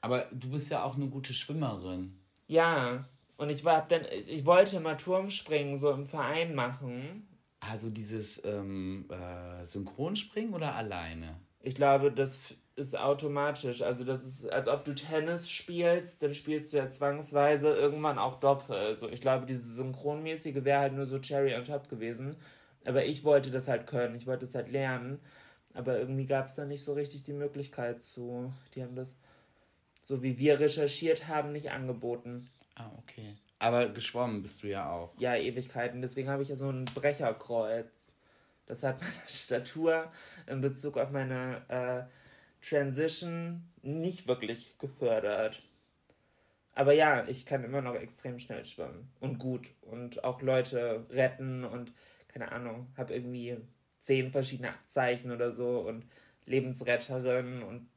Aber 0.00 0.26
du 0.32 0.50
bist 0.50 0.68
ja 0.68 0.82
auch 0.82 0.96
eine 0.96 1.06
gute 1.06 1.32
Schwimmerin. 1.32 2.18
Ja. 2.48 3.04
Und 3.36 3.50
ich 3.50 3.64
war 3.64 3.86
dann, 3.86 4.02
ich 4.26 4.44
wollte 4.46 4.80
mal 4.80 4.96
Turmspringen 4.96 5.78
so 5.78 5.92
im 5.92 6.06
Verein 6.06 6.56
machen. 6.56 7.28
Also 7.60 7.88
dieses 7.88 8.44
ähm, 8.44 9.08
äh, 9.10 9.64
Synchronspringen 9.64 10.54
oder 10.54 10.74
alleine? 10.74 11.36
Ich 11.62 11.76
glaube, 11.76 12.10
das 12.10 12.56
ist 12.78 12.96
automatisch. 12.96 13.82
Also 13.82 14.04
das 14.04 14.24
ist, 14.24 14.50
als 14.50 14.68
ob 14.68 14.84
du 14.84 14.94
Tennis 14.94 15.50
spielst, 15.50 16.22
dann 16.22 16.32
spielst 16.32 16.72
du 16.72 16.78
ja 16.78 16.88
zwangsweise 16.88 17.74
irgendwann 17.74 18.18
auch 18.18 18.40
Doppel. 18.40 18.76
Also 18.76 19.08
ich 19.08 19.20
glaube, 19.20 19.46
diese 19.46 19.62
Synchronmäßige 19.62 20.64
wäre 20.64 20.80
halt 20.80 20.94
nur 20.94 21.04
so 21.04 21.18
Cherry 21.18 21.54
on 21.54 21.64
top 21.64 21.88
gewesen. 21.88 22.36
Aber 22.84 23.04
ich 23.04 23.24
wollte 23.24 23.50
das 23.50 23.68
halt 23.68 23.86
können, 23.86 24.14
ich 24.14 24.26
wollte 24.26 24.46
es 24.46 24.54
halt 24.54 24.70
lernen. 24.70 25.20
Aber 25.74 25.98
irgendwie 25.98 26.26
gab 26.26 26.46
es 26.46 26.54
da 26.54 26.64
nicht 26.64 26.82
so 26.82 26.94
richtig 26.94 27.24
die 27.24 27.32
Möglichkeit 27.32 28.02
zu. 28.02 28.52
Die 28.74 28.82
haben 28.82 28.94
das, 28.94 29.16
so 30.02 30.22
wie 30.22 30.38
wir 30.38 30.60
recherchiert 30.60 31.28
haben, 31.28 31.52
nicht 31.52 31.70
angeboten. 31.70 32.48
Ah, 32.76 32.90
okay. 32.98 33.36
Aber 33.58 33.88
geschwommen 33.88 34.40
bist 34.42 34.62
du 34.62 34.68
ja 34.68 34.90
auch. 34.90 35.12
Ja, 35.18 35.34
Ewigkeiten. 35.34 36.00
Deswegen 36.00 36.30
habe 36.30 36.42
ich 36.42 36.48
ja 36.48 36.56
so 36.56 36.70
ein 36.70 36.84
Brecherkreuz. 36.86 38.12
Das 38.66 38.82
hat 38.82 39.00
meine 39.00 39.12
Statur 39.26 40.10
in 40.46 40.60
Bezug 40.60 40.96
auf 40.96 41.10
meine 41.10 41.62
äh, 41.68 42.27
Transition 42.60 43.68
nicht 43.82 44.26
wirklich 44.26 44.78
gefördert. 44.78 45.62
Aber 46.74 46.92
ja, 46.92 47.26
ich 47.26 47.44
kann 47.44 47.64
immer 47.64 47.82
noch 47.82 47.94
extrem 47.94 48.38
schnell 48.38 48.64
schwimmen. 48.64 49.10
Und 49.20 49.38
gut. 49.38 49.68
Und 49.82 50.22
auch 50.24 50.42
Leute 50.42 51.06
retten 51.10 51.64
und 51.64 51.92
keine 52.28 52.52
Ahnung, 52.52 52.86
habe 52.96 53.14
irgendwie 53.14 53.56
zehn 53.98 54.30
verschiedene 54.30 54.70
Abzeichen 54.70 55.32
oder 55.32 55.50
so 55.52 55.80
und 55.80 56.04
Lebensretterin 56.46 57.62
und 57.62 57.88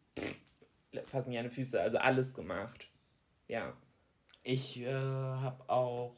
fast 1.06 1.28
mir 1.28 1.40
an 1.40 1.50
die 1.50 1.56
Füße, 1.56 1.80
also 1.80 1.98
alles 1.98 2.34
gemacht. 2.34 2.90
Ja. 3.48 3.74
Ich 4.44 4.80
äh, 4.82 4.92
habe 4.92 5.70
auch 5.70 6.16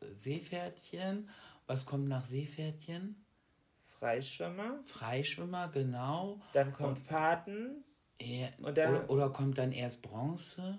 Seepferdchen. 0.00 1.28
Was 1.66 1.84
kommt 1.84 2.08
nach 2.08 2.24
Seepferdchen? 2.24 3.22
Freischwimmer. 4.00 4.80
Freischwimmer, 4.86 5.68
genau. 5.68 6.40
Dann 6.54 6.72
kommt 6.72 6.98
und, 6.98 7.04
Fahrten. 7.04 7.84
Ja, 8.20 8.48
und 8.58 8.76
dann, 8.76 8.94
oder, 8.94 9.10
oder 9.10 9.30
kommt 9.30 9.58
dann 9.58 9.72
erst 9.72 10.00
Bronze? 10.02 10.78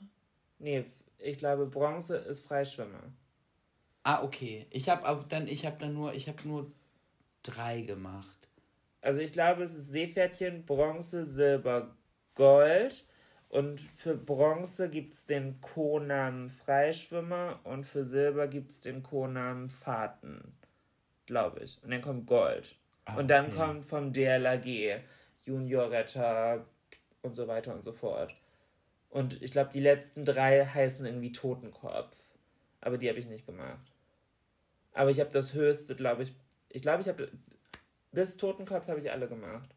Nee, 0.57 0.85
ich 1.19 1.37
glaube 1.37 1.67
Bronze 1.67 2.17
ist 2.17 2.45
Freischwimmer. 2.45 3.13
Ah, 4.03 4.23
okay. 4.23 4.65
Ich 4.71 4.89
habe 4.89 5.25
dann, 5.29 5.47
ich 5.47 5.65
habe 5.65 5.77
dann 5.79 5.93
nur, 5.93 6.13
ich 6.13 6.27
habe 6.27 6.47
nur 6.47 6.71
drei 7.43 7.81
gemacht. 7.81 8.49
Also 9.01 9.19
ich 9.21 9.31
glaube, 9.31 9.63
es 9.63 9.75
ist 9.75 9.91
Seepferdchen, 9.91 10.65
Bronze, 10.65 11.25
Silber, 11.25 11.95
Gold. 12.35 13.05
Und 13.49 13.81
für 13.81 14.15
Bronze 14.15 14.89
gibt 14.89 15.13
es 15.13 15.25
den 15.25 15.59
Konamen 15.61 16.49
Freischwimmer 16.49 17.59
und 17.65 17.85
für 17.85 18.05
Silber 18.05 18.47
gibt 18.47 18.71
es 18.71 18.79
den 18.79 19.03
Konamen 19.03 19.69
Fahrten. 19.69 20.57
Glaube 21.25 21.63
ich. 21.63 21.79
Und 21.83 21.91
dann 21.91 22.01
kommt 22.01 22.25
Gold. 22.27 22.77
Ah, 23.05 23.17
und 23.17 23.27
dann 23.29 23.47
okay. 23.47 23.55
kommt 23.55 23.85
vom 23.85 24.13
DLAG 24.13 25.03
Juniorretter 25.45 26.65
und 27.21 27.35
so 27.35 27.47
weiter 27.47 27.73
und 27.73 27.83
so 27.83 27.91
fort. 27.91 28.35
Und 29.09 29.41
ich 29.41 29.51
glaube, 29.51 29.71
die 29.73 29.79
letzten 29.79 30.23
drei 30.25 30.65
heißen 30.65 31.05
irgendwie 31.05 31.31
Totenkopf. 31.31 32.15
Aber 32.79 32.97
die 32.97 33.09
habe 33.09 33.19
ich 33.19 33.27
nicht 33.27 33.45
gemacht. 33.45 33.91
Aber 34.93 35.11
ich 35.11 35.19
habe 35.19 35.31
das 35.31 35.53
höchste, 35.53 35.95
glaube 35.95 36.23
ich. 36.23 36.33
Ich 36.69 36.81
glaube, 36.81 37.01
ich 37.01 37.07
habe. 37.07 37.31
Bis 38.11 38.37
Totenkopf 38.37 38.87
habe 38.87 38.99
ich 38.99 39.11
alle 39.11 39.27
gemacht. 39.27 39.69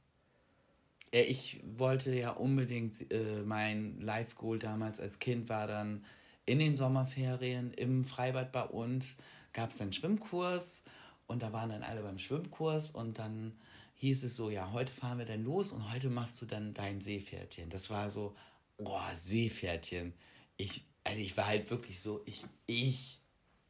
Ich 1.12 1.62
wollte 1.64 2.11
ja 2.12 2.31
unbedingt, 2.31 3.12
äh, 3.12 3.43
mein 3.45 4.01
Live-Goal 4.01 4.59
damals 4.59 4.99
als 4.99 5.20
Kind 5.20 5.49
war 5.49 5.68
dann 5.68 6.05
in 6.45 6.59
den 6.59 6.75
Sommerferien 6.75 7.72
im 7.75 8.05
Freibad 8.05 8.51
bei 8.51 8.64
uns, 8.64 9.16
gab 9.53 9.70
es 9.70 9.77
dann 9.77 9.93
Schwimmkurs 9.93 10.83
und 11.27 11.43
da 11.43 11.53
waren 11.53 11.70
dann 11.70 11.83
alle 11.83 12.03
beim 12.03 12.18
Schwimmkurs 12.18 12.91
und 12.91 13.18
dann 13.18 13.59
hieß 13.97 14.25
es 14.25 14.37
so, 14.37 14.51
ja, 14.51 14.72
heute 14.72 14.93
fahren 14.93 15.18
wir 15.18 15.25
dann 15.25 15.45
los 15.45 15.72
und 15.72 15.93
heute 15.93 16.11
machst 16.11 16.41
du 16.41 16.47
dann 16.47 16.75
dein 16.75 17.01
Seepferdchen. 17.01 17.70
Das 17.70 17.91
war 17.91 18.11
so, 18.11 18.35
boah, 18.77 19.11
Seepferdchen. 19.14 20.12
Ich, 20.57 20.85
also 21.05 21.20
ich 21.20 21.37
war 21.37 21.47
halt 21.47 21.70
wirklich 21.70 22.01
so, 22.01 22.22
ich, 22.27 22.43
ich, 22.66 23.20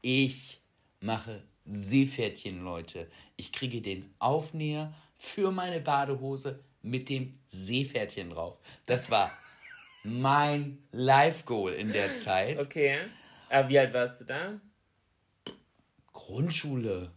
ich 0.03 0.61
mache 1.01 1.45
Seepferdchen, 1.67 2.63
Leute. 2.63 3.09
Ich 3.37 3.53
kriege 3.53 3.81
den 3.81 4.13
Aufnäher 4.19 4.93
für 5.17 5.51
meine 5.53 5.81
Badehose 5.81 6.65
mit 6.83 7.09
dem 7.09 7.39
Seepferdchen 7.49 8.31
drauf. 8.31 8.59
Das 8.87 9.11
war 9.11 9.31
mein 10.03 10.83
Life-Goal 10.91 11.73
in 11.73 11.93
der 11.93 12.15
Zeit. 12.15 12.59
Okay. 12.59 12.99
Aber 13.49 13.69
wie 13.69 13.79
alt 13.79 13.95
warst 13.95 14.21
du 14.21 14.25
da? 14.25 14.61
Grundschule. 16.13 17.11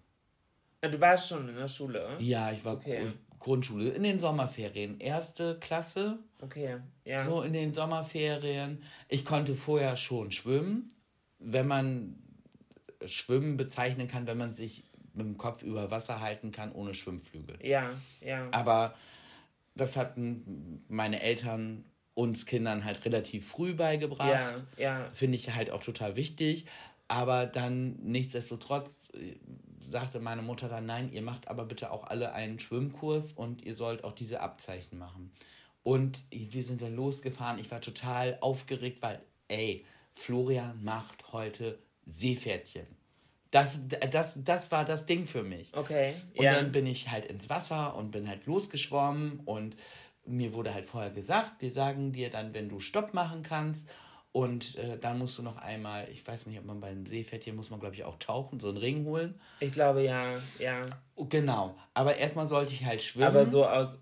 Du 0.82 1.00
warst 1.00 1.30
schon 1.30 1.50
in 1.50 1.56
der 1.56 1.68
Schule? 1.68 2.18
Ja, 2.20 2.52
ich 2.52 2.64
war 2.64 2.76
okay. 2.76 3.12
Grundschule. 3.40 3.90
In 3.90 4.04
den 4.04 4.20
Sommerferien. 4.20 5.00
Erste 5.00 5.58
Klasse. 5.60 6.20
Okay, 6.42 6.78
ja. 7.04 7.24
So 7.24 7.42
in 7.42 7.54
den 7.54 7.74
Sommerferien. 7.74 8.84
Ich 9.10 9.26
konnte 9.26 9.56
vorher 9.56 9.96
schon 9.96 10.32
schwimmen. 10.32 10.90
Wenn 11.40 11.68
man 11.68 12.16
Schwimmen 13.06 13.58
bezeichnen 13.58 14.08
kann, 14.08 14.28
wenn 14.28 14.38
man 14.38 14.54
sich 14.54 14.84
mit 15.14 15.26
dem 15.26 15.38
Kopf 15.38 15.64
über 15.64 15.92
Wasser 15.92 16.22
halten 16.22 16.52
kann, 16.52 16.72
ohne 16.72 16.94
Schwimmflügel. 16.94 17.58
Ja, 17.64 17.92
ja. 18.22 18.48
Aber 18.52 18.96
das 19.76 19.98
hatten 19.98 20.84
meine 20.88 21.22
Eltern 21.22 21.86
uns 22.14 22.46
Kindern 22.48 22.84
halt 22.84 23.06
relativ 23.06 23.48
früh 23.48 23.74
beigebracht. 23.74 24.30
Ja, 24.30 24.56
ja. 24.78 25.10
Finde 25.14 25.36
ich 25.36 25.54
halt 25.54 25.70
auch 25.70 25.84
total 25.84 26.16
wichtig. 26.16 26.66
Aber 27.08 27.46
dann 27.46 27.98
nichtsdestotrotz 28.02 29.10
äh, 29.14 29.36
sagte 29.90 30.20
meine 30.20 30.42
Mutter 30.42 30.68
dann, 30.68 30.86
nein, 30.86 31.12
ihr 31.12 31.22
macht 31.22 31.48
aber 31.48 31.66
bitte 31.66 31.92
auch 31.92 32.04
alle 32.06 32.34
einen 32.34 32.60
Schwimmkurs 32.60 33.34
und 33.34 33.64
ihr 33.64 33.76
sollt 33.76 34.04
auch 34.04 34.14
diese 34.14 34.42
Abzeichen 34.42 34.98
machen. 34.98 35.32
Und 35.84 36.24
wir 36.32 36.64
sind 36.64 36.82
dann 36.82 36.96
losgefahren. 36.96 37.60
Ich 37.60 37.72
war 37.72 37.80
total 37.80 38.38
aufgeregt, 38.42 39.02
weil, 39.02 39.22
ey, 39.48 39.86
Florian 40.12 40.84
macht 40.84 41.32
heute 41.32 41.80
Seepferdchen. 42.06 42.88
Das, 43.52 43.80
das, 44.12 44.34
das 44.44 44.72
war 44.72 44.84
das 44.84 45.06
Ding 45.06 45.26
für 45.26 45.44
mich. 45.44 45.74
Okay. 45.74 46.14
Und 46.36 46.44
ja. 46.44 46.56
dann 46.56 46.74
bin 46.74 46.86
ich 46.86 47.10
halt 47.10 47.26
ins 47.26 47.50
Wasser 47.50 47.96
und 47.96 48.12
bin 48.12 48.28
halt 48.28 48.46
losgeschwommen 48.46 49.40
und 49.46 49.78
mir 50.26 50.54
wurde 50.54 50.74
halt 50.74 50.88
vorher 50.88 51.12
gesagt, 51.12 51.62
wir 51.62 51.72
sagen 51.72 52.12
dir 52.12 52.30
dann, 52.30 52.54
wenn 52.54 52.68
du 52.68 52.82
Stopp 52.82 53.14
machen 53.14 53.44
kannst. 53.44 53.90
Und 54.38 54.76
äh, 54.76 55.00
dann 55.00 55.18
musst 55.18 55.40
du 55.40 55.42
noch 55.42 55.58
einmal, 55.58 56.08
ich 56.12 56.28
weiß 56.28 56.46
nicht, 56.46 56.60
ob 56.60 56.66
man 56.66 56.80
beim 56.80 57.08
Seepferdchen 57.08 57.56
muss 57.56 57.72
man, 57.72 57.80
glaube 57.80 57.96
ich, 57.96 58.04
auch 58.04 58.20
tauchen, 58.20 58.60
so 58.60 58.70
einen 58.70 58.78
Ring 58.78 59.04
holen. 59.04 59.34
Ich 59.60 59.72
glaube 59.72 60.04
ja, 60.04 60.34
ja. 60.60 60.86
Genau. 61.16 61.76
Aber 61.96 62.18
erstmal 62.18 62.46
sollte 62.46 62.72
ich 62.72 62.86
halt 62.86 63.02
schwimmen. 63.02 63.26
Aber 63.26 63.50
so 63.50 63.66
aus 63.66 63.96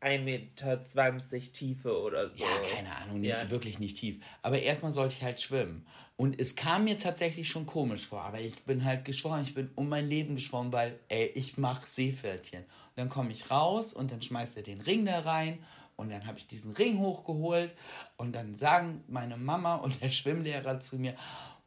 1,20 0.00 0.20
Meter 0.22 1.52
Tiefe 1.52 2.00
oder 2.00 2.30
so. 2.30 2.42
Ja, 2.42 2.48
keine 2.74 2.96
Ahnung, 2.96 3.20
nicht, 3.20 3.28
ja. 3.28 3.50
wirklich 3.50 3.78
nicht 3.78 3.98
tief. 3.98 4.24
Aber 4.40 4.58
erstmal 4.58 4.92
sollte 4.92 5.16
ich 5.18 5.22
halt 5.22 5.38
schwimmen. 5.42 5.86
Und 6.16 6.40
es 6.40 6.56
kam 6.56 6.84
mir 6.84 6.96
tatsächlich 6.96 7.50
schon 7.50 7.66
komisch 7.66 8.06
vor, 8.06 8.22
aber 8.22 8.40
ich 8.40 8.62
bin 8.62 8.86
halt 8.86 9.04
geschwommen, 9.04 9.42
ich 9.42 9.52
bin 9.52 9.70
um 9.74 9.90
mein 9.90 10.08
Leben 10.08 10.36
geschwommen, 10.36 10.72
weil, 10.72 10.98
ey, 11.08 11.30
ich 11.34 11.58
mach 11.58 11.86
Seepferdchen. 11.86 12.62
Und 12.62 12.96
dann 12.96 13.10
komme 13.10 13.32
ich 13.32 13.50
raus 13.50 13.92
und 13.92 14.12
dann 14.12 14.22
schmeißt 14.22 14.56
er 14.56 14.62
den 14.62 14.80
Ring 14.80 15.04
da 15.04 15.18
rein 15.18 15.58
und 15.96 16.10
dann 16.10 16.26
habe 16.26 16.38
ich 16.38 16.46
diesen 16.46 16.72
Ring 16.72 16.98
hochgeholt 16.98 17.74
und 18.16 18.32
dann 18.32 18.56
sagen 18.56 19.04
meine 19.08 19.36
Mama 19.36 19.74
und 19.76 20.02
der 20.02 20.08
Schwimmlehrer 20.08 20.80
zu 20.80 20.96
mir, 20.96 21.14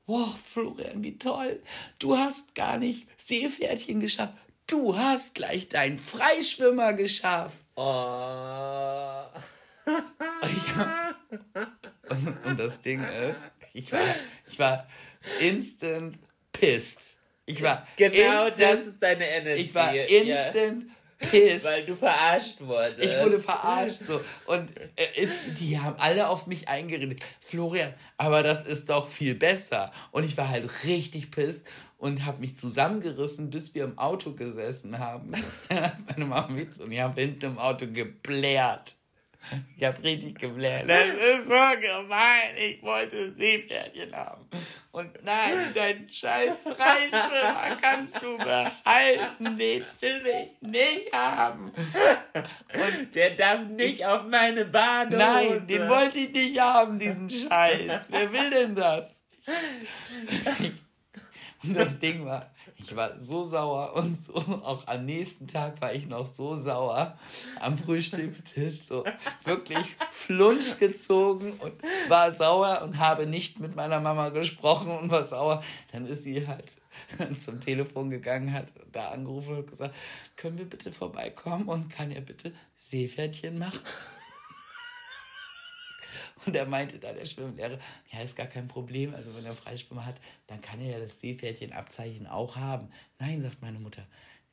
Wow, 0.06 0.36
Florian, 0.40 1.04
wie 1.04 1.18
toll. 1.18 1.62
Du 2.00 2.18
hast 2.18 2.56
gar 2.56 2.78
nicht 2.78 3.10
Seepferdchen 3.18 4.00
geschafft. 4.00 4.34
Du 4.66 4.98
hast 4.98 5.36
gleich 5.36 5.68
deinen 5.68 5.98
Freischwimmer 5.98 6.94
geschafft. 6.94 7.58
Oh. 7.76 9.26
und, 12.10 12.46
und, 12.46 12.58
das 12.58 12.80
Ding 12.80 13.04
ist, 13.04 13.42
ich 13.74 13.92
war, 13.92 14.16
ich 14.48 14.58
war 14.60 14.88
instant 15.42 16.18
pissed. 16.54 17.18
Ich 17.46 17.62
war 17.62 17.86
genau 17.98 18.48
instant, 18.48 18.80
das 18.80 18.88
ist 18.88 19.04
deine 19.04 19.30
Energy. 19.30 19.62
Ich 19.62 19.76
war 19.76 19.94
instant 19.94 20.86
yeah 20.86 20.97
pissed. 21.20 21.66
Weil 21.66 21.86
du 21.86 21.96
verarscht 21.96 22.60
wurdest. 22.60 23.06
Ich 23.06 23.24
wurde 23.24 23.40
verarscht 23.40 24.04
so. 24.06 24.22
Und 24.46 24.72
äh, 24.78 25.28
die 25.60 25.80
haben 25.80 25.96
alle 26.00 26.28
auf 26.28 26.48
mich 26.48 26.68
eingeredet. 26.68 27.22
Florian, 27.40 27.94
aber 28.18 28.44
das 28.44 28.64
ist 28.64 28.90
doch 28.90 29.08
viel 29.08 29.36
besser. 29.36 29.92
Und 30.12 30.24
ich 30.24 30.38
war 30.38 30.50
halt 30.50 30.70
richtig 30.84 31.32
pissed 31.32 31.68
und 31.98 32.26
habe 32.26 32.42
mich 32.42 32.58
zusammengerissen, 32.58 33.50
bis 33.50 33.74
wir 33.74 33.84
im 33.84 33.98
Auto 33.98 34.34
gesessen 34.34 35.00
haben. 35.00 35.32
Meine 35.70 36.26
Mama 36.26 36.48
mit 36.50 36.80
und 36.80 36.92
ich 36.92 37.00
habe 37.00 37.22
hinten 37.22 37.46
im 37.46 37.58
Auto 37.58 37.88
geblärt. 37.88 38.97
Ich 39.78 39.84
habe 39.84 40.04
richtig 40.04 40.40
gebläht. 40.40 40.90
Das 40.90 41.08
ist 41.08 41.46
so 41.46 41.82
gemein. 41.82 42.58
Ich 42.58 42.82
wollte 42.82 43.34
Seepferdchen 43.34 44.16
haben. 44.16 44.46
Und 44.92 45.24
nein, 45.24 45.72
dein 45.74 46.10
scheiß 46.10 46.56
Freischwimmer 46.64 47.78
kannst 47.80 48.22
du 48.22 48.38
behalten. 48.38 49.58
Den 49.58 49.86
will 50.02 50.26
ich 50.26 50.68
nicht 50.68 51.14
haben. 51.14 51.72
Und 51.72 53.16
der 53.16 53.32
darf 53.32 53.62
nicht 53.68 54.06
auf 54.06 54.24
meine 54.28 54.66
Badehose. 54.66 55.18
Nein, 55.18 55.68
den 55.68 55.90
wollte 55.90 56.20
ich 56.20 56.32
nicht 56.32 56.60
haben, 56.60 56.98
diesen 56.98 57.30
Scheiß. 57.30 58.10
Wer 58.10 58.32
will 58.32 58.50
denn 58.50 58.76
das? 58.76 59.24
Und 61.64 61.74
das 61.76 62.00
Ding 62.00 62.26
war, 62.26 62.52
ich 62.80 62.96
war 62.96 63.18
so 63.18 63.44
sauer 63.44 63.96
und 63.96 64.22
so, 64.22 64.34
auch 64.36 64.88
am 64.88 65.06
nächsten 65.06 65.48
Tag 65.48 65.82
war 65.82 65.94
ich 65.94 66.08
noch 66.08 66.26
so 66.26 66.56
sauer 66.56 67.18
am 67.60 67.78
Frühstückstisch, 67.78 68.82
so 68.88 69.04
wirklich 69.44 69.84
flunsch 70.12 70.78
gezogen 70.78 71.54
und 71.60 71.74
war 72.10 72.32
sauer 72.32 72.82
und 72.84 73.00
habe 73.00 73.26
nicht 73.26 73.60
mit 73.60 73.76
meiner 73.76 74.00
Mama 74.00 74.30
gesprochen 74.30 74.92
und 74.92 75.10
war 75.10 75.26
sauer. 75.26 75.64
Dann 75.92 76.06
ist 76.06 76.24
sie 76.24 76.48
halt 76.48 76.72
zum 77.40 77.60
Telefon 77.60 78.10
gegangen, 78.10 78.54
hat 78.54 78.68
da 78.92 79.10
angerufen 79.10 79.58
und 79.58 79.70
gesagt, 79.70 79.96
können 80.36 80.58
wir 80.58 80.66
bitte 80.66 80.92
vorbeikommen 80.92 81.68
und 81.68 81.90
kann 81.90 82.12
er 82.12 82.22
bitte 82.22 82.52
Seepferdchen 82.78 83.58
machen? 83.58 83.80
Und 86.46 86.56
er 86.56 86.66
meinte 86.66 87.00
da 87.00 87.14
der 87.14 87.26
Schwimmlehrer, 87.26 87.80
ja, 88.12 88.22
ist 88.22 88.36
gar 88.36 88.48
kein 88.48 88.68
Problem. 88.68 89.14
Also 89.14 89.36
wenn 89.36 89.46
er 89.46 89.56
Freischwimmer 89.56 90.06
hat, 90.06 90.16
dann 90.48 90.62
kann 90.62 90.80
er 90.82 90.92
ja 90.92 91.00
das 91.00 91.20
Seepferdchenabzeichen 91.20 92.28
auch 92.28 92.56
haben. 92.56 92.90
Nein, 93.20 93.42
sagt 93.42 93.62
meine 93.62 93.80
Mutter, 93.80 94.06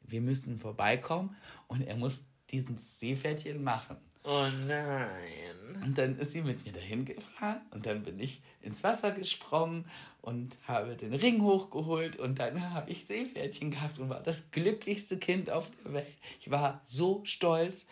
wir 0.03 0.21
müssen 0.21 0.59
vorbeikommen 0.59 1.37
und 1.69 1.83
er 1.83 1.97
muss 1.97 2.27
diesen 2.51 2.79
Seepferdchen 2.79 3.63
machen. 3.63 3.97
Oh 4.27 4.49
nein. 4.67 5.55
Und 5.85 5.99
dann 5.99 6.17
ist 6.17 6.33
sie 6.33 6.41
mit 6.41 6.65
mir 6.65 6.73
dahin 6.73 7.05
gefahren 7.05 7.61
und 7.73 7.85
dann 7.85 8.03
bin 8.03 8.19
ich 8.19 8.41
ins 8.63 8.83
Wasser 8.83 9.11
gesprungen 9.11 9.85
und 10.23 10.57
habe 10.67 10.97
den 10.97 11.13
Ring 11.13 11.43
hochgeholt 11.43 12.17
und 12.17 12.39
dann 12.39 12.73
habe 12.73 12.91
ich 12.91 13.05
Seepferdchen 13.05 13.71
gehabt 13.71 13.99
und 13.99 14.09
war 14.09 14.23
das 14.23 14.51
glücklichste 14.51 15.19
Kind 15.19 15.51
auf 15.51 15.71
der 15.85 15.93
Welt. 15.93 16.15
Ich 16.41 16.51
war 16.51 16.81
so 16.85 17.21
stolz. 17.25 17.85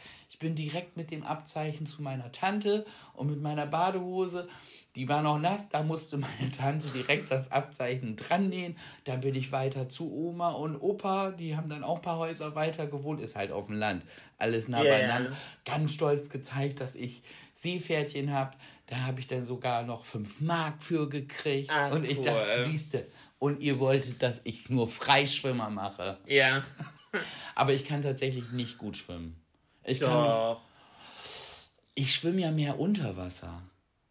Bin 0.43 0.57
direkt 0.57 0.97
mit 0.97 1.12
dem 1.12 1.22
Abzeichen 1.22 1.86
zu 1.86 2.03
meiner 2.03 2.32
Tante 2.32 2.84
und 3.14 3.30
mit 3.30 3.40
meiner 3.40 3.64
Badehose. 3.64 4.49
Die 4.97 5.09
war 5.09 5.22
noch 5.22 5.38
nass, 5.38 5.68
da 5.68 5.84
musste 5.84 6.18
meine 6.18 6.51
Tante 6.51 6.88
direkt 6.88 7.30
das 7.30 7.53
Abzeichen 7.53 8.16
dran 8.16 8.49
nähen. 8.49 8.76
Dann 9.05 9.20
bin 9.20 9.36
ich 9.36 9.53
weiter 9.53 9.88
zu 9.88 10.12
Oma 10.12 10.51
und 10.51 10.76
Opa, 10.76 11.30
die 11.30 11.57
haben 11.57 11.70
dann 11.70 11.84
auch 11.84 11.97
ein 11.97 12.03
paar 12.03 12.18
Häuser 12.18 12.57
weiter 12.57 12.88
gewohnt, 12.88 13.20
ist 13.20 13.36
halt 13.36 13.53
auf 13.53 13.68
dem 13.68 13.76
Land, 13.76 14.05
alles 14.36 14.66
nah 14.66 14.82
yeah. 14.82 14.99
beieinander. 14.99 15.36
Ganz 15.64 15.93
stolz 15.93 16.28
gezeigt, 16.28 16.80
dass 16.80 16.97
ich 16.97 17.22
Seepferdchen 17.55 18.32
habe. 18.32 18.57
Da 18.86 18.97
habe 18.97 19.20
ich 19.20 19.28
dann 19.28 19.45
sogar 19.45 19.84
noch 19.84 20.05
5 20.05 20.40
Mark 20.40 20.82
für 20.82 21.09
gekriegt. 21.09 21.70
Ach, 21.72 21.93
und 21.93 22.05
ich 22.05 22.18
cool. 22.18 22.24
dachte, 22.24 22.64
siehste, 22.64 23.07
und 23.38 23.61
ihr 23.61 23.78
wolltet, 23.78 24.22
dass 24.22 24.40
ich 24.45 24.68
nur 24.68 24.88
Freischwimmer 24.88 25.70
mache. 25.70 26.18
Ja. 26.26 26.64
Aber 27.55 27.72
ich 27.72 27.84
kann 27.84 28.03
tatsächlich 28.03 28.53
nicht 28.53 28.78
gut 28.78 28.97
schwimmen. 28.97 29.41
Ich 29.85 29.99
Doch. 30.01 30.61
Mich, 30.61 31.70
ich 31.95 32.14
schwimme 32.14 32.41
ja 32.41 32.51
mehr 32.51 32.78
unter 32.78 33.16
Wasser. 33.16 33.62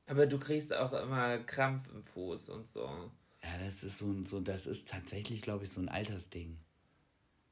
Aber 0.08 0.26
du 0.26 0.38
kriegst 0.38 0.74
auch 0.74 0.92
immer 0.94 1.38
Krampf 1.40 1.90
im 1.94 2.04
Fuß 2.04 2.50
und 2.50 2.68
so. 2.68 2.86
Ja, 3.44 3.66
das 3.66 3.84
ist 3.84 3.98
so, 3.98 4.14
so 4.26 4.40
das 4.40 4.68
ist 4.68 4.90
tatsächlich, 4.90 5.42
glaube 5.42 5.64
ich, 5.64 5.72
so 5.72 5.82
ein 5.82 5.90
Altersding. 5.90 6.58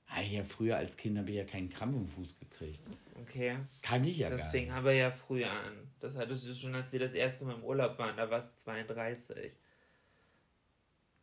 Ah, 0.07 0.21
ja, 0.21 0.43
früher 0.43 0.75
als 0.77 0.97
Kind 0.97 1.17
habe 1.17 1.29
ich 1.29 1.37
ja 1.37 1.45
keinen 1.45 1.69
Krampf 1.69 1.95
im 1.95 2.07
Fuß 2.07 2.35
gekriegt. 2.39 2.79
Okay. 3.21 3.57
Kann 3.81 4.03
ich 4.03 4.17
ja 4.17 4.29
das 4.29 4.41
gar 4.41 4.51
fing 4.51 4.65
nicht. 4.65 4.73
aber 4.73 4.91
ja 4.91 5.11
früher 5.11 5.51
an. 5.51 5.91
Das 5.99 6.15
hattest 6.17 6.47
du 6.47 6.53
schon, 6.53 6.73
als 6.75 6.91
wir 6.91 6.99
das 6.99 7.13
erste 7.13 7.45
Mal 7.45 7.55
im 7.55 7.63
Urlaub 7.63 7.97
waren. 7.99 8.17
Da 8.17 8.29
warst 8.29 8.51
du 8.51 8.63
32. 8.63 9.53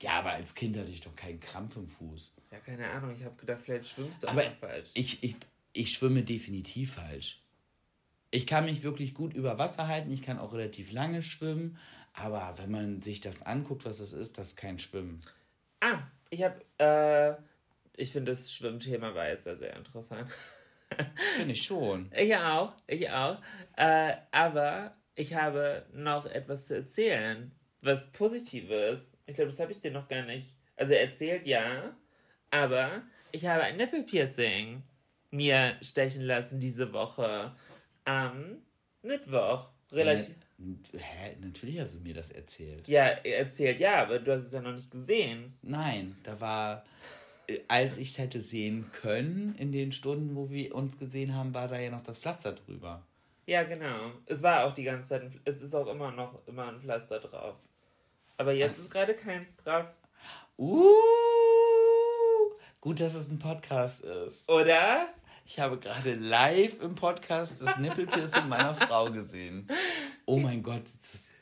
Ja, 0.03 0.13
aber 0.19 0.33
als 0.33 0.55
Kind 0.55 0.77
hatte 0.77 0.91
ich 0.91 1.01
doch 1.01 1.17
keinen 1.17 1.41
Krampf 1.41 1.77
im 1.77 1.89
Fuß. 1.89 2.33
Ja, 2.53 2.59
keine 2.61 2.89
Ahnung. 2.91 3.13
Ich 3.17 3.25
habe 3.25 3.35
gedacht, 3.37 3.61
vielleicht 3.65 3.89
schwimmst 3.89 4.23
du 4.23 4.29
Aber 4.29 4.43
einfach 4.43 4.69
falsch. 4.69 4.91
ich, 4.95 5.23
ich, 5.23 5.37
ich 5.77 5.93
schwimme 5.93 6.23
definitiv 6.23 6.95
falsch. 6.95 7.43
Ich 8.31 8.47
kann 8.47 8.65
mich 8.65 8.83
wirklich 8.83 9.15
gut 9.15 9.35
über 9.35 9.59
Wasser 9.59 9.89
halten, 9.89 10.11
ich 10.11 10.23
kann 10.23 10.39
auch 10.39 10.53
relativ 10.53 10.91
lange 10.91 11.23
schwimmen, 11.23 11.79
aber 12.13 12.55
wenn 12.57 12.71
man 12.71 13.03
sich 13.03 13.21
das 13.21 13.43
anguckt, 13.43 13.85
was 13.85 14.01
es 14.01 14.13
ist, 14.13 14.39
das 14.39 14.49
ist 14.49 14.57
kein 14.57 14.79
Schwimmen. 14.79 15.21
Ah, 15.81 16.03
ich 16.31 16.43
habe, 16.43 16.61
äh, 16.79 17.35
ich 17.97 18.13
finde 18.13 18.33
das 18.33 18.53
Schwimmthema 18.53 19.15
war 19.15 19.29
jetzt 19.29 19.45
sehr, 19.45 19.57
sehr 19.57 19.77
interessant. 19.77 20.29
Finde 21.37 21.53
ich 21.53 21.63
schon. 21.63 22.11
Ich 22.17 22.35
auch, 22.37 22.73
ich 22.87 23.11
auch. 23.11 23.41
Äh, 23.77 24.15
aber 24.31 24.95
ich 25.15 25.35
habe 25.35 25.85
noch 25.93 26.27
etwas 26.27 26.69
zu 26.69 26.77
erzählen, 26.77 27.51
was 27.81 28.11
Positives. 28.13 29.01
Ich 29.27 29.35
glaube, 29.35 29.51
das 29.51 29.59
habe 29.59 29.73
ich 29.73 29.81
dir 29.81 29.91
noch 29.91 30.09
gar 30.09 30.23
nicht. 30.23 30.55
Also 30.77 30.95
erzählt 30.95 31.47
ja, 31.47 31.97
aber 32.51 33.03
ich 33.33 33.47
habe 33.47 33.65
ein 33.65 33.77
Nippelpiercing 33.77 34.83
mir 35.31 35.77
stechen 35.83 36.23
lassen 36.23 36.61
diese 36.61 36.93
Woche 36.93 37.55
am 38.05 38.59
Mittwoch. 39.03 39.69
Relativ. 39.93 40.35
Ja, 40.59 41.01
hä? 41.01 41.37
Natürlich 41.41 41.81
hast 41.81 41.95
du 41.95 42.01
mir 42.01 42.15
das 42.15 42.31
erzählt. 42.31 42.89
Ja, 42.89 43.05
erzählt 43.05 43.79
ja, 43.79 44.03
aber 44.03 44.19
du 44.19 44.35
hast 44.35 44.47
es 44.47 44.53
ja 44.53 44.61
noch 44.61 44.75
nicht 44.75 44.91
gesehen. 44.91 45.57
Nein, 45.63 46.17
da 46.23 46.41
war, 46.41 46.85
äh, 47.47 47.59
als 47.69 47.99
ich 47.99 48.11
es 48.11 48.19
hätte 48.19 48.41
sehen 48.41 48.91
können, 48.93 49.55
in 49.59 49.71
den 49.71 49.93
Stunden, 49.93 50.35
wo 50.35 50.51
wir 50.51 50.75
uns 50.75 50.99
gesehen 50.99 51.35
haben, 51.35 51.55
war 51.55 51.69
da 51.69 51.79
ja 51.79 51.91
noch 51.91 52.03
das 52.03 52.19
Pflaster 52.19 52.53
drüber. 52.53 53.03
Ja, 53.47 53.63
genau. 53.63 54.13
Es 54.27 54.43
war 54.43 54.65
auch 54.65 54.75
die 54.75 54.83
ganze 54.83 55.11
Zeit, 55.11 55.23
ein, 55.23 55.41
es 55.45 55.63
ist 55.63 55.75
auch 55.75 55.87
immer 55.87 56.11
noch 56.11 56.47
immer 56.49 56.69
ein 56.69 56.81
Pflaster 56.81 57.21
drauf. 57.21 57.55
Aber 58.39 58.53
jetzt 58.53 58.79
ist 58.79 58.91
gerade 58.91 59.15
keins 59.15 59.55
drauf. 59.57 59.87
Uh, 60.59 60.91
gut, 62.87 63.01
dass 63.01 63.17
es 63.17 63.29
ein 63.29 63.41
Podcast 63.41 64.03
ist. 64.03 64.49
Oder? 64.49 65.09
Ich 65.45 65.59
habe 65.59 65.77
gerade 65.77 66.15
live 66.15 66.81
im 66.81 66.95
Podcast 66.95 67.61
das 67.61 67.79
Nippelpiercing 67.79 68.49
meiner 68.49 68.77
Frau 68.77 69.11
gesehen. 69.11 69.67
Oh 70.25 70.37
mein 70.39 70.63
Gott, 70.63 70.85
das 70.85 71.35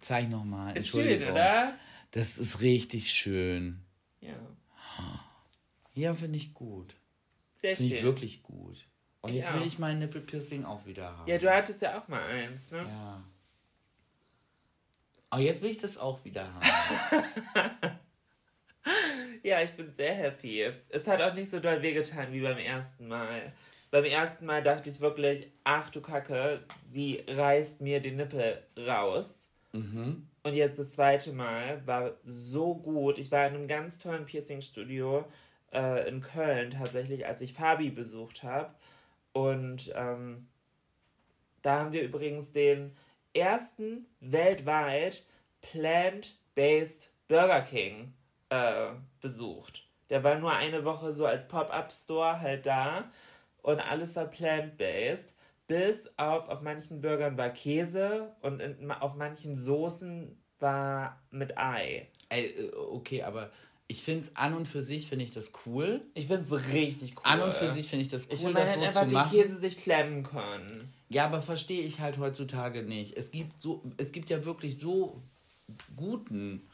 zeig 0.00 0.30
noch 0.30 0.44
mal. 0.44 0.74
Ist 0.74 0.88
schön, 0.88 1.22
oder? 1.30 1.74
Das 2.12 2.38
ist 2.38 2.62
richtig 2.62 3.12
schön. 3.12 3.84
Ja. 4.22 4.32
Ja, 5.92 6.14
finde 6.14 6.38
ich 6.38 6.54
gut. 6.54 6.96
Sehr 7.56 7.76
Finde 7.76 7.92
ich 7.92 7.98
schön. 8.00 8.06
wirklich 8.06 8.42
gut. 8.42 8.88
Und 9.20 9.32
Ich 9.32 9.36
jetzt 9.36 9.52
will 9.52 9.60
auch. 9.60 9.66
ich 9.66 9.78
mein 9.78 9.98
Nippelpiercing 9.98 10.64
auch 10.64 10.86
wieder 10.86 11.14
haben. 11.14 11.28
Ja, 11.28 11.36
du 11.36 11.54
hattest 11.54 11.82
ja 11.82 12.00
auch 12.00 12.08
mal 12.08 12.22
eins, 12.22 12.70
ne? 12.70 12.78
Ja. 12.88 13.22
Aber 15.28 15.42
jetzt 15.42 15.60
will 15.60 15.72
ich 15.72 15.76
das 15.78 15.98
auch 15.98 16.24
wieder 16.24 16.48
haben. 16.54 17.22
Ja, 19.46 19.62
ich 19.62 19.70
bin 19.74 19.92
sehr 19.92 20.12
happy. 20.12 20.72
Es 20.88 21.06
hat 21.06 21.22
auch 21.22 21.32
nicht 21.32 21.48
so 21.48 21.60
doll 21.60 21.80
wehgetan 21.80 22.32
wie 22.32 22.40
beim 22.40 22.58
ersten 22.58 23.06
Mal. 23.06 23.52
Beim 23.92 24.02
ersten 24.02 24.44
Mal 24.44 24.60
dachte 24.60 24.90
ich 24.90 25.00
wirklich, 25.00 25.52
ach 25.62 25.88
du 25.90 26.00
Kacke, 26.00 26.64
sie 26.90 27.22
reißt 27.28 27.80
mir 27.80 28.00
den 28.00 28.16
Nippel 28.16 28.60
raus. 28.76 29.52
Mhm. 29.70 30.26
Und 30.42 30.54
jetzt 30.54 30.80
das 30.80 30.90
zweite 30.90 31.32
Mal 31.32 31.80
war 31.86 32.16
so 32.24 32.74
gut. 32.74 33.18
Ich 33.18 33.30
war 33.30 33.46
in 33.46 33.54
einem 33.54 33.68
ganz 33.68 33.98
tollen 33.98 34.26
Piercing-Studio 34.26 35.24
äh, 35.72 36.08
in 36.08 36.22
Köln 36.22 36.72
tatsächlich, 36.72 37.24
als 37.24 37.40
ich 37.40 37.52
Fabi 37.52 37.90
besucht 37.90 38.42
habe. 38.42 38.74
Und 39.32 39.92
ähm, 39.94 40.48
da 41.62 41.78
haben 41.78 41.92
wir 41.92 42.02
übrigens 42.02 42.50
den 42.50 42.96
ersten 43.32 44.06
weltweit 44.18 45.24
Plant-Based 45.60 47.12
Burger 47.28 47.60
King 47.60 48.12
äh, 48.50 48.88
besucht. 49.20 49.88
Der 50.10 50.22
war 50.22 50.38
nur 50.38 50.52
eine 50.52 50.84
Woche 50.84 51.12
so 51.12 51.26
als 51.26 51.48
Pop-Up-Store 51.48 52.40
halt 52.40 52.66
da 52.66 53.10
und 53.62 53.80
alles 53.80 54.14
war 54.16 54.26
plant-based. 54.26 55.34
Bis 55.66 56.08
auf, 56.16 56.48
auf 56.48 56.60
manchen 56.60 57.00
Burgern 57.00 57.36
war 57.36 57.50
Käse 57.50 58.32
und 58.40 58.60
in, 58.60 58.92
auf 58.92 59.16
manchen 59.16 59.56
Soßen 59.56 60.40
war 60.60 61.20
mit 61.30 61.58
Ei. 61.58 62.08
Ey, 62.28 62.46
äh, 62.46 62.72
okay, 62.72 63.24
aber 63.24 63.50
ich 63.88 64.02
finde 64.02 64.22
es 64.22 64.36
an 64.36 64.54
und 64.54 64.66
für 64.66 64.82
sich, 64.82 65.06
finde 65.06 65.24
ich 65.24 65.30
das 65.30 65.52
cool. 65.64 66.02
Ich 66.14 66.26
finde 66.26 66.44
es 66.44 66.72
richtig 66.72 67.16
cool. 67.16 67.22
An 67.24 67.42
und 67.42 67.54
für 67.54 67.70
sich 67.72 67.88
finde 67.88 68.04
ich 68.04 68.10
das 68.10 68.28
cool, 68.28 68.34
Ich 68.34 68.42
das 68.42 68.74
so 68.74 68.80
einfach 68.80 69.06
zu 69.06 69.14
machen. 69.14 69.30
Käse 69.30 69.58
sich 69.58 69.78
klemmen 69.78 70.22
können. 70.22 70.92
Ja, 71.08 71.26
aber 71.26 71.40
verstehe 71.40 71.82
ich 71.82 72.00
halt 72.00 72.18
heutzutage 72.18 72.82
nicht. 72.82 73.16
Es 73.16 73.30
gibt 73.30 73.60
so, 73.60 73.82
es 73.96 74.12
gibt 74.12 74.28
ja 74.28 74.44
wirklich 74.44 74.78
so 74.78 75.16
guten 75.96 76.68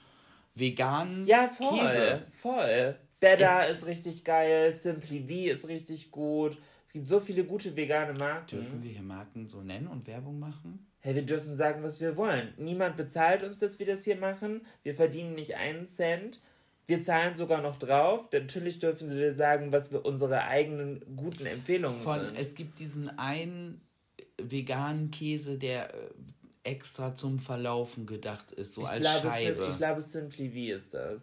veganen 0.55 1.26
Ja, 1.26 1.48
voll. 1.48 1.78
Käse. 1.78 2.22
Voll. 2.32 2.96
Better 3.20 3.68
ist 3.68 3.86
richtig 3.86 4.24
geil, 4.24 4.72
Simply 4.72 5.20
V 5.20 5.53
ist 5.53 5.68
richtig 5.68 6.11
gut. 6.11 6.59
Es 6.86 6.92
gibt 6.92 7.09
so 7.09 7.20
viele 7.20 7.44
gute 7.44 7.74
vegane 7.74 8.12
Marken. 8.18 8.57
Dürfen 8.57 8.82
wir 8.82 8.90
hier 8.90 9.03
Marken 9.03 9.48
so 9.48 9.62
nennen 9.62 9.86
und 9.86 10.07
Werbung 10.07 10.38
machen? 10.38 10.86
Hey, 11.00 11.14
wir 11.14 11.22
dürfen 11.22 11.57
sagen, 11.57 11.82
was 11.82 12.00
wir 12.00 12.16
wollen. 12.16 12.53
Niemand 12.59 12.96
bezahlt 12.96 13.42
uns, 13.42 13.61
dass 13.61 13.78
wir 13.78 13.86
das 13.86 14.05
hier 14.05 14.16
machen. 14.16 14.66
Wir 14.82 14.94
verdienen 14.94 15.34
nicht 15.34 15.57
einen 15.57 15.86
Cent. 15.86 16.40
Wir 16.86 17.03
zahlen 17.03 17.36
sogar 17.36 17.62
noch 17.62 17.76
drauf. 17.76 18.28
Natürlich 18.32 18.78
dürfen 18.78 19.11
wir 19.11 19.34
sagen, 19.34 19.72
was 19.72 19.90
wir 19.92 20.05
unsere 20.05 20.44
eigenen 20.44 21.00
guten 21.16 21.46
Empfehlungen 21.46 21.98
Von, 22.00 22.20
sind. 22.20 22.38
es 22.38 22.55
gibt 22.55 22.78
diesen 22.78 23.18
einen 23.18 23.80
veganen 24.36 25.11
Käse, 25.11 25.59
der 25.59 25.94
äh, 25.94 26.09
extra 26.65 27.15
zum 27.15 27.39
Verlaufen 27.39 28.07
gedacht 28.07 28.53
ist, 28.53 28.73
so 28.75 28.83
ich, 28.83 28.89
als 28.89 29.01
glaube, 29.01 29.29
Scheibe. 29.29 29.69
Ich 29.71 29.77
glaube, 29.77 30.01
Simply 30.01 30.51
V 30.51 30.57
ist 30.77 30.95
das. 30.95 31.23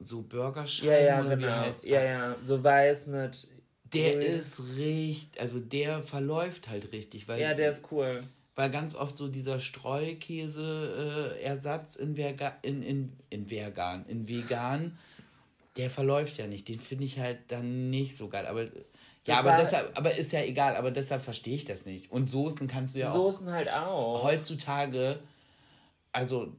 so 0.00 0.22
Burgerscheiben 0.22 0.92
Ja, 0.92 1.00
ja, 1.00 1.20
oder 1.20 1.38
wie 1.38 1.42
genau. 1.42 1.60
heißt 1.62 1.84
Ja, 1.84 2.02
ja. 2.02 2.36
So 2.42 2.62
weiß 2.62 3.06
mit. 3.08 3.48
Der 3.92 4.12
Grün. 4.12 4.22
ist 4.22 4.62
richtig, 4.76 5.40
also 5.40 5.58
der 5.58 6.02
verläuft 6.02 6.68
halt 6.68 6.92
richtig, 6.92 7.26
weil, 7.28 7.40
Ja, 7.40 7.54
der 7.54 7.70
ist 7.70 7.90
cool. 7.90 8.20
weil 8.54 8.70
ganz 8.70 8.94
oft 8.94 9.16
so 9.16 9.28
dieser 9.28 9.58
Streukäse-Ersatz 9.58 11.96
in, 11.96 12.14
Verga 12.16 12.56
in, 12.62 12.82
in, 12.82 13.12
in 13.30 13.50
vegan, 13.50 14.04
in 14.06 14.28
vegan, 14.28 14.98
der 15.76 15.90
verläuft 15.90 16.36
ja 16.38 16.46
nicht. 16.46 16.68
Den 16.68 16.80
finde 16.80 17.04
ich 17.04 17.18
halt 17.18 17.38
dann 17.48 17.90
nicht 17.90 18.16
so 18.16 18.28
geil. 18.28 18.46
Aber 18.46 18.66
ja, 19.30 19.38
aber 19.40 19.56
deshalb, 19.56 19.96
aber 19.96 20.14
ist 20.16 20.32
ja 20.32 20.42
egal, 20.42 20.76
aber 20.76 20.90
deshalb 20.90 21.22
verstehe 21.22 21.54
ich 21.56 21.64
das 21.64 21.86
nicht. 21.86 22.10
Und 22.12 22.30
Soßen 22.30 22.66
kannst 22.68 22.94
du 22.94 23.00
ja 23.00 23.10
auch 23.10 23.14
Soßen 23.14 23.50
halt 23.50 23.68
auch. 23.70 24.22
heutzutage, 24.22 25.20
also 26.12 26.52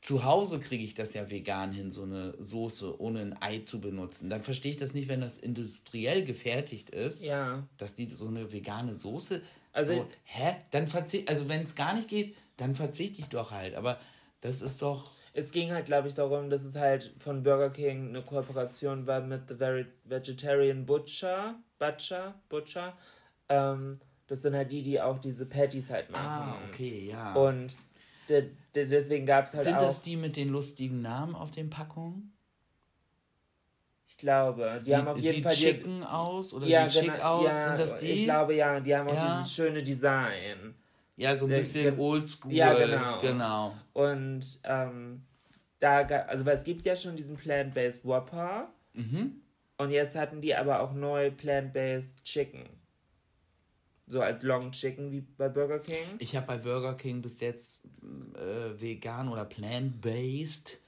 zu 0.00 0.22
Hause 0.24 0.60
kriege 0.60 0.84
ich 0.84 0.94
das 0.94 1.14
ja 1.14 1.28
vegan 1.30 1.72
hin, 1.72 1.90
so 1.90 2.02
eine 2.04 2.34
Soße 2.38 3.00
ohne 3.00 3.20
ein 3.20 3.36
Ei 3.42 3.58
zu 3.58 3.80
benutzen. 3.80 4.30
Dann 4.30 4.42
verstehe 4.42 4.70
ich 4.70 4.76
das 4.76 4.94
nicht, 4.94 5.08
wenn 5.08 5.20
das 5.20 5.36
industriell 5.38 6.24
gefertigt 6.24 6.90
ist, 6.90 7.22
Ja. 7.22 7.64
dass 7.76 7.94
die 7.94 8.08
so 8.08 8.28
eine 8.28 8.52
vegane 8.52 8.94
Soße. 8.94 9.42
Also- 9.72 9.94
so, 9.94 10.06
hä? 10.24 10.56
Dann 10.70 10.86
verzicht, 10.86 11.28
also 11.28 11.48
wenn 11.48 11.62
es 11.62 11.74
gar 11.74 11.94
nicht 11.94 12.08
geht, 12.08 12.36
dann 12.56 12.74
verzichte 12.76 13.20
ich 13.20 13.28
doch 13.28 13.50
halt. 13.50 13.74
Aber 13.74 13.98
das 14.40 14.62
ist 14.62 14.80
doch. 14.80 15.10
Es 15.38 15.52
ging 15.52 15.70
halt, 15.70 15.84
glaube 15.84 16.08
ich, 16.08 16.14
darum, 16.14 16.48
dass 16.48 16.64
es 16.64 16.74
halt 16.76 17.12
von 17.18 17.42
Burger 17.42 17.68
King 17.68 18.08
eine 18.08 18.22
Kooperation 18.22 19.06
war 19.06 19.20
mit 19.20 19.42
The 19.48 19.54
Very 19.54 19.86
Vegetarian 20.04 20.86
Butcher. 20.86 21.56
Butcher? 21.78 22.34
Butcher. 22.48 22.96
Ähm, 23.50 24.00
das 24.28 24.40
sind 24.40 24.54
halt 24.56 24.72
die, 24.72 24.82
die 24.82 24.98
auch 24.98 25.18
diese 25.18 25.44
Patties 25.44 25.90
halt 25.90 26.10
machen. 26.10 26.26
Ah, 26.26 26.56
okay, 26.68 27.10
ja. 27.10 27.34
Und 27.34 27.76
de, 28.30 28.48
de, 28.74 28.86
deswegen 28.86 29.26
gab 29.26 29.44
es 29.44 29.52
halt 29.52 29.64
Sind 29.64 29.76
auch. 29.76 29.82
das 29.82 30.00
die 30.00 30.16
mit 30.16 30.36
den 30.36 30.48
lustigen 30.48 31.02
Namen 31.02 31.34
auf 31.34 31.50
den 31.50 31.68
Packungen? 31.68 32.32
ich 34.08 34.16
glaube, 34.20 34.80
die 34.86 34.96
haben 34.96 35.08
auf 35.08 35.18
jeden 35.18 35.34
sieht 35.34 35.42
Fall. 35.44 35.52
chicken 35.52 36.02
aus 36.02 36.54
oder 36.54 36.66
ja, 36.66 36.88
sieht 36.88 37.02
schick 37.04 37.12
genau, 37.12 37.24
aus? 37.24 37.44
Ja, 37.44 37.68
Sind 37.68 37.80
das 37.80 37.96
die? 37.98 38.06
Ich 38.06 38.24
glaube 38.24 38.54
ja, 38.54 38.80
die 38.80 38.96
haben 38.96 39.08
auch 39.10 39.14
Ja. 39.14 39.36
dieses 39.36 39.52
schöne 39.52 39.82
Design. 39.82 40.74
Ja, 41.16 41.36
so 41.36 41.46
ein 41.46 41.50
Der- 41.50 41.56
bisschen 41.58 41.98
oldschool. 41.98 42.52
Ja, 42.52 42.74
genau. 42.74 43.20
genau. 43.20 43.76
Und 43.92 44.58
ähm, 44.64 45.22
da, 45.78 45.98
also 45.98 46.44
weil 46.46 46.56
es 46.56 46.64
gibt 46.64 46.86
ja 46.86 46.96
schon 46.96 47.16
diesen 47.16 47.36
Plant-Based 47.36 48.04
Whopper. 48.04 48.68
Mhm. 48.94 49.40
Und 49.78 49.90
jetzt 49.90 50.16
hatten 50.16 50.40
die 50.40 50.54
aber 50.54 50.80
auch 50.80 50.92
neu 50.94 51.30
Plant-Based 51.30 52.24
Chicken. 52.24 52.64
So 54.08 54.20
als 54.20 54.42
Long 54.44 54.70
Chicken 54.70 55.10
wie 55.10 55.20
bei 55.20 55.48
Burger 55.48 55.80
King. 55.80 55.96
Ich 56.20 56.36
habe 56.36 56.46
bei 56.46 56.58
Burger 56.58 56.94
King 56.94 57.20
bis 57.22 57.40
jetzt 57.40 57.82
äh, 58.36 58.80
vegan 58.80 59.28
oder 59.28 59.44
plant-based 59.44 60.80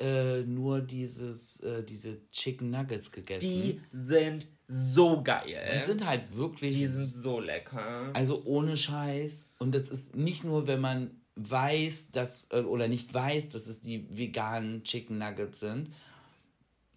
äh, 0.00 0.42
nur 0.42 0.80
dieses, 0.80 1.60
äh, 1.60 1.82
diese 1.84 2.28
Chicken 2.30 2.70
Nuggets 2.70 3.10
gegessen. 3.12 3.48
Die 3.48 3.80
sind 3.90 4.48
so 4.68 5.22
geil. 5.22 5.70
Die 5.72 5.84
sind 5.84 6.06
halt 6.06 6.34
wirklich. 6.34 6.76
Die 6.76 6.86
sind 6.86 7.14
so 7.16 7.40
lecker. 7.40 8.10
Also 8.14 8.42
ohne 8.44 8.76
Scheiß. 8.76 9.48
Und 9.58 9.74
das 9.74 9.88
ist 9.88 10.14
nicht 10.14 10.44
nur, 10.44 10.66
wenn 10.66 10.80
man 10.80 11.10
weiß, 11.36 12.10
dass, 12.10 12.48
äh, 12.50 12.60
oder 12.60 12.88
nicht 12.88 13.12
weiß, 13.12 13.48
dass 13.50 13.66
es 13.66 13.80
die 13.80 14.06
veganen 14.10 14.82
Chicken 14.84 15.18
Nuggets 15.18 15.60
sind. 15.60 15.90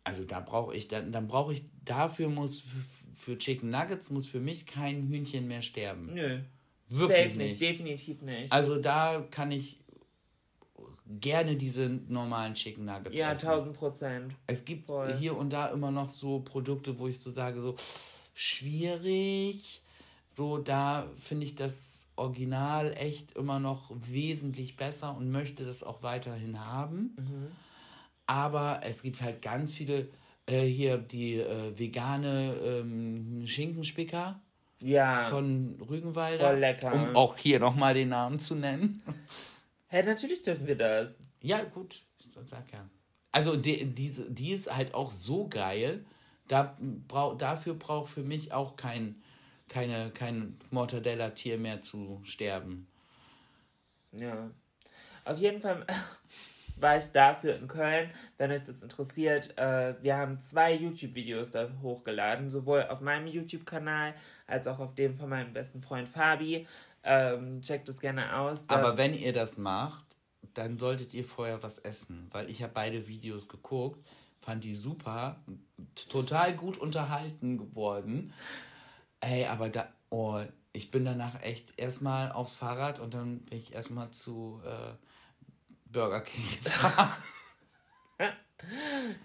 Also 0.04 0.24
da 0.24 0.39
brauche 0.39 0.76
ich, 0.76 0.88
dann, 0.88 1.12
dann 1.12 1.28
brauche 1.28 1.54
ich, 1.54 1.64
dafür 1.86 2.30
muss 2.30 2.64
für 3.14 3.38
Chicken 3.38 3.70
Nuggets 3.70 4.10
muss 4.10 4.28
für 4.28 4.39
mich 4.39 4.66
kein 4.66 5.08
Hühnchen 5.08 5.47
mehr 5.47 5.62
sterben. 5.62 6.14
Nö. 6.14 6.39
Wirklich 6.88 7.26
Safe 7.28 7.38
nicht, 7.38 7.62
definitiv 7.62 8.22
nicht. 8.24 8.52
Also 8.52 8.78
da 8.78 9.24
kann 9.30 9.52
ich 9.52 9.78
gerne 11.10 11.55
diese 11.55 11.89
normalen 12.07 12.53
Chicken 12.53 12.86
Nuggets 12.86 13.16
ja, 13.16 13.32
essen. 13.32 13.47
Ja, 13.47 13.53
1000 13.53 13.78
Prozent. 13.78 14.36
Es 14.47 14.64
gibt 14.64 14.86
Voll. 14.86 15.16
hier 15.18 15.36
und 15.36 15.51
da 15.51 15.68
immer 15.68 15.91
noch 15.91 16.10
so 16.10 16.39
Produkte, 16.41 16.99
wo 16.99 17.07
ich 17.07 17.20
so 17.20 17.32
sage, 17.32 17.62
so 17.62 17.76
schwierig. 18.34 19.82
So, 20.28 20.60
da 20.60 21.07
finde 21.16 21.45
ich 21.45 21.55
das 21.55 22.07
Original 22.16 22.93
echt 22.93 23.32
immer 23.36 23.60
noch 23.60 23.91
wesentlich 24.07 24.78
besser 24.78 25.16
und 25.18 25.32
möchte 25.32 25.66
das 25.66 25.84
auch 25.84 26.03
weiterhin 26.03 26.64
haben. 26.64 27.16
Mhm. 27.18 27.47
Aber 28.28 28.82
es 28.84 29.01
gibt 29.01 29.22
halt 29.24 29.41
ganz 29.41 29.74
viele, 29.74 30.10
äh, 30.45 30.62
hier 30.66 30.97
die 30.97 31.39
äh, 31.39 31.78
vegane 31.78 32.53
ähm, 32.64 33.47
Schinkenspicker. 33.47 34.39
Ja. 34.82 35.24
Von 35.24 35.82
Rügenwalder. 35.89 36.49
Voll 36.49 36.60
lecker. 36.60 36.93
Um 36.93 37.16
auch 37.16 37.36
hier 37.38 37.60
nochmal 37.60 37.95
den 37.95 38.10
Namen 38.10 38.39
zu 38.39 38.55
nennen. 38.55 39.01
Hä, 39.91 39.97
hey, 39.97 40.05
natürlich 40.05 40.43
dürfen 40.43 40.67
wir 40.67 40.77
das. 40.77 41.09
Ja, 41.41 41.63
gut. 41.63 42.03
Sag 42.45 42.71
ja. 42.71 42.87
Also 43.31 43.55
die, 43.55 43.85
diese, 43.85 44.29
die 44.29 44.51
ist 44.51 44.75
halt 44.75 44.93
auch 44.93 45.11
so 45.11 45.47
geil. 45.47 46.05
Da 46.47 46.77
brauch, 47.07 47.37
dafür 47.37 47.73
braucht 47.73 48.11
für 48.11 48.21
mich 48.21 48.53
auch 48.53 48.75
kein, 48.75 49.21
keine, 49.67 50.11
kein 50.11 50.59
Mortadella-Tier 50.69 51.57
mehr 51.57 51.81
zu 51.81 52.21
sterben. 52.23 52.87
Ja. 54.11 54.51
Auf 55.25 55.39
jeden 55.39 55.59
Fall 55.59 55.85
war 56.75 56.97
ich 56.97 57.05
dafür 57.05 57.55
in 57.55 57.67
Köln. 57.67 58.11
Wenn 58.37 58.51
euch 58.51 58.63
das 58.65 58.83
interessiert, 58.83 59.57
äh, 59.57 59.95
wir 60.03 60.17
haben 60.17 60.41
zwei 60.41 60.73
YouTube-Videos 60.73 61.49
da 61.49 61.67
hochgeladen, 61.81 62.51
sowohl 62.51 62.83
auf 62.83 63.01
meinem 63.01 63.27
YouTube-Kanal 63.27 64.13
als 64.45 64.67
auch 64.67 64.79
auf 64.79 64.93
dem 64.93 65.17
von 65.17 65.29
meinem 65.29 65.53
besten 65.53 65.81
Freund 65.81 66.07
Fabi. 66.07 66.67
Ähm, 67.04 67.62
checkt 67.62 67.88
es 67.89 68.00
gerne 68.00 68.38
aus. 68.38 68.64
Aber 68.68 68.97
wenn 68.97 69.14
ihr 69.14 69.34
das 69.34 69.58
macht, 69.58 70.06
dann 70.54 70.80
solltet 70.80 71.14
ihr 71.14 71.24
vorher 71.24 71.64
was 71.64 71.80
essen, 71.80 72.28
weil 72.32 72.50
ich 72.50 72.62
habe 72.64 72.74
beide 72.74 73.08
Videos 73.08 73.47
geguckt, 73.47 74.06
fand 74.39 74.64
die 74.64 74.76
super, 74.76 75.41
total 76.10 76.54
gut 76.54 76.78
unterhalten 76.78 77.58
geworden. 77.58 78.34
Ey, 79.22 79.45
aber 79.45 79.70
da, 79.70 79.88
oh, 80.10 80.41
ich 80.74 80.91
bin 80.91 81.06
danach 81.06 81.41
echt 81.41 81.80
erstmal 81.80 82.32
aufs 82.32 82.56
Fahrrad 82.56 83.00
und 83.00 83.14
dann 83.14 83.39
bin 83.39 83.60
ich 83.60 83.74
erstmal 83.74 84.12
zu 84.12 84.62
äh, 84.66 84.93
Burger 85.86 86.22
King 86.22 86.43
gefahren. 86.64 87.24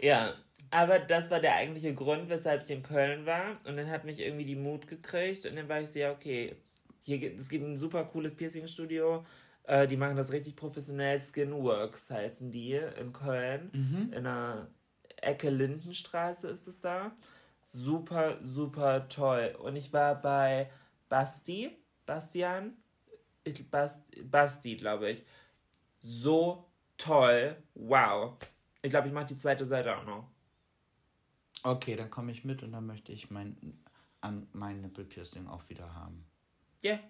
ja, 0.00 0.34
aber 0.70 0.98
das 0.98 1.30
war 1.30 1.40
der 1.40 1.54
eigentliche 1.54 1.94
Grund, 1.94 2.28
weshalb 2.28 2.64
ich 2.64 2.70
in 2.70 2.82
Köln 2.82 3.26
war. 3.26 3.58
Und 3.64 3.76
dann 3.76 3.90
hat 3.90 4.04
mich 4.04 4.18
irgendwie 4.18 4.44
die 4.44 4.56
Mut 4.56 4.88
gekriegt 4.88 5.46
und 5.46 5.56
dann 5.56 5.68
war 5.68 5.80
ich 5.80 5.90
so, 5.90 5.98
ja, 6.00 6.10
okay, 6.10 6.56
hier 7.04 7.18
gibt, 7.18 7.40
es 7.40 7.48
gibt 7.48 7.64
ein 7.64 7.76
super 7.76 8.04
cooles 8.04 8.34
Piercing-Studio. 8.34 9.24
Äh, 9.64 9.86
die 9.86 9.96
machen 9.96 10.16
das 10.16 10.32
richtig 10.32 10.56
professionell. 10.56 11.20
Skinworks 11.20 12.10
heißen 12.10 12.50
die 12.50 12.72
in 12.72 13.12
Köln. 13.12 13.70
Mhm. 13.72 14.12
In 14.12 14.24
der 14.24 14.68
Ecke 15.16 15.50
Lindenstraße 15.50 16.48
ist 16.48 16.66
es 16.66 16.80
da. 16.80 17.14
Super, 17.66 18.38
super 18.42 19.08
toll. 19.08 19.54
Und 19.62 19.76
ich 19.76 19.92
war 19.92 20.20
bei 20.20 20.70
Basti, 21.08 21.76
Bastian, 22.06 22.74
ich, 23.44 23.70
Bast, 23.70 24.02
Basti, 24.30 24.76
glaube 24.76 25.10
ich. 25.10 25.24
So 26.00 26.66
toll. 26.96 27.56
Wow. 27.74 28.36
Ich 28.82 28.90
glaube, 28.90 29.08
ich 29.08 29.14
mache 29.14 29.26
die 29.26 29.38
zweite 29.38 29.64
Seite 29.64 29.96
auch 29.96 30.04
noch. 30.04 30.30
Okay, 31.62 31.96
dann 31.96 32.10
komme 32.10 32.32
ich 32.32 32.44
mit 32.44 32.62
und 32.62 32.72
dann 32.72 32.86
möchte 32.86 33.12
ich 33.12 33.30
mein, 33.30 33.56
an 34.20 34.46
mein 34.52 34.80
Nippelpiercing 34.80 35.46
auch 35.48 35.68
wieder 35.68 35.94
haben. 35.94 36.26
Ja. 36.84 36.92
Yeah. 36.92 37.00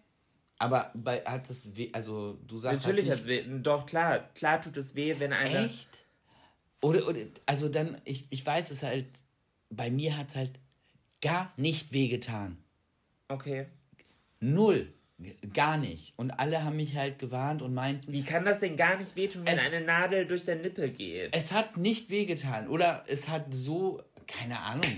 Aber 0.58 0.92
bei, 0.94 1.18
hat 1.26 1.50
es 1.50 1.76
weh, 1.76 1.90
also 1.92 2.38
du 2.46 2.58
sagst. 2.58 2.86
Natürlich 2.86 3.08
halt 3.08 3.18
hat 3.18 3.22
es 3.22 3.28
weh. 3.28 3.44
Doch, 3.60 3.86
klar, 3.86 4.30
klar 4.34 4.60
tut 4.60 4.76
es 4.76 4.94
weh, 4.94 5.14
wenn 5.18 5.32
einer. 5.32 5.66
Echt? 5.66 5.88
Oder, 6.80 7.08
oder, 7.08 7.20
also 7.46 7.68
dann, 7.68 8.00
ich, 8.04 8.24
ich 8.30 8.46
weiß 8.46 8.70
es 8.70 8.82
halt, 8.82 9.06
bei 9.70 9.90
mir 9.90 10.16
hat 10.16 10.28
es 10.28 10.36
halt 10.36 10.52
gar 11.20 11.52
nicht 11.56 11.92
wehgetan. 11.92 12.58
Okay. 13.28 13.66
Null. 14.40 14.92
Gar 15.54 15.78
nicht. 15.78 16.12
Und 16.16 16.32
alle 16.32 16.64
haben 16.64 16.76
mich 16.76 16.96
halt 16.96 17.18
gewarnt 17.18 17.62
und 17.62 17.72
meinten. 17.72 18.12
Wie 18.12 18.22
kann 18.22 18.44
das 18.44 18.58
denn 18.58 18.76
gar 18.76 18.98
nicht 18.98 19.16
wehtun, 19.16 19.46
wenn 19.46 19.56
es, 19.56 19.72
eine 19.72 19.84
Nadel 19.84 20.26
durch 20.26 20.44
den 20.44 20.60
Nippel 20.60 20.90
geht? 20.90 21.34
Es 21.34 21.52
hat 21.52 21.76
nicht 21.76 22.10
wehgetan. 22.10 22.68
Oder 22.68 23.04
es 23.06 23.28
hat 23.28 23.46
so, 23.54 24.02
keine 24.26 24.58
Ahnung, 24.60 24.90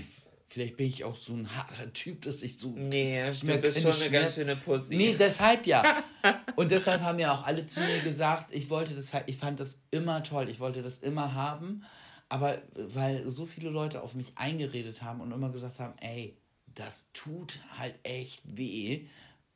vielleicht 0.57 0.77
bin 0.77 0.87
ich 0.87 1.03
auch 1.03 1.15
so 1.15 1.33
ein 1.33 1.55
harter 1.55 1.93
Typ, 1.93 2.23
dass 2.23 2.41
ich 2.41 2.57
so. 2.57 2.69
Nee, 2.69 3.31
du 3.31 3.57
bist 3.59 3.81
schon 3.81 3.93
eine 3.93 4.09
ganz 4.09 4.35
schöne 4.35 4.55
Pussy. 4.55 4.95
Nee, 4.95 5.15
deshalb 5.17 5.67
ja. 5.67 6.03
und 6.55 6.71
deshalb 6.71 7.01
haben 7.01 7.19
ja 7.19 7.31
auch 7.33 7.45
alle 7.45 7.67
zu 7.67 7.79
mir 7.79 7.99
gesagt, 7.99 8.53
ich 8.53 8.69
wollte 8.69 8.95
das 8.95 9.13
halt, 9.13 9.25
ich 9.27 9.37
fand 9.37 9.59
das 9.59 9.81
immer 9.91 10.23
toll, 10.23 10.49
ich 10.49 10.59
wollte 10.59 10.81
das 10.81 10.97
immer 10.97 11.33
haben. 11.33 11.83
Aber 12.29 12.57
weil 12.75 13.29
so 13.29 13.45
viele 13.45 13.69
Leute 13.69 14.01
auf 14.01 14.15
mich 14.15 14.33
eingeredet 14.35 15.03
haben 15.03 15.21
und 15.21 15.31
immer 15.31 15.49
gesagt 15.49 15.79
haben, 15.79 15.93
ey, 16.01 16.35
das 16.73 17.11
tut 17.13 17.59
halt 17.77 17.95
echt 18.03 18.41
weh 18.43 19.05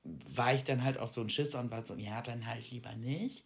war 0.03 0.53
ich 0.53 0.63
dann 0.63 0.83
halt 0.83 0.97
auch 0.97 1.07
so 1.07 1.21
ein 1.21 1.29
Schisser 1.29 1.59
und 1.59 1.71
war 1.71 1.85
so, 1.85 1.95
ja, 1.95 2.21
dann 2.21 2.47
halt 2.47 2.71
lieber 2.71 2.95
nicht. 2.95 3.45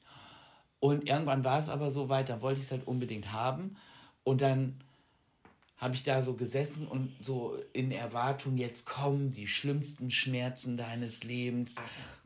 Und 0.80 1.10
irgendwann 1.10 1.44
war 1.44 1.60
es 1.60 1.70
aber 1.70 1.92
so 1.92 2.10
weit, 2.10 2.30
dann 2.30 2.42
wollte 2.42 2.60
ich 2.60 2.66
es 2.66 2.72
halt 2.72 2.88
unbedingt 2.88 3.32
haben. 3.32 3.76
Und 4.24 4.42
dann 4.42 4.80
habe 5.78 5.96
ich 5.96 6.04
da 6.04 6.22
so 6.22 6.36
gesessen 6.36 6.88
und 6.88 7.16
so 7.22 7.58
in 7.74 7.92
Erwartung, 7.92 8.58
jetzt 8.58 8.86
kommen 8.86 9.32
die 9.32 9.48
schlimmsten 9.48 10.10
Schmerzen 10.10 10.78
deines 10.78 11.24
Lebens. 11.24 11.76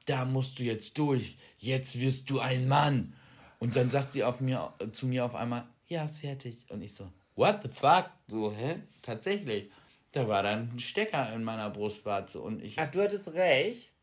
Da 0.06 0.26
musst 0.26 0.60
du 0.60 0.64
jetzt 0.64 0.98
durch. 0.98 1.38
Jetzt 1.58 2.00
wirst 2.00 2.30
du 2.30 2.40
ein 2.40 2.68
Mann. 2.68 3.14
Und 3.60 3.76
dann 3.76 3.92
sagt 3.92 4.14
sie 4.14 4.24
auf 4.24 4.40
mir, 4.40 4.74
zu 4.92 5.08
mir 5.08 5.26
auf 5.26 5.36
einmal, 5.36 5.66
ja, 5.88 6.06
ist 6.06 6.20
fertig. 6.20 6.66
Und 6.70 6.82
ich 6.82 6.94
so, 6.94 7.12
what 7.36 7.62
the 7.64 7.70
fuck? 7.70 8.10
So, 8.28 8.54
hä? 8.54 8.82
Tatsächlich. 9.02 9.70
Da 10.12 10.28
war 10.28 10.44
dann 10.44 10.72
ein 10.72 10.80
Stecker 10.80 11.34
in 11.34 11.44
meiner 11.44 11.70
Brustwarze 11.70 12.42
und 12.42 12.64
ich. 12.64 12.80
Ach, 12.80 12.90
du 12.90 13.02
hattest 13.02 13.28
recht. 13.34 13.94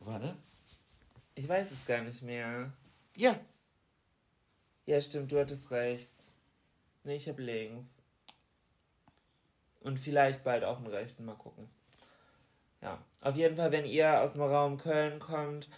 Warte. 0.00 0.36
Ich 1.34 1.48
weiß 1.48 1.68
es 1.70 1.86
gar 1.86 2.02
nicht 2.02 2.22
mehr. 2.22 2.72
Ja. 3.16 3.38
Ja, 4.86 5.00
stimmt, 5.00 5.32
du 5.32 5.38
hattest 5.38 5.70
rechts. 5.70 6.34
Nee, 7.04 7.16
ich 7.16 7.28
hab 7.28 7.38
links. 7.38 8.02
Und 9.80 9.98
vielleicht 9.98 10.44
bald 10.44 10.64
auch 10.64 10.78
einen 10.78 10.86
rechten, 10.86 11.24
mal 11.24 11.34
gucken. 11.34 11.68
Ja, 12.82 12.98
auf 13.20 13.36
jeden 13.36 13.56
Fall, 13.56 13.72
wenn 13.72 13.84
ihr 13.84 14.20
aus 14.20 14.32
dem 14.32 14.42
Raum 14.42 14.78
Köln 14.78 15.18
kommt, 15.18 15.68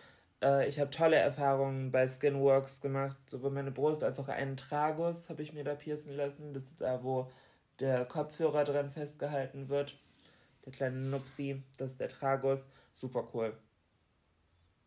äh, 0.42 0.68
ich 0.68 0.78
habe 0.78 0.90
tolle 0.90 1.16
Erfahrungen 1.16 1.90
bei 1.90 2.07
Skinworks 2.07 2.80
gemacht. 2.80 3.16
Sowohl 3.26 3.50
meine 3.50 3.70
Brust 3.70 4.03
als 4.03 4.18
auch 4.18 4.28
einen 4.28 4.57
Tragus 4.57 5.28
habe 5.28 5.42
ich 5.42 5.53
mir 5.53 5.64
da 5.64 5.74
piercen 5.74 6.12
lassen. 6.12 6.53
Das 6.53 6.64
ist 6.64 6.80
da, 6.80 7.03
wo 7.03 7.30
der 7.80 8.05
Kopfhörer 8.05 8.64
dran 8.64 8.90
festgehalten 8.90 9.68
wird. 9.68 9.98
Der 10.64 10.72
kleine 10.72 10.96
Nupsi, 10.96 11.62
das 11.76 11.92
ist 11.92 12.00
der 12.00 12.09
Tragus. 12.09 12.66
Super 12.92 13.28
cool. 13.32 13.57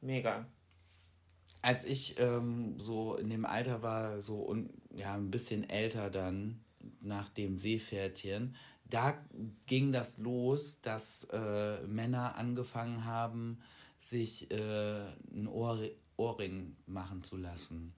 Mega. 0.01 0.45
Als 1.61 1.83
ich 1.83 2.19
ähm, 2.19 2.79
so 2.79 3.15
in 3.15 3.29
dem 3.29 3.45
Alter 3.45 3.81
war, 3.81 4.21
so 4.21 4.47
un, 4.47 4.69
ja, 4.93 5.15
ein 5.15 5.31
bisschen 5.31 5.67
älter 5.69 6.09
dann, 6.09 6.63
nach 7.01 7.29
dem 7.29 7.57
Seepferdchen, 7.57 8.55
da 8.89 9.17
ging 9.65 9.91
das 9.91 10.17
los, 10.17 10.79
dass 10.81 11.25
äh, 11.31 11.81
Männer 11.87 12.35
angefangen 12.37 13.05
haben, 13.05 13.59
sich 13.99 14.51
äh, 14.51 15.05
ein 15.33 15.47
Ohr, 15.47 15.79
Ohrring 16.17 16.75
machen 16.85 17.23
zu 17.23 17.37
lassen. 17.37 17.93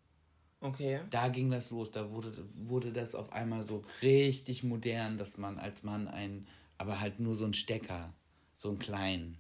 Okay. 0.60 1.02
Da 1.10 1.28
ging 1.28 1.52
das 1.52 1.70
los, 1.70 1.92
da 1.92 2.10
wurde, 2.12 2.34
wurde 2.56 2.92
das 2.92 3.14
auf 3.14 3.32
einmal 3.32 3.64
so 3.64 3.84
richtig 4.02 4.64
modern, 4.64 5.18
dass 5.18 5.38
man 5.38 5.60
als 5.60 5.84
Mann 5.84 6.08
ein, 6.08 6.48
aber 6.78 7.00
halt 7.00 7.20
nur 7.20 7.36
so 7.36 7.46
ein 7.46 7.54
Stecker, 7.54 8.14
so 8.56 8.70
einen 8.70 8.80
kleinen. 8.80 9.38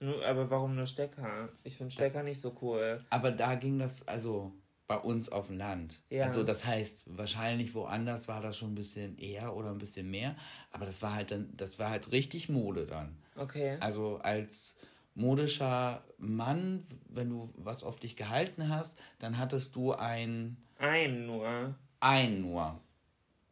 Aber 0.00 0.50
warum 0.50 0.76
nur 0.76 0.86
Stecker? 0.86 1.50
Ich 1.62 1.76
finde 1.76 1.92
Stecker 1.92 2.22
nicht 2.22 2.40
so 2.40 2.56
cool. 2.62 3.04
Aber 3.10 3.30
da 3.30 3.54
ging 3.54 3.78
das, 3.78 4.06
also 4.08 4.52
bei 4.90 4.96
uns 4.96 5.28
auf 5.28 5.46
dem 5.46 5.56
Land. 5.56 6.02
Ja. 6.10 6.24
Also 6.24 6.42
das 6.42 6.64
heißt, 6.64 7.16
wahrscheinlich 7.16 7.76
woanders 7.76 8.26
war 8.26 8.40
das 8.40 8.58
schon 8.58 8.72
ein 8.72 8.74
bisschen 8.74 9.16
eher 9.18 9.54
oder 9.54 9.70
ein 9.70 9.78
bisschen 9.78 10.10
mehr. 10.10 10.34
Aber 10.72 10.84
das 10.84 11.00
war 11.00 11.14
halt 11.14 11.30
dann, 11.30 11.48
das 11.56 11.78
war 11.78 11.90
halt 11.90 12.10
richtig 12.10 12.48
Mode 12.48 12.86
dann. 12.86 13.16
Okay. 13.36 13.76
Also 13.78 14.18
als 14.24 14.78
modischer 15.14 16.02
Mann, 16.18 16.84
wenn 17.08 17.30
du 17.30 17.48
was 17.56 17.84
auf 17.84 18.00
dich 18.00 18.16
gehalten 18.16 18.68
hast, 18.68 18.98
dann 19.20 19.38
hattest 19.38 19.76
du 19.76 19.92
ein. 19.92 20.56
Ein 20.78 21.24
nur. 21.24 21.76
Ein 22.00 22.40
nur. 22.40 22.80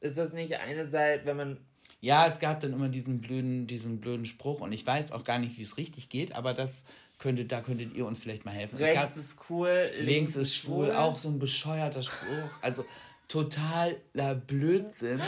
Ist 0.01 0.19
das 0.19 0.33
nicht 0.33 0.55
eine 0.55 0.89
Seite, 0.89 1.25
wenn 1.25 1.37
man 1.37 1.59
ja, 2.01 2.27
es 2.27 2.39
gab 2.39 2.61
dann 2.61 2.73
immer 2.73 2.89
diesen 2.89 3.21
blöden, 3.21 3.67
diesen 3.67 4.01
blöden 4.01 4.25
Spruch 4.25 4.61
und 4.61 4.73
ich 4.73 4.87
weiß 4.87 5.11
auch 5.11 5.25
gar 5.25 5.39
nicht, 5.39 5.59
wie 5.59 5.63
es 5.63 5.77
richtig 5.79 6.09
geht, 6.09 6.33
aber 6.35 6.55
das 6.55 6.85
könnte, 7.19 7.45
da 7.45 7.61
könntet 7.61 7.95
ihr 7.95 8.07
uns 8.07 8.21
vielleicht 8.21 8.45
mal 8.45 8.53
helfen. 8.53 8.77
Rechts 8.77 9.01
gab, 9.01 9.17
ist 9.17 9.37
cool, 9.51 9.91
links, 9.95 10.07
links 10.07 10.37
ist 10.37 10.55
schwul, 10.55 10.87
schwul, 10.87 10.97
auch 10.97 11.19
so 11.19 11.29
ein 11.29 11.39
bescheuerter 11.39 12.03
Spruch, 12.03 12.51
also 12.63 12.85
totaler 13.27 14.35
Blödsinn. 14.47 15.21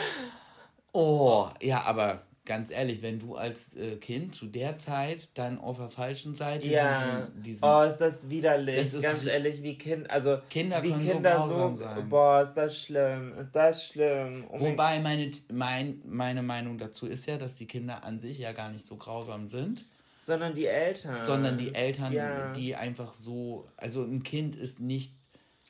Oh, 0.93 1.49
ja, 1.61 1.83
aber 1.85 2.23
ganz 2.51 2.71
ehrlich, 2.71 3.01
wenn 3.03 3.19
du 3.19 3.37
als 3.37 3.77
äh, 3.77 3.97
Kind 3.97 4.35
zu 4.35 4.47
der 4.47 4.79
Zeit 4.79 5.29
dann 5.35 5.59
auf 5.61 5.77
der 5.77 5.89
falschen 5.89 6.35
Seite 6.35 6.67
ja. 6.67 7.29
diesen, 7.29 7.43
diesen 7.43 7.65
Oh, 7.65 7.83
ist 7.83 7.99
das 7.99 8.29
widerlich. 8.29 8.77
Das 8.77 8.95
ist 8.95 9.05
ganz 9.05 9.27
ehrlich, 9.27 9.63
wie 9.63 9.79
Kind, 9.79 10.11
also 10.11 10.39
Kinder 10.49 10.83
wie 10.83 10.91
können 10.91 11.07
Kinder 11.07 11.31
so 11.31 11.45
grausam 11.45 11.77
so, 11.77 11.85
sein. 11.85 12.09
Boah, 12.09 12.43
ist 12.43 12.55
das 12.55 12.77
schlimm, 12.77 13.39
ist 13.39 13.55
das 13.55 13.87
schlimm. 13.87 14.45
Oh 14.51 14.59
Wobei 14.59 14.99
meine, 14.99 15.31
mein, 15.53 16.03
meine 16.05 16.43
Meinung 16.43 16.79
dazu 16.79 17.07
ist 17.07 17.27
ja, 17.27 17.37
dass 17.37 17.57
die 17.57 17.67
Kinder 17.67 18.03
an 18.03 18.19
sich 18.19 18.39
ja 18.39 18.53
gar 18.53 18.71
nicht 18.73 18.87
so 18.87 18.97
grausam 18.97 19.47
sind. 19.47 19.85
Sondern 20.31 20.55
die 20.55 20.67
Eltern. 20.67 21.25
Sondern 21.25 21.59
die 21.59 21.75
Eltern, 21.75 22.13
ja. 22.13 22.53
die 22.53 22.77
einfach 22.77 23.15
so, 23.15 23.69
also 23.77 24.03
ein 24.03 24.23
Kind 24.23 24.57
ist 24.57 24.81
nicht 24.81 25.13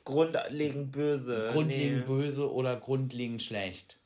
grundlegend 0.05 0.91
böse. 0.91 1.49
Grundlegend 1.51 2.07
nee. 2.07 2.15
böse 2.15 2.51
oder 2.51 2.75
grundlegend 2.75 3.41
schlecht. 3.41 3.97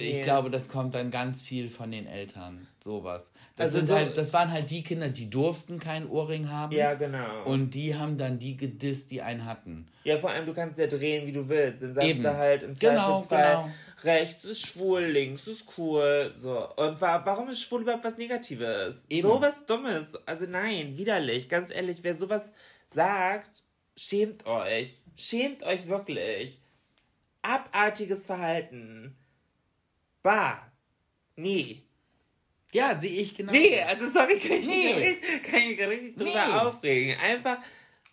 Ich 0.00 0.14
nee. 0.14 0.22
glaube, 0.22 0.48
das 0.48 0.68
kommt 0.68 0.94
dann 0.94 1.10
ganz 1.10 1.42
viel 1.42 1.68
von 1.68 1.90
den 1.90 2.06
Eltern, 2.06 2.68
sowas. 2.78 3.32
Das, 3.56 3.66
also 3.66 3.78
sind 3.78 3.88
so 3.88 3.94
halt, 3.96 4.16
das 4.16 4.32
waren 4.32 4.52
halt 4.52 4.70
die 4.70 4.84
Kinder, 4.84 5.08
die 5.08 5.28
durften 5.28 5.80
kein 5.80 6.08
Ohrring 6.08 6.50
haben. 6.50 6.72
Ja, 6.72 6.94
genau. 6.94 7.44
Und 7.44 7.74
die 7.74 7.96
haben 7.96 8.16
dann 8.16 8.38
die 8.38 8.56
gedisst, 8.56 9.10
die 9.10 9.22
einen 9.22 9.44
hatten. 9.44 9.88
Ja, 10.04 10.18
vor 10.18 10.30
allem, 10.30 10.46
du 10.46 10.54
kannst 10.54 10.78
ja 10.78 10.86
drehen, 10.86 11.26
wie 11.26 11.32
du 11.32 11.48
willst. 11.48 11.82
Dann 11.82 11.94
sagst 11.94 12.08
Eben. 12.08 12.22
du 12.22 12.36
halt 12.36 12.62
im 12.62 12.74
genau, 12.74 13.24
genau. 13.28 13.70
rechts 14.04 14.44
ist 14.44 14.66
schwul, 14.66 15.02
links 15.02 15.48
ist 15.48 15.64
cool. 15.76 16.32
So. 16.38 16.68
Und 16.76 17.00
warum 17.00 17.48
ist 17.48 17.60
schwul 17.60 17.82
überhaupt 17.82 18.04
was 18.04 18.16
Negatives? 18.16 19.04
Eben. 19.08 19.22
So 19.22 19.40
was 19.40 19.66
Dummes. 19.66 20.16
Also 20.26 20.46
nein, 20.46 20.96
widerlich. 20.96 21.48
Ganz 21.48 21.72
ehrlich, 21.72 21.98
wer 22.02 22.14
sowas 22.14 22.52
sagt, 22.94 23.64
schämt 23.96 24.46
euch. 24.46 25.00
Schämt 25.16 25.64
euch 25.64 25.88
wirklich. 25.88 26.60
Abartiges 27.42 28.26
Verhalten. 28.26 29.16
Bah. 30.28 30.60
Nee. 31.36 31.84
Ja, 32.70 32.94
sehe 32.94 33.22
ich 33.22 33.34
genau. 33.34 33.50
Nee, 33.50 33.80
also 33.80 34.10
sorry, 34.10 34.38
kann 34.38 34.58
ich 34.58 34.66
nee. 34.66 35.16
nicht, 35.18 35.42
kann 35.42 35.60
ich 35.60 35.80
richtig 35.80 36.16
drüber 36.18 36.46
nee. 36.46 36.52
aufregen. 36.52 37.18
Einfach, 37.18 37.56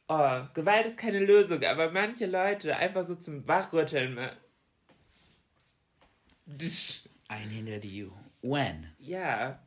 oh, 0.07 0.39
Gewalt 0.53 0.85
ist 0.85 0.97
keine 0.97 1.19
Lösung, 1.19 1.61
aber 1.65 1.91
manche 1.91 2.25
Leute 2.25 2.73
einfach 2.77 3.03
so 3.03 3.15
zum 3.15 3.45
Wachrütteln. 3.45 4.15
Ne? 4.15 4.31
Ein 7.27 7.49
hinter 7.49 7.85
you. 7.85 8.11
When? 8.41 8.93
Ja. 8.97 9.59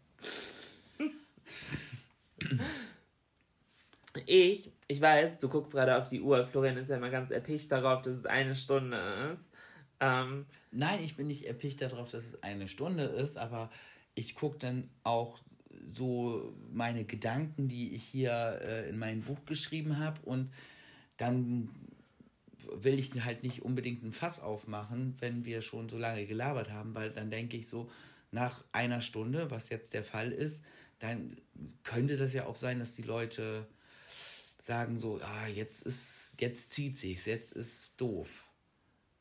ich, 4.24 4.70
ich 4.86 5.01
weiß, 5.03 5.38
du 5.38 5.51
guckst 5.51 5.72
gerade 5.72 5.99
auf 5.99 6.09
die 6.09 6.22
Uhr. 6.22 6.46
Florian 6.46 6.78
ist 6.78 6.88
ja 6.88 6.96
immer 6.96 7.11
ganz 7.11 7.30
erpicht 7.30 7.70
darauf, 7.70 8.01
dass 8.01 8.16
es 8.16 8.24
eine 8.24 8.55
Stunde 8.55 9.34
ist. 9.34 9.51
Ähm, 10.01 10.46
Nein, 10.71 11.03
ich 11.03 11.16
bin 11.16 11.29
nicht 11.29 11.45
erpicht 11.47 11.81
darauf, 11.81 12.11
dass 12.11 12.27
es 12.27 12.43
eine 12.43 12.69
Stunde 12.69 13.05
ist, 13.05 13.39
aber 13.39 13.71
ich 14.14 14.35
gucke 14.35 14.59
dann 14.59 14.91
auch 15.03 15.39
so 15.87 16.55
meine 16.73 17.05
Gedanken, 17.05 17.69
die 17.69 17.95
ich 17.95 18.05
hier 18.05 18.61
äh, 18.62 18.89
in 18.89 18.99
mein 18.99 19.23
Buch 19.23 19.39
geschrieben 19.47 19.99
habe 19.99 20.21
und 20.23 20.51
dann 21.16 21.71
will 22.71 22.99
ich 22.99 23.25
halt 23.25 23.43
nicht 23.43 23.62
unbedingt 23.62 24.03
ein 24.03 24.12
Fass 24.12 24.41
aufmachen, 24.41 25.14
wenn 25.21 25.45
wir 25.45 25.62
schon 25.62 25.89
so 25.89 25.97
lange 25.97 26.27
gelabert 26.27 26.71
haben, 26.71 26.95
weil 26.95 27.11
dann 27.11 27.31
denke 27.31 27.57
ich 27.57 27.69
so, 27.69 27.91
nach 28.31 28.64
einer 28.73 29.01
Stunde, 29.01 29.51
was 29.51 29.71
jetzt 29.71 29.95
der 29.95 30.05
Fall 30.05 30.33
ist, 30.33 30.62
dann 30.99 31.37
könnte 31.83 32.16
das 32.16 32.35
ja 32.35 32.47
auch 32.47 32.57
sein, 32.57 32.79
dass 32.79 32.93
die 32.93 33.03
Leute 33.03 33.66
sagen 34.61 35.01
so, 35.01 35.21
ah, 35.23 35.47
jetzt 35.47 35.83
ist, 35.87 36.37
jetzt 36.41 36.73
zieht 36.73 36.97
sich's, 36.97 37.25
jetzt 37.25 37.53
ist 37.53 37.99
doof. 37.99 38.47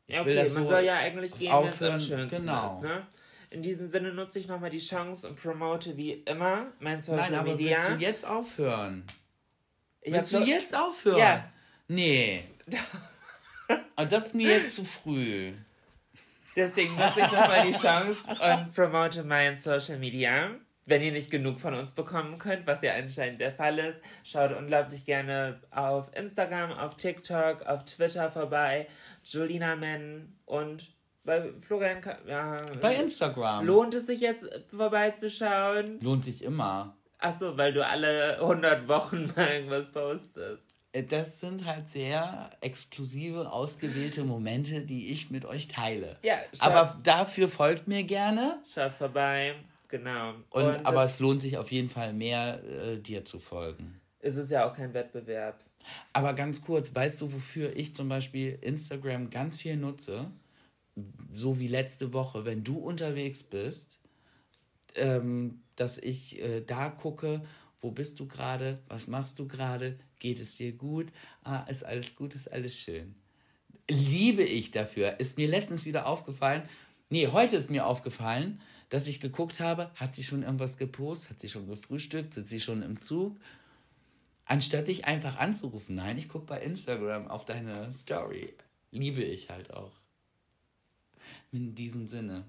Ich 0.08 0.16
ja, 0.16 0.22
okay, 0.22 0.36
man 0.36 0.47
so 0.47 0.68
soll 0.68 0.84
ja 0.84 0.95
eigentlich 0.95 1.38
gehen, 1.38 1.51
wenn 1.51 1.68
es 1.68 1.82
am 1.82 1.99
schönsten 1.99 2.30
genau. 2.30 2.78
ist, 2.78 2.82
ne? 2.82 3.05
In 3.49 3.62
diesem 3.62 3.88
Sinne 3.88 4.14
nutze 4.14 4.39
ich 4.39 4.47
nochmal 4.47 4.70
die 4.70 4.80
Chance 4.80 5.28
und 5.28 5.41
promote 5.41 5.95
wie 5.95 6.14
immer 6.14 6.68
mein 6.80 7.01
Social 7.01 7.30
Nein, 7.30 7.39
aber 7.39 7.51
Media. 7.51 7.78
willst 7.78 7.89
du 7.89 8.05
jetzt 8.05 8.26
aufhören? 8.26 9.03
Ich 10.01 10.14
willst 10.14 10.34
du 10.34 10.39
jetzt 10.39 10.76
aufhören? 10.76 11.20
Ja. 11.20 11.49
Nee. 11.88 12.43
aber 13.95 14.05
das 14.10 14.28
ist 14.28 14.36
mir 14.36 14.49
jetzt 14.49 14.74
zu 14.74 14.86
früh. 14.86 15.51
Deswegen 16.55 16.95
nutze 16.95 17.20
ich 17.20 17.32
nochmal 17.32 17.72
die 17.72 17.78
Chance 17.78 18.24
und 18.28 18.74
promote 18.74 19.24
mein 19.24 19.60
Social 19.60 19.97
Media. 19.97 20.51
Wenn 20.88 21.04
ihr 21.04 21.12
nicht 21.12 21.30
genug 21.30 21.60
von 21.60 21.74
uns 21.74 21.94
bekommen 21.94 22.40
könnt, 22.40 22.66
was 22.66 22.82
ja 22.82 22.94
anscheinend 22.94 23.42
der 23.42 23.52
Fall 23.52 23.78
ist, 23.78 24.02
schaut 24.24 24.54
unglaublich 24.54 25.04
gerne 25.04 25.60
auf 25.70 26.06
Instagram, 26.16 26.72
auf 26.72 26.96
TikTok, 26.96 27.66
auf 27.66 27.84
Twitter 27.84 28.32
vorbei. 28.32 28.88
Julina 29.24 29.76
Men 29.76 30.34
und 30.46 30.90
bei 31.26 31.52
Florian, 31.60 32.00
ja. 32.26 32.62
Bei 32.82 32.96
Instagram. 32.96 33.66
Lohnt 33.66 33.94
es 33.94 34.06
sich 34.06 34.22
jetzt 34.22 34.48
vorbeizuschauen? 34.74 36.00
Lohnt 36.00 36.24
sich 36.24 36.42
immer. 36.42 36.96
Achso, 37.20 37.58
weil 37.58 37.74
du 37.74 37.86
alle 37.86 38.40
100 38.40 38.88
Wochen 38.88 39.28
mal 39.36 39.48
irgendwas 39.48 39.92
postest. 39.92 40.64
Äh, 40.94 41.04
das 41.04 41.42
sind 41.42 41.66
halt 41.66 41.90
sehr 41.90 42.50
exklusive, 42.62 43.52
ausgewählte 43.52 44.24
Momente, 44.24 44.82
die 44.84 45.12
ich 45.12 45.30
mit 45.30 45.44
euch 45.44 45.68
teile. 45.68 46.18
Ja, 46.24 46.38
Aber 46.60 46.98
dafür 47.04 47.50
folgt 47.50 47.90
mir 47.90 48.04
gerne. 48.04 48.60
Schaut 48.74 48.94
vorbei. 48.94 49.56
Genau. 49.88 50.36
Und, 50.50 50.66
und 50.66 50.86
aber 50.86 51.04
es 51.04 51.20
lohnt 51.20 51.42
sich 51.42 51.58
auf 51.58 51.72
jeden 51.72 51.90
Fall 51.90 52.14
mehr, 52.14 52.64
äh, 52.64 52.98
dir 52.98 53.24
zu 53.26 53.40
folgen. 53.40 54.00
Es 54.20 54.36
ist 54.36 54.52
ja 54.52 54.70
auch 54.70 54.74
kein 54.74 54.94
Wettbewerb. 54.94 55.64
Aber 56.14 56.34
ganz 56.34 56.62
kurz, 56.62 56.94
weißt 56.94 57.22
du, 57.22 57.34
wofür 57.34 57.76
ich 57.76 57.96
zum 57.96 58.10
Beispiel 58.10 58.58
Instagram 58.62 59.30
ganz 59.30 59.58
viel 59.58 59.78
nutze? 59.78 60.32
So 61.32 61.60
wie 61.60 61.68
letzte 61.68 62.12
Woche, 62.14 62.46
wenn 62.46 62.64
du 62.64 62.78
unterwegs 62.78 63.44
bist, 63.44 64.00
ähm, 64.96 65.62
dass 65.76 65.98
ich 65.98 66.42
äh, 66.42 66.62
da 66.62 66.90
gucke, 66.90 67.42
wo 67.80 67.92
bist 67.92 68.20
du 68.20 68.28
gerade, 68.28 68.80
was 68.88 69.08
machst 69.08 69.40
du 69.40 69.48
gerade, 69.48 70.00
geht 70.20 70.40
es 70.40 70.56
dir 70.56 70.74
gut, 70.74 71.08
ah, 71.44 71.62
ist 71.70 71.84
alles 71.84 72.16
gut, 72.16 72.34
ist 72.36 72.52
alles 72.52 72.80
schön. 72.80 73.16
Liebe 73.90 74.44
ich 74.44 74.72
dafür. 74.72 75.20
Ist 75.20 75.38
mir 75.38 75.48
letztens 75.48 75.86
wieder 75.86 76.08
aufgefallen, 76.08 76.64
nee, 77.10 77.28
heute 77.28 77.56
ist 77.56 77.70
mir 77.70 77.86
aufgefallen, 77.86 78.60
dass 78.90 79.08
ich 79.08 79.20
geguckt 79.20 79.60
habe, 79.60 79.92
hat 79.96 80.16
sie 80.16 80.24
schon 80.24 80.44
irgendwas 80.44 80.78
gepostet, 80.78 81.32
hat 81.32 81.40
sie 81.40 81.50
schon 81.50 81.68
gefrühstückt, 81.68 82.34
sitzt 82.34 82.50
sie 82.50 82.60
schon 82.60 82.82
im 82.84 83.00
Zug. 83.02 83.38
Anstatt 84.46 84.88
dich 84.88 85.06
einfach 85.06 85.38
anzurufen, 85.38 85.96
nein, 85.96 86.18
ich 86.18 86.30
gucke 86.30 86.46
bei 86.46 86.62
Instagram 86.62 87.28
auf 87.28 87.44
deine 87.44 87.92
Story. 87.92 88.54
Liebe 88.92 89.22
ich 89.22 89.50
halt 89.50 89.74
auch. 89.74 89.92
In 91.52 91.76
diesem 91.76 92.08
Sinne. 92.08 92.46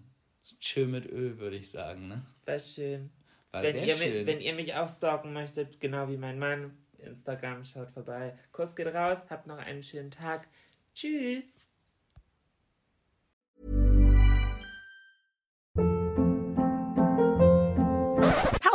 Schön 0.61 0.93
mit 0.93 1.07
Öl, 1.07 1.39
würde 1.39 1.57
ich 1.57 1.71
sagen, 1.71 2.09
ne? 2.09 2.25
War 2.47 2.59
schön. 2.59 3.11
War 3.51 3.63
wenn, 3.63 3.77
ihr 3.77 3.97
schön. 3.97 4.13
Mich, 4.13 4.27
wenn 4.27 4.41
ihr 4.41 4.55
mich 4.55 4.75
auch 4.75 4.89
stalken 4.89 5.33
möchtet, 5.33 5.81
genau 5.81 6.09
wie 6.09 6.17
mein 6.17 6.39
Mann, 6.39 6.77
Instagram, 6.99 7.65
schaut 7.65 7.91
vorbei. 7.91 8.39
Kuss 8.53 8.77
geht 8.77 8.87
raus, 8.87 9.19
habt 9.29 9.47
noch 9.47 9.59
einen 9.59 9.83
schönen 9.83 10.11
Tag. 10.11 10.49
Tschüss. 10.95 11.58